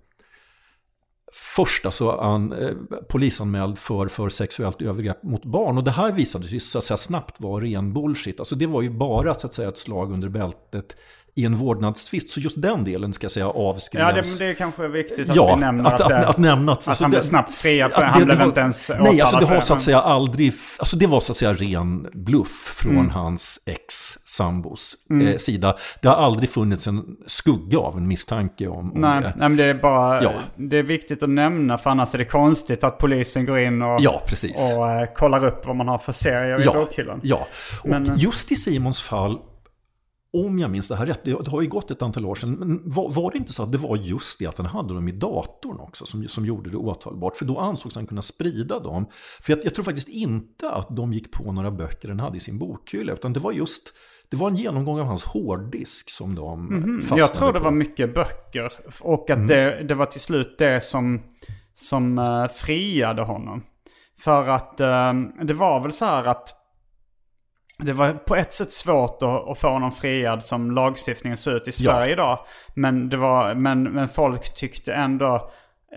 Först 1.37 1.85
alltså 1.85 2.17
han, 2.21 2.53
eh, 2.53 2.71
polisanmäld 3.09 3.77
för, 3.77 4.07
för 4.07 4.29
sexuellt 4.29 4.81
övergrepp 4.81 5.23
mot 5.23 5.45
barn. 5.45 5.77
Och 5.77 5.83
det 5.83 5.91
här 5.91 6.11
visade 6.11 6.47
sig 6.47 6.59
så 6.59 6.77
att 6.77 6.83
säga, 6.83 6.97
snabbt 6.97 7.41
vara 7.41 7.63
ren 7.63 7.93
bullshit. 7.93 8.39
Alltså 8.39 8.55
det 8.55 8.67
var 8.67 8.81
ju 8.81 8.89
bara 8.89 9.33
så 9.33 9.47
att 9.47 9.53
säga, 9.53 9.69
ett 9.69 9.77
slag 9.77 10.11
under 10.11 10.29
bältet 10.29 10.95
i 11.37 11.45
en 11.45 11.55
vårdnadstvist. 11.55 12.29
Så 12.29 12.39
just 12.39 12.61
den 12.61 12.83
delen 12.83 13.13
ska 13.13 13.25
jag 13.25 13.31
säga 13.31 13.47
avskrivs. 13.49 14.01
Ja, 14.01 14.11
det, 14.11 14.39
det 14.39 14.45
är 14.45 14.53
kanske 14.53 14.87
viktigt 14.87 15.29
att 15.29 15.35
Ja, 15.35 15.55
vi 15.55 15.59
nämner 15.61 15.89
att, 15.89 16.01
att, 16.01 16.09
det, 16.09 16.27
att, 16.27 16.37
nämna 16.37 16.71
att, 16.71 16.87
att 16.87 16.99
han 16.99 17.09
blev 17.09 17.21
snabbt 17.21 17.53
friad. 17.55 17.91
För 17.91 18.01
att 18.03 18.11
han 18.11 18.25
blev 18.25 18.41
inte 18.41 18.59
ens 18.59 18.89
Nej, 18.89 18.97
alltså 18.99 19.23
åtalad 19.37 19.49
det 19.49 19.55
har 19.55 19.61
så 19.61 19.73
att 19.73 19.81
säga 19.81 20.01
aldrig, 20.01 20.53
alltså 20.77 20.97
det 20.97 21.07
var 21.07 21.19
så 21.19 21.31
att 21.31 21.37
säga 21.37 21.53
ren 21.53 22.07
bluff 22.13 22.73
från 22.75 22.91
Mm. 22.95 23.09
hans 23.09 23.59
ex-sambos 23.65 24.95
eh, 25.21 25.37
sida. 25.37 25.75
Det 26.01 26.07
har 26.07 26.15
aldrig 26.15 26.49
funnits 26.49 26.87
en 26.87 27.03
skugga 27.25 27.79
av 27.79 27.97
en 27.97 28.07
misstanke 28.07 28.67
om, 28.67 28.91
om 28.93 29.01
Nej, 29.01 29.21
det. 29.21 29.27
nej, 29.37 29.49
men 29.49 29.55
det 29.57 29.63
är 29.63 29.73
bara... 29.73 30.23
Ja. 30.23 30.31
Det 30.55 30.77
är 30.77 30.83
viktigt 30.83 31.23
att 31.23 31.29
nämna 31.29 31.77
för 31.77 31.89
annars 31.89 32.13
är 32.13 32.17
det 32.17 32.25
konstigt 32.25 32.83
att 32.83 32.97
polisen 32.97 33.45
går 33.45 33.59
in 33.59 33.81
och, 33.81 33.97
Ja, 34.01 34.21
och 34.79 34.89
eh, 34.91 35.05
kollar 35.15 35.45
upp 35.45 35.65
vad 35.65 35.75
man 35.75 35.87
har 35.87 35.97
för 35.97 36.11
serier 36.11 36.61
i 36.61 36.63
Ja, 36.65 36.73
bokhyllan. 36.73 37.19
ja. 37.23 37.47
och 37.83 37.89
Men- 37.89 38.17
just 38.17 38.51
i 38.51 38.55
Simons 38.55 39.01
fall 39.01 39.37
om 40.35 40.59
jag 40.59 40.71
minns 40.71 40.87
det 40.87 40.95
här 40.95 41.05
rätt, 41.05 41.23
det 41.23 41.47
har 41.47 41.61
ju 41.61 41.67
gått 41.67 41.91
ett 41.91 42.01
antal 42.01 42.25
år 42.25 42.35
sedan, 42.35 42.51
men 42.51 42.81
var, 42.85 43.11
var, 43.11 43.31
det 43.31 43.37
inte 43.37 43.53
så 43.53 43.63
att 43.63 43.71
det 43.71 43.77
var 43.77 43.95
just 43.95 44.39
det 44.39 44.45
att 44.45 44.57
han 44.57 44.67
hade 44.67 44.93
dem 44.93 45.07
i 45.07 45.11
datorn 45.11 45.79
också 45.79 46.05
som, 46.05 46.27
som 46.27 46.45
gjorde 46.45 46.69
det 46.69 46.77
åtalbart? 46.77 47.37
För 47.37 47.45
då 47.45 47.59
ansågs 47.59 47.95
han 47.95 48.07
kunna 48.07 48.21
sprida 48.21 48.79
dem. 48.79 49.05
För 49.41 49.53
jag, 49.53 49.65
jag 49.65 49.75
tror 49.75 49.85
faktiskt 49.85 50.09
inte 50.09 50.71
att 50.71 50.95
de 50.95 51.13
gick 51.13 51.31
på 51.31 51.51
några 51.51 51.71
böcker 51.71 52.09
han 52.09 52.19
hade 52.19 52.37
i 52.37 52.39
sin 52.39 52.59
bokhylla, 52.59 53.13
utan 53.13 53.33
det 53.33 53.39
var 53.39 53.51
just 53.51 53.93
det 54.29 54.37
var 54.37 54.49
en 54.49 54.55
genomgång 54.55 54.99
av 54.99 55.05
hans 55.05 55.23
hårddisk 55.23 56.09
som 56.09 56.35
de 56.35 56.67
mm, 56.67 56.99
fastnade 56.99 57.21
Jag 57.21 57.33
tror 57.33 57.53
det 57.53 57.59
på. 57.59 57.63
var 57.63 57.71
mycket 57.71 58.13
böcker. 58.13 58.73
Och 59.01 59.29
att 59.29 59.37
mm. 59.37 59.47
det, 59.47 59.83
det 59.83 59.95
var 59.95 60.05
till 60.05 60.21
slut 60.21 60.55
det 60.57 60.83
som, 60.83 61.21
som 61.73 62.19
uh, 62.19 62.47
friade 62.47 63.21
honom. 63.21 63.63
För 64.19 64.47
att 64.47 64.81
uh, 64.81 65.45
det 65.45 65.53
var 65.53 65.83
väl 65.83 65.91
så 65.91 66.05
här 66.05 66.23
att 66.23 66.64
det 67.77 67.93
var 67.93 68.13
på 68.13 68.35
ett 68.35 68.53
sätt 68.53 68.71
svårt 68.71 69.17
att, 69.21 69.57
få 69.57 69.69
honom 69.69 69.91
friad 69.91 70.43
som 70.43 70.71
lagstiftningen 70.71 71.37
ser 71.37 71.55
ut 71.55 71.67
i 71.67 71.71
Sverige 71.71 72.07
ja. 72.07 72.11
idag. 72.13 72.39
Men, 72.73 73.09
det 73.09 73.17
var, 73.17 73.55
men, 73.55 73.83
men 73.83 74.09
folk 74.09 74.55
tyckte 74.55 74.93
ändå... 74.93 75.35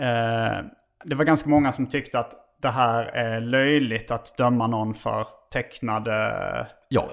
Uh, 0.01 0.65
det 1.05 1.15
var 1.15 1.25
ganska 1.25 1.51
många 1.51 1.73
som 1.73 1.87
tyckte 1.87 2.19
att 2.19 2.33
det 2.63 2.69
här 2.69 3.05
är 3.05 3.41
löjligt 3.41 4.11
att 4.11 4.37
döma 4.37 4.67
någon 4.67 4.95
för 4.95 5.27
tecknade... 5.53 6.67
Ja 6.89 7.09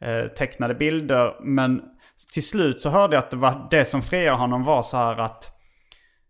eh, 0.00 0.24
tecknade 0.24 0.74
bilder. 0.74 1.36
Men 1.40 1.82
till 2.32 2.48
slut 2.48 2.80
så 2.80 2.90
hörde 2.90 3.16
jag 3.16 3.24
att 3.24 3.30
det, 3.30 3.36
var 3.36 3.68
det 3.70 3.84
som 3.84 4.02
friade 4.02 4.36
honom 4.36 4.64
var 4.64 4.82
så 4.82 4.96
här 4.96 5.20
att 5.20 5.57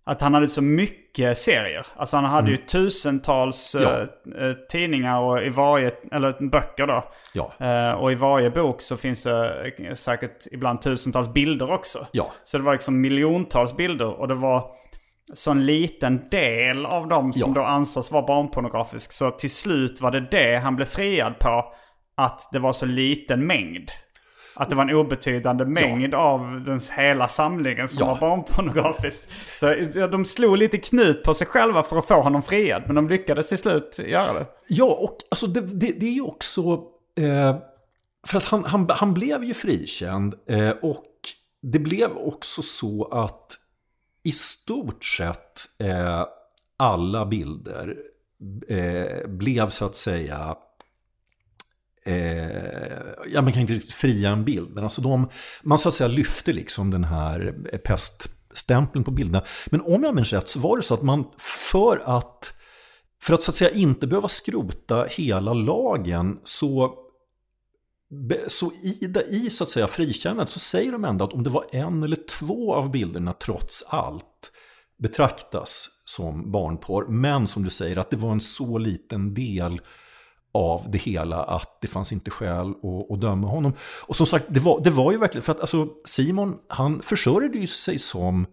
att 0.08 0.20
han 0.20 0.34
hade 0.34 0.46
så 0.46 0.62
mycket 0.62 1.38
serier. 1.38 1.86
Alltså 1.96 2.16
han 2.16 2.24
hade 2.24 2.48
mm. 2.48 2.60
ju 2.60 2.66
tusentals 2.66 3.76
ja. 3.80 4.00
eh, 4.00 4.52
tidningar 4.70 5.20
och 5.20 5.42
i 5.42 5.48
varje, 5.48 5.92
eller 6.12 6.50
böcker 6.50 6.86
då. 6.86 7.04
Ja. 7.32 7.52
Eh, 7.66 7.92
och 7.92 8.12
i 8.12 8.14
varje 8.14 8.50
bok 8.50 8.82
så 8.82 8.96
finns 8.96 9.22
det 9.22 9.96
säkert 9.96 10.46
ibland 10.52 10.82
tusentals 10.82 11.32
bilder 11.32 11.72
också. 11.72 12.06
Ja. 12.12 12.30
Så 12.44 12.58
det 12.58 12.64
var 12.64 12.72
liksom 12.72 13.00
miljontals 13.00 13.76
bilder 13.76 14.20
och 14.20 14.28
det 14.28 14.34
var 14.34 14.70
så 15.34 15.50
en 15.50 15.66
liten 15.66 16.28
del 16.30 16.86
av 16.86 17.08
dem 17.08 17.32
som 17.32 17.54
ja. 17.54 17.62
då 17.62 17.66
ansågs 17.66 18.12
vara 18.12 18.26
barnpornografisk. 18.26 19.12
Så 19.12 19.30
till 19.30 19.50
slut 19.50 20.00
var 20.00 20.10
det 20.10 20.20
det 20.20 20.56
han 20.56 20.76
blev 20.76 20.86
friad 20.86 21.38
på 21.38 21.72
att 22.16 22.48
det 22.52 22.58
var 22.58 22.72
så 22.72 22.86
liten 22.86 23.46
mängd. 23.46 23.90
Att 24.60 24.70
det 24.70 24.76
var 24.76 24.82
en 24.82 24.94
obetydande 24.94 25.64
mängd 25.64 26.14
ja. 26.14 26.18
av 26.18 26.62
den 26.64 26.80
hela 26.96 27.28
samlingen 27.28 27.88
som 27.88 27.98
ja. 28.00 28.06
var 28.06 28.20
barnpornografisk. 28.20 29.28
Så 29.56 29.74
de 30.10 30.24
slog 30.24 30.58
lite 30.58 30.78
knut 30.78 31.22
på 31.22 31.34
sig 31.34 31.46
själva 31.46 31.82
för 31.82 31.98
att 31.98 32.06
få 32.06 32.22
honom 32.22 32.42
friad. 32.42 32.82
Men 32.86 32.94
de 32.94 33.08
lyckades 33.08 33.48
till 33.48 33.58
slut 33.58 34.00
göra 34.06 34.32
det. 34.32 34.46
Ja, 34.66 34.84
och 34.84 35.16
alltså 35.30 35.46
det, 35.46 35.60
det, 35.60 35.92
det 36.00 36.06
är 36.06 36.12
ju 36.12 36.22
också... 36.22 36.82
Eh, 37.18 37.56
för 38.26 38.36
att 38.36 38.44
han, 38.44 38.64
han, 38.64 38.88
han 38.90 39.14
blev 39.14 39.44
ju 39.44 39.54
frikänd. 39.54 40.34
Eh, 40.48 40.70
och 40.70 41.04
det 41.62 41.78
blev 41.78 42.16
också 42.16 42.62
så 42.62 43.04
att 43.04 43.58
i 44.22 44.32
stort 44.32 45.04
sett 45.04 45.68
eh, 45.78 46.24
alla 46.76 47.26
bilder 47.26 47.96
eh, 48.68 49.28
blev 49.28 49.68
så 49.68 49.84
att 49.84 49.96
säga 49.96 50.56
Eh, 52.08 53.02
ja, 53.32 53.42
man 53.42 53.52
kan 53.52 53.60
inte 53.60 53.72
riktigt 53.72 53.94
fria 53.94 54.30
en 54.30 54.44
bild. 54.44 54.70
Men 54.70 54.84
alltså 54.84 55.00
de, 55.00 55.28
man 55.62 55.78
så 55.78 55.88
att 55.88 55.94
säga 55.94 56.08
lyfte 56.08 56.52
liksom 56.52 56.90
den 56.90 57.04
här 57.04 57.54
eh, 57.72 57.78
peststämpeln 57.78 59.04
på 59.04 59.10
bilderna. 59.10 59.44
Men 59.66 59.80
om 59.80 60.02
jag 60.02 60.14
minns 60.14 60.32
rätt 60.32 60.48
så 60.48 60.60
var 60.60 60.76
det 60.76 60.82
så 60.82 60.94
att 60.94 61.02
man 61.02 61.24
för 61.38 62.02
att, 62.04 62.52
för 63.22 63.34
att 63.34 63.42
så 63.42 63.50
att 63.50 63.56
säga 63.56 63.70
inte 63.70 64.06
behöva 64.06 64.28
skrota 64.28 65.04
hela 65.10 65.52
lagen 65.52 66.38
så 66.44 66.94
så 68.48 68.72
i, 68.82 69.14
i 69.28 69.50
så 69.50 69.64
att 69.64 69.70
säga 69.70 69.86
frikännandet 69.86 70.50
så 70.50 70.58
säger 70.58 70.92
de 70.92 71.04
ändå 71.04 71.24
att 71.24 71.32
om 71.32 71.42
det 71.42 71.50
var 71.50 71.64
en 71.72 72.02
eller 72.02 72.18
två 72.28 72.74
av 72.74 72.90
bilderna 72.90 73.32
trots 73.32 73.84
allt 73.88 74.52
betraktas 74.98 75.88
som 76.04 76.52
barnporr. 76.52 77.06
Men 77.08 77.46
som 77.46 77.64
du 77.64 77.70
säger 77.70 77.96
att 77.96 78.10
det 78.10 78.16
var 78.16 78.32
en 78.32 78.40
så 78.40 78.78
liten 78.78 79.34
del 79.34 79.80
av 80.52 80.90
det 80.90 80.98
hela 80.98 81.44
att 81.44 81.78
det 81.80 81.86
fanns 81.86 82.12
inte 82.12 82.30
skäl 82.30 82.70
att, 82.70 83.10
att 83.12 83.20
döma 83.20 83.48
honom. 83.48 83.72
Och 84.06 84.16
som 84.16 84.26
sagt, 84.26 84.44
det 84.48 84.60
var, 84.60 84.80
det 84.80 84.90
var 84.90 85.12
ju 85.12 85.18
verkligen, 85.18 85.42
för 85.42 85.52
att 85.52 85.60
alltså 85.60 85.88
Simon, 86.04 86.56
han 86.68 87.02
försörjde 87.02 87.58
ju 87.58 87.66
sig 87.66 87.98
som 87.98 88.46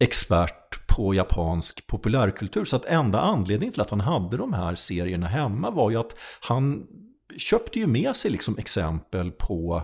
expert 0.00 0.86
på 0.86 1.14
japansk 1.14 1.86
populärkultur. 1.86 2.64
Så 2.64 2.76
att 2.76 2.84
enda 2.84 3.20
anledningen 3.20 3.72
till 3.72 3.80
att 3.80 3.90
han 3.90 4.00
hade 4.00 4.36
de 4.36 4.52
här 4.52 4.74
serierna 4.74 5.26
hemma 5.26 5.70
var 5.70 5.90
ju 5.90 5.96
att 5.96 6.14
han 6.40 6.86
köpte 7.36 7.78
ju 7.78 7.86
med 7.86 8.16
sig 8.16 8.30
liksom 8.30 8.58
exempel 8.58 9.30
på 9.30 9.82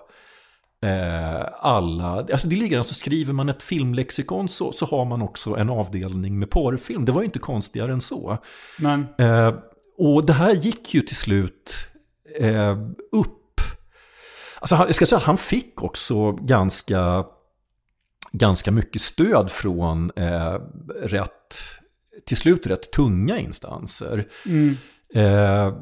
eh, 0.82 1.46
alla, 1.58 2.06
alltså 2.06 2.48
det 2.48 2.56
ligger 2.56 2.78
alltså 2.78 2.94
skriver 2.94 3.32
man 3.32 3.48
ett 3.48 3.62
filmlexikon 3.62 4.48
så, 4.48 4.72
så 4.72 4.86
har 4.86 5.04
man 5.04 5.22
också 5.22 5.56
en 5.56 5.70
avdelning 5.70 6.38
med 6.38 6.50
porrfilm. 6.50 7.04
Det 7.04 7.12
var 7.12 7.20
ju 7.20 7.26
inte 7.26 7.38
konstigare 7.38 7.92
än 7.92 8.00
så. 8.00 8.38
Men. 8.78 9.06
Och 9.96 10.26
det 10.26 10.32
här 10.32 10.52
gick 10.52 10.94
ju 10.94 11.00
till 11.00 11.16
slut 11.16 11.74
eh, 12.38 12.78
upp. 13.12 13.60
Alltså, 14.58 14.76
jag 14.76 14.94
ska 14.94 15.06
säga 15.06 15.16
att 15.16 15.24
han 15.24 15.38
fick 15.38 15.82
också 15.82 16.32
ganska, 16.32 17.24
ganska 18.32 18.70
mycket 18.70 19.02
stöd 19.02 19.50
från 19.50 20.10
eh, 20.16 20.58
rätt, 21.02 21.54
till 22.26 22.36
slut 22.36 22.66
rätt 22.66 22.92
tunga 22.92 23.38
instanser. 23.38 24.28
Mm. 24.46 24.76
Eh, 25.14 25.74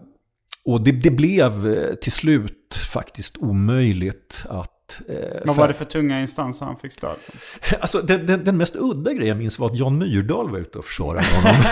och 0.65 0.81
det, 0.81 0.93
det, 0.93 1.11
blev 1.11 1.67
eh, 1.67 1.95
till 1.95 2.13
slut 2.13 2.75
faktiskt 2.93 3.37
omöjligt 3.39 4.45
att 4.49 4.69
Eh, 5.09 5.41
Vad 5.45 5.57
var 5.57 5.69
det 5.69 5.75
för 5.75 5.85
tunga 5.85 6.21
instanser 6.21 6.67
han 6.67 6.77
fick 6.77 6.93
stöd 6.93 7.17
från? 7.21 7.81
Alltså, 7.81 8.03
den, 8.03 8.27
den, 8.27 8.45
den, 8.45 8.57
mest 8.57 8.77
udda 8.77 9.13
grejen 9.13 9.29
jag 9.29 9.37
minns 9.37 9.59
var 9.59 9.67
att 9.71 9.79
Jan 9.79 9.99
Myrdal 9.99 10.51
var 10.51 10.59
ute 10.59 10.79
och 10.79 10.85
försvarade 10.85 11.27
honom. 11.27 11.63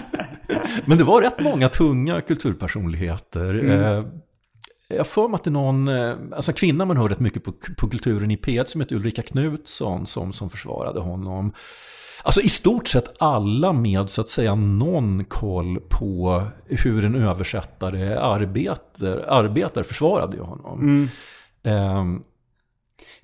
Men 0.84 0.98
det 0.98 1.04
var 1.04 1.22
rätt 1.22 1.40
många 1.40 1.68
tunga 1.68 2.20
kulturpersonligheter. 2.20 3.54
Mm. 3.54 3.80
Eh, 3.80 4.04
jag 4.88 5.06
får 5.06 5.28
mig 5.28 5.36
att 5.36 5.44
det 5.44 5.50
är 5.50 5.52
någon, 5.52 5.88
eh, 5.88 6.14
alltså 6.32 6.52
kvinna 6.52 6.84
man 6.84 6.96
hör 6.96 7.08
rätt 7.08 7.20
mycket 7.20 7.44
på, 7.44 7.52
på 7.78 7.88
kulturen 7.88 8.30
i 8.30 8.36
P1 8.36 8.64
som 8.64 8.80
heter 8.80 8.96
Ulrika 8.96 9.22
Knutsson 9.22 10.06
som, 10.06 10.32
som 10.32 10.50
försvarade 10.50 11.00
honom. 11.00 11.52
Alltså 12.22 12.40
i 12.40 12.48
stort 12.48 12.88
sett 12.88 13.14
alla 13.18 13.72
med 13.72 14.10
så 14.10 14.20
att 14.20 14.28
säga 14.28 14.54
någon 14.54 15.24
koll 15.24 15.80
på 15.88 16.42
hur 16.66 17.04
en 17.04 17.14
översättare 17.14 18.14
arbetar, 18.16 19.24
arbetar 19.28 19.82
försvarade 19.82 20.36
ju 20.36 20.42
honom. 20.42 20.80
Mm. 21.62 21.98
Um, 21.98 22.22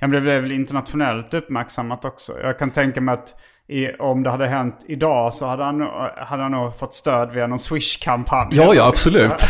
men 0.00 0.10
det 0.10 0.20
blev 0.20 0.42
väl 0.42 0.52
internationellt 0.52 1.34
uppmärksammat 1.34 2.04
också. 2.04 2.32
Jag 2.42 2.58
kan 2.58 2.70
tänka 2.70 3.00
mig 3.00 3.14
att 3.14 3.34
i, 3.68 3.88
om 3.98 4.22
det 4.22 4.30
hade 4.30 4.46
hänt 4.46 4.84
idag 4.88 5.34
så 5.34 5.46
hade 5.46 5.64
han, 5.64 5.80
hade 6.16 6.42
han 6.42 6.52
nog 6.52 6.78
fått 6.78 6.94
stöd 6.94 7.32
via 7.32 7.46
någon 7.46 7.58
Swish-kampanj. 7.58 8.48
Ja, 8.52 8.74
ja, 8.74 8.88
absolut. 8.88 9.32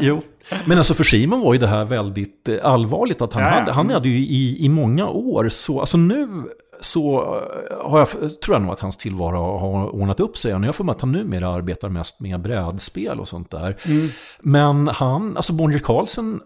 jo, 0.00 0.22
men 0.64 0.78
alltså 0.78 0.94
för 0.94 1.04
Simon 1.04 1.40
var 1.40 1.52
ju 1.52 1.58
det 1.58 1.66
här 1.66 1.84
väldigt 1.84 2.48
eh, 2.48 2.56
allvarligt. 2.62 3.22
Att 3.22 3.32
han, 3.32 3.42
ja, 3.42 3.48
ja. 3.48 3.54
Hade, 3.54 3.72
han 3.72 3.90
hade 3.90 4.08
ju 4.08 4.18
i, 4.18 4.64
i 4.64 4.68
många 4.68 5.08
år 5.08 5.48
så, 5.48 5.80
alltså 5.80 5.96
nu 5.96 6.28
så 6.80 7.20
eh, 7.20 7.90
har 7.90 7.98
jag, 7.98 8.08
tror 8.40 8.54
jag 8.54 8.62
nog 8.62 8.72
att 8.72 8.80
hans 8.80 8.96
tillvaro 8.96 9.58
har 9.58 9.94
ordnat 9.94 10.20
upp 10.20 10.36
sig. 10.36 10.50
Jag 10.50 10.74
för 10.74 10.84
mig 10.84 10.92
att 10.92 11.00
han 11.00 11.12
numera 11.12 11.48
arbetar 11.48 11.88
mest 11.88 12.20
med 12.20 12.40
brädspel 12.40 13.20
och 13.20 13.28
sånt 13.28 13.50
där. 13.50 13.76
Mm. 13.84 14.08
Men 14.40 14.88
han, 14.88 15.36
alltså 15.36 15.52
Bonnier 15.52 15.78
Carlsen 15.78 16.40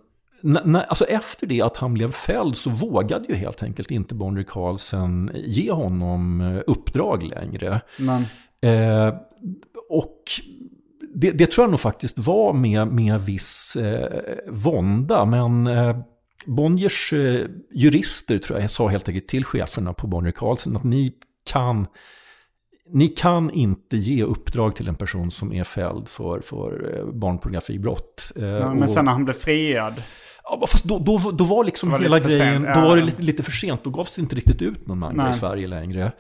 alltså 0.89 1.05
efter 1.05 1.47
det 1.47 1.63
att 1.63 1.77
han 1.77 1.95
blev 1.95 2.13
fälld 2.13 2.57
så 2.57 2.71
vågade 2.71 3.27
ju 3.29 3.35
helt 3.35 3.63
enkelt 3.63 3.91
inte 3.91 4.15
Bonnier 4.15 4.45
Carlsen 4.45 5.31
ge 5.35 5.71
honom 5.71 6.41
eh, 6.41 6.63
uppdrag 6.67 7.23
längre. 7.23 7.81
Eh, 8.63 9.15
och 9.89 10.23
det, 11.15 11.31
det, 11.31 11.47
tror 11.47 11.65
jag 11.65 11.71
nog 11.71 11.81
faktiskt 11.81 12.19
var 12.19 12.53
med, 12.53 12.89
med 12.89 13.21
viss 13.21 13.77
eh, 13.77 14.23
vånda. 14.49 15.25
Men 15.25 15.67
eh, 15.67 15.97
Bonniers 16.47 17.13
eh, 17.13 17.47
jurister 17.73 18.39
tror 18.39 18.61
jag 18.61 18.71
sa 18.71 18.89
helt 18.89 19.09
enkelt 19.09 19.29
till 19.29 19.45
cheferna 19.45 19.93
på 19.93 20.07
Bonnier 20.07 20.33
Carlsen 20.33 20.77
att 20.77 20.85
ni 20.85 21.13
kan 21.45 21.87
ni 22.95 23.09
kan 23.09 23.51
inte 23.51 23.97
ge 23.97 24.25
uppdrag 24.25 24.77
till 24.77 24.89
en 24.89 24.95
person 24.95 25.31
som 25.31 25.53
är 25.53 25.65
fälld 25.65 26.09
för, 26.09 26.41
för 26.41 26.99
eh, 26.99 27.07
barnpornografibrott. 27.13 28.33
Ja, 28.35 28.75
men 28.75 28.89
sen 28.89 29.05
när 29.05 29.13
han 29.13 29.25
blev 29.25 29.35
friad? 29.35 30.03
Ja, 30.45 30.67
fast 30.67 30.85
då, 30.85 30.99
då, 30.99 31.31
då 31.31 31.45
var 31.45 31.65
liksom 31.65 31.91
var 31.91 31.99
hela 31.99 32.21
grejen, 32.21 32.65
ja. 32.65 32.75
då 32.75 32.81
var 32.81 32.97
det 32.97 33.03
lite, 33.03 33.23
lite 33.23 33.43
för 33.43 33.53
sent. 33.53 33.85
Då 33.85 33.91
gavs 33.91 34.15
det 34.15 34.23
inte 34.23 34.37
riktigt 34.37 34.63
ut 34.63 34.87
någon 34.87 34.99
manga 34.99 35.31
i 35.31 35.35
Sverige 35.35 35.67
längre. 35.67 36.13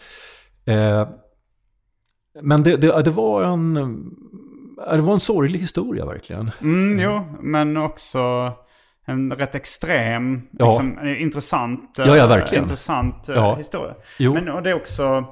Eh, 0.65 1.09
men 2.43 2.63
det, 2.63 2.77
det, 2.77 3.03
det, 3.03 3.11
var 3.11 3.45
en, 3.45 3.75
det 4.91 5.01
var 5.01 5.15
en 5.15 5.21
sorglig 5.21 5.59
historia 5.59 6.07
verkligen. 6.07 6.51
Mm, 6.61 7.01
jo, 7.01 7.25
men 7.41 7.77
också 7.77 8.53
en 9.07 9.33
rätt 9.33 9.55
extrem, 9.55 10.43
ja. 10.51 10.67
liksom, 10.67 11.07
intressant, 11.19 11.95
ja, 11.97 12.17
ja, 12.17 12.27
verkligen. 12.27 12.65
intressant 12.65 13.29
eh, 13.29 13.35
ja. 13.35 13.55
historia. 13.57 13.95
Jo. 14.19 14.35
Men 14.35 14.49
och 14.49 14.63
det 14.63 14.71
är 14.71 14.75
också... 14.75 15.25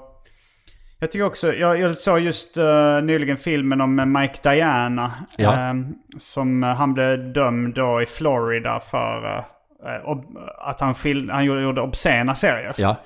Jag 1.01 1.11
tycker 1.11 1.27
också, 1.27 1.55
jag, 1.55 1.81
jag 1.81 1.95
såg 1.95 2.21
just 2.21 2.59
uh, 2.59 3.03
nyligen 3.03 3.37
filmen 3.37 3.81
om 3.81 4.13
Mike 4.21 4.51
Diana. 4.51 5.13
Ja. 5.37 5.51
Uh, 5.51 5.87
som 6.19 6.65
uh, 6.65 6.71
han 6.71 6.95
blev 6.95 7.33
dömd 7.33 7.75
då 7.75 8.03
i 8.03 8.07
Florida 8.07 8.81
för 8.81 9.45
eh, 9.87 10.17
att 10.59 10.81
han, 10.81 10.95
skil, 10.95 11.31
han 11.31 11.45
gjorde, 11.45 11.63
gjorde 11.63 11.81
obscena 11.81 12.35
serier. 12.35 12.75
Ja, 12.77 12.97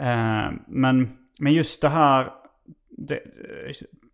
Eh, 0.00 0.50
men, 0.66 1.12
men 1.38 1.52
just 1.52 1.82
det 1.82 1.88
här... 1.88 2.28
Det, 2.90 3.14
eh, 3.14 3.20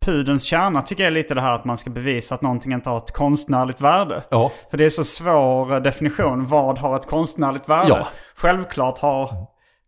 pudens 0.00 0.44
kärna 0.44 0.82
tycker 0.82 1.02
jag 1.02 1.10
är 1.10 1.14
lite 1.14 1.34
det 1.34 1.40
här 1.40 1.54
att 1.54 1.64
man 1.64 1.76
ska 1.76 1.90
bevisa 1.90 2.34
att 2.34 2.42
någonting 2.42 2.72
inte 2.72 2.90
har 2.90 2.96
ett 2.98 3.12
konstnärligt 3.12 3.80
värde. 3.80 4.22
Ja. 4.30 4.52
För 4.70 4.78
det 4.78 4.84
är 4.84 4.90
så 4.90 5.04
svår 5.04 5.72
eh, 5.72 5.80
definition. 5.80 6.46
Vad 6.46 6.78
har 6.78 6.96
ett 6.96 7.06
konstnärligt 7.06 7.68
värde? 7.68 7.88
Ja. 7.88 8.08
Självklart 8.36 8.98
har... 8.98 9.30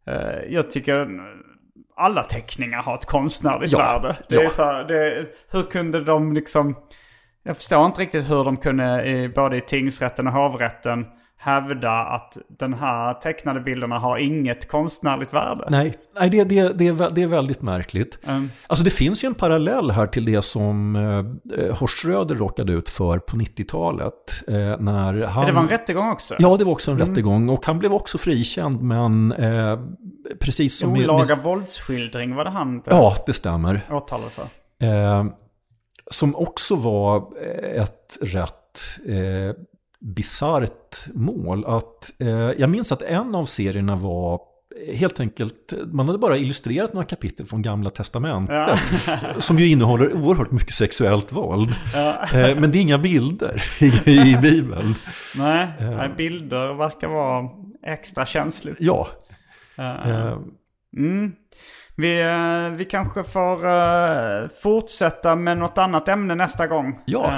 Eh, 0.06 0.42
jag 0.48 0.70
tycker 0.70 1.08
alla 1.98 2.22
teckningar 2.22 2.82
har 2.82 2.94
ett 2.94 3.06
konstnärligt 3.06 3.72
Ja. 3.72 3.78
värde. 3.78 4.16
Det 4.28 4.34
Ja. 4.34 4.42
är 4.42 4.48
så 4.48 4.64
här, 4.64 4.84
det, 4.84 5.26
hur 5.50 5.62
kunde 5.62 6.04
de 6.04 6.32
liksom... 6.32 6.76
Jag 7.42 7.56
förstår 7.56 7.86
inte 7.86 8.00
riktigt 8.00 8.30
hur 8.30 8.44
de 8.44 8.56
kunde 8.56 9.04
i, 9.06 9.28
både 9.28 9.56
i 9.56 9.60
tingsrätten 9.60 10.26
och 10.26 10.32
hovrätten 10.32 11.06
hävda 11.40 11.90
att 11.90 12.38
den 12.58 12.74
här 12.74 13.14
tecknade 13.14 13.60
bilderna 13.60 13.98
har 13.98 14.18
inget 14.18 14.68
konstnärligt 14.68 15.34
värde. 15.34 15.64
nej, 15.70 15.94
nej 16.20 16.30
det, 16.30 16.44
det, 16.44 16.72
det, 16.78 16.86
är, 16.86 17.10
det 17.14 17.22
är 17.22 17.26
väldigt 17.26 17.62
märkligt. 17.62 18.18
Mm. 18.26 18.50
Alltså 18.66 18.84
det 18.84 18.90
finns 18.90 19.24
ju 19.24 19.26
en 19.26 19.34
parallell 19.34 19.90
här 19.90 20.06
till 20.06 20.24
det 20.24 20.42
som 20.42 20.96
eh, 20.96 21.76
Horst 21.76 21.98
Schröder 21.98 22.34
råkade 22.34 22.72
ut 22.72 22.90
för 22.90 23.18
på 23.18 23.36
90-talet. 23.36 24.42
Eh, 24.48 24.54
när 24.78 25.26
han... 25.26 25.46
Det 25.46 25.52
var 25.52 25.62
en 25.62 25.68
rättegång 25.68 26.10
också. 26.10 26.34
Ja, 26.38 26.56
det 26.56 26.64
var 26.64 26.72
också 26.72 26.90
en 26.90 26.96
Mm. 26.96 27.08
rättegång 27.08 27.48
och 27.48 27.66
han 27.66 27.78
blev 27.78 27.92
också 27.92 28.18
frikänd 28.18 28.82
men 28.82 29.32
eh, 29.32 29.78
precis 30.40 30.78
som... 30.78 30.92
med- 30.92 31.10
Olaga 31.10 31.36
våldsskildring 31.36 32.34
var 32.34 32.44
det 32.44 32.50
han 32.50 32.80
blev 32.80 32.94
Ja, 32.96 33.16
det 33.26 33.32
stämmer. 33.32 33.80
åtalad 33.90 34.30
för. 34.30 34.42
Eh, 34.86 35.24
som 36.10 36.36
också 36.36 36.76
var 36.76 37.16
eh, 37.16 37.82
ett 37.82 38.18
rätt 38.22 38.54
eh, 39.08 39.54
bisarrt 40.00 41.06
mål. 41.14 41.64
Att, 41.66 42.10
eh, 42.18 42.28
jag 42.30 42.70
minns 42.70 42.92
att 42.92 43.02
en 43.02 43.34
av 43.34 43.44
serierna 43.44 43.96
var 43.96 44.40
helt 44.94 45.20
enkelt, 45.20 45.72
man 45.92 46.06
hade 46.06 46.18
bara 46.18 46.36
illustrerat 46.36 46.92
några 46.92 47.06
kapitel 47.06 47.46
från 47.46 47.62
Gamla 47.62 47.90
Testamentet. 47.90 48.78
som 49.38 49.58
ju 49.58 49.66
innehåller 49.66 50.12
oerhört 50.12 50.50
mycket 50.50 50.74
sexuellt 50.74 51.32
våld. 51.32 51.70
Eh, 51.94 52.60
men 52.60 52.72
det 52.72 52.78
är 52.78 52.82
inga 52.82 52.98
bilder 52.98 53.62
i, 54.08 54.36
Bibeln. 54.42 54.94
Nej, 55.36 55.68
nej, 55.80 56.10
bilder 56.16 56.74
verkar 56.74 57.08
vara 57.08 57.48
extra 57.86 58.26
känsligt. 58.26 58.76
Ja. 58.80 59.08
Eh, 59.78 60.38
Mm. 60.96 61.32
Vi, 61.96 62.20
eh, 62.20 62.76
vi 62.76 62.84
kanske 62.84 63.24
får 63.24 63.66
eh, 63.66 64.48
fortsätta 64.62 65.36
med 65.36 65.58
något 65.58 65.78
annat 65.78 66.08
ämne 66.08 66.34
nästa 66.34 66.66
gång. 66.66 66.98
Ja. 67.06 67.32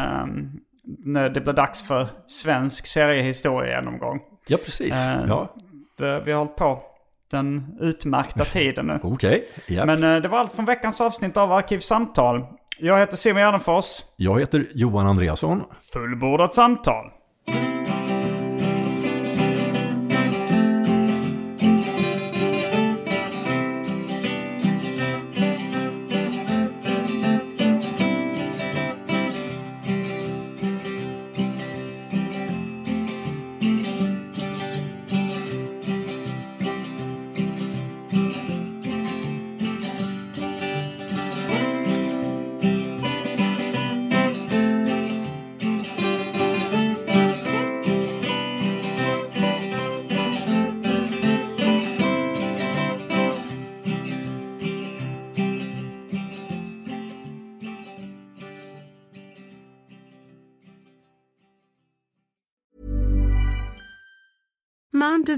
När 0.99 1.29
det 1.29 1.41
blir 1.41 1.53
dags 1.53 1.83
för 1.83 2.07
svensk 2.27 2.87
seriehistoria-genomgång. 2.87 4.21
ja, 4.49 4.59
precis. 4.65 5.07
Eh, 5.07 5.25
Ja. 5.29 5.55
Vi 6.25 6.33
har 6.33 6.39
hållit 6.39 6.57
på 6.57 6.83
den 7.31 7.77
utmärkta 7.81 8.45
tiden 8.53 8.87
nu. 8.87 8.99
Okej, 9.03 9.45
ja. 9.69 9.87
Men 9.87 10.05
eh, 10.05 10.17
det 10.23 10.29
var 10.29 10.39
allt 10.39 10.53
från 10.55 10.65
veckans 10.65 11.01
avsnitt 11.01 11.37
av 11.37 11.53
Arkivsamtal. 11.53 12.47
Jag 12.79 12.99
heter 12.99 13.17
Simon 13.17 13.41
Gärdenfors. 13.43 13.85
Jag 14.17 14.41
heter 14.41 14.67
Johan 14.75 15.07
Andreasson. 15.07 15.63
Fullbordat 15.93 16.55
samtal. 16.55 17.05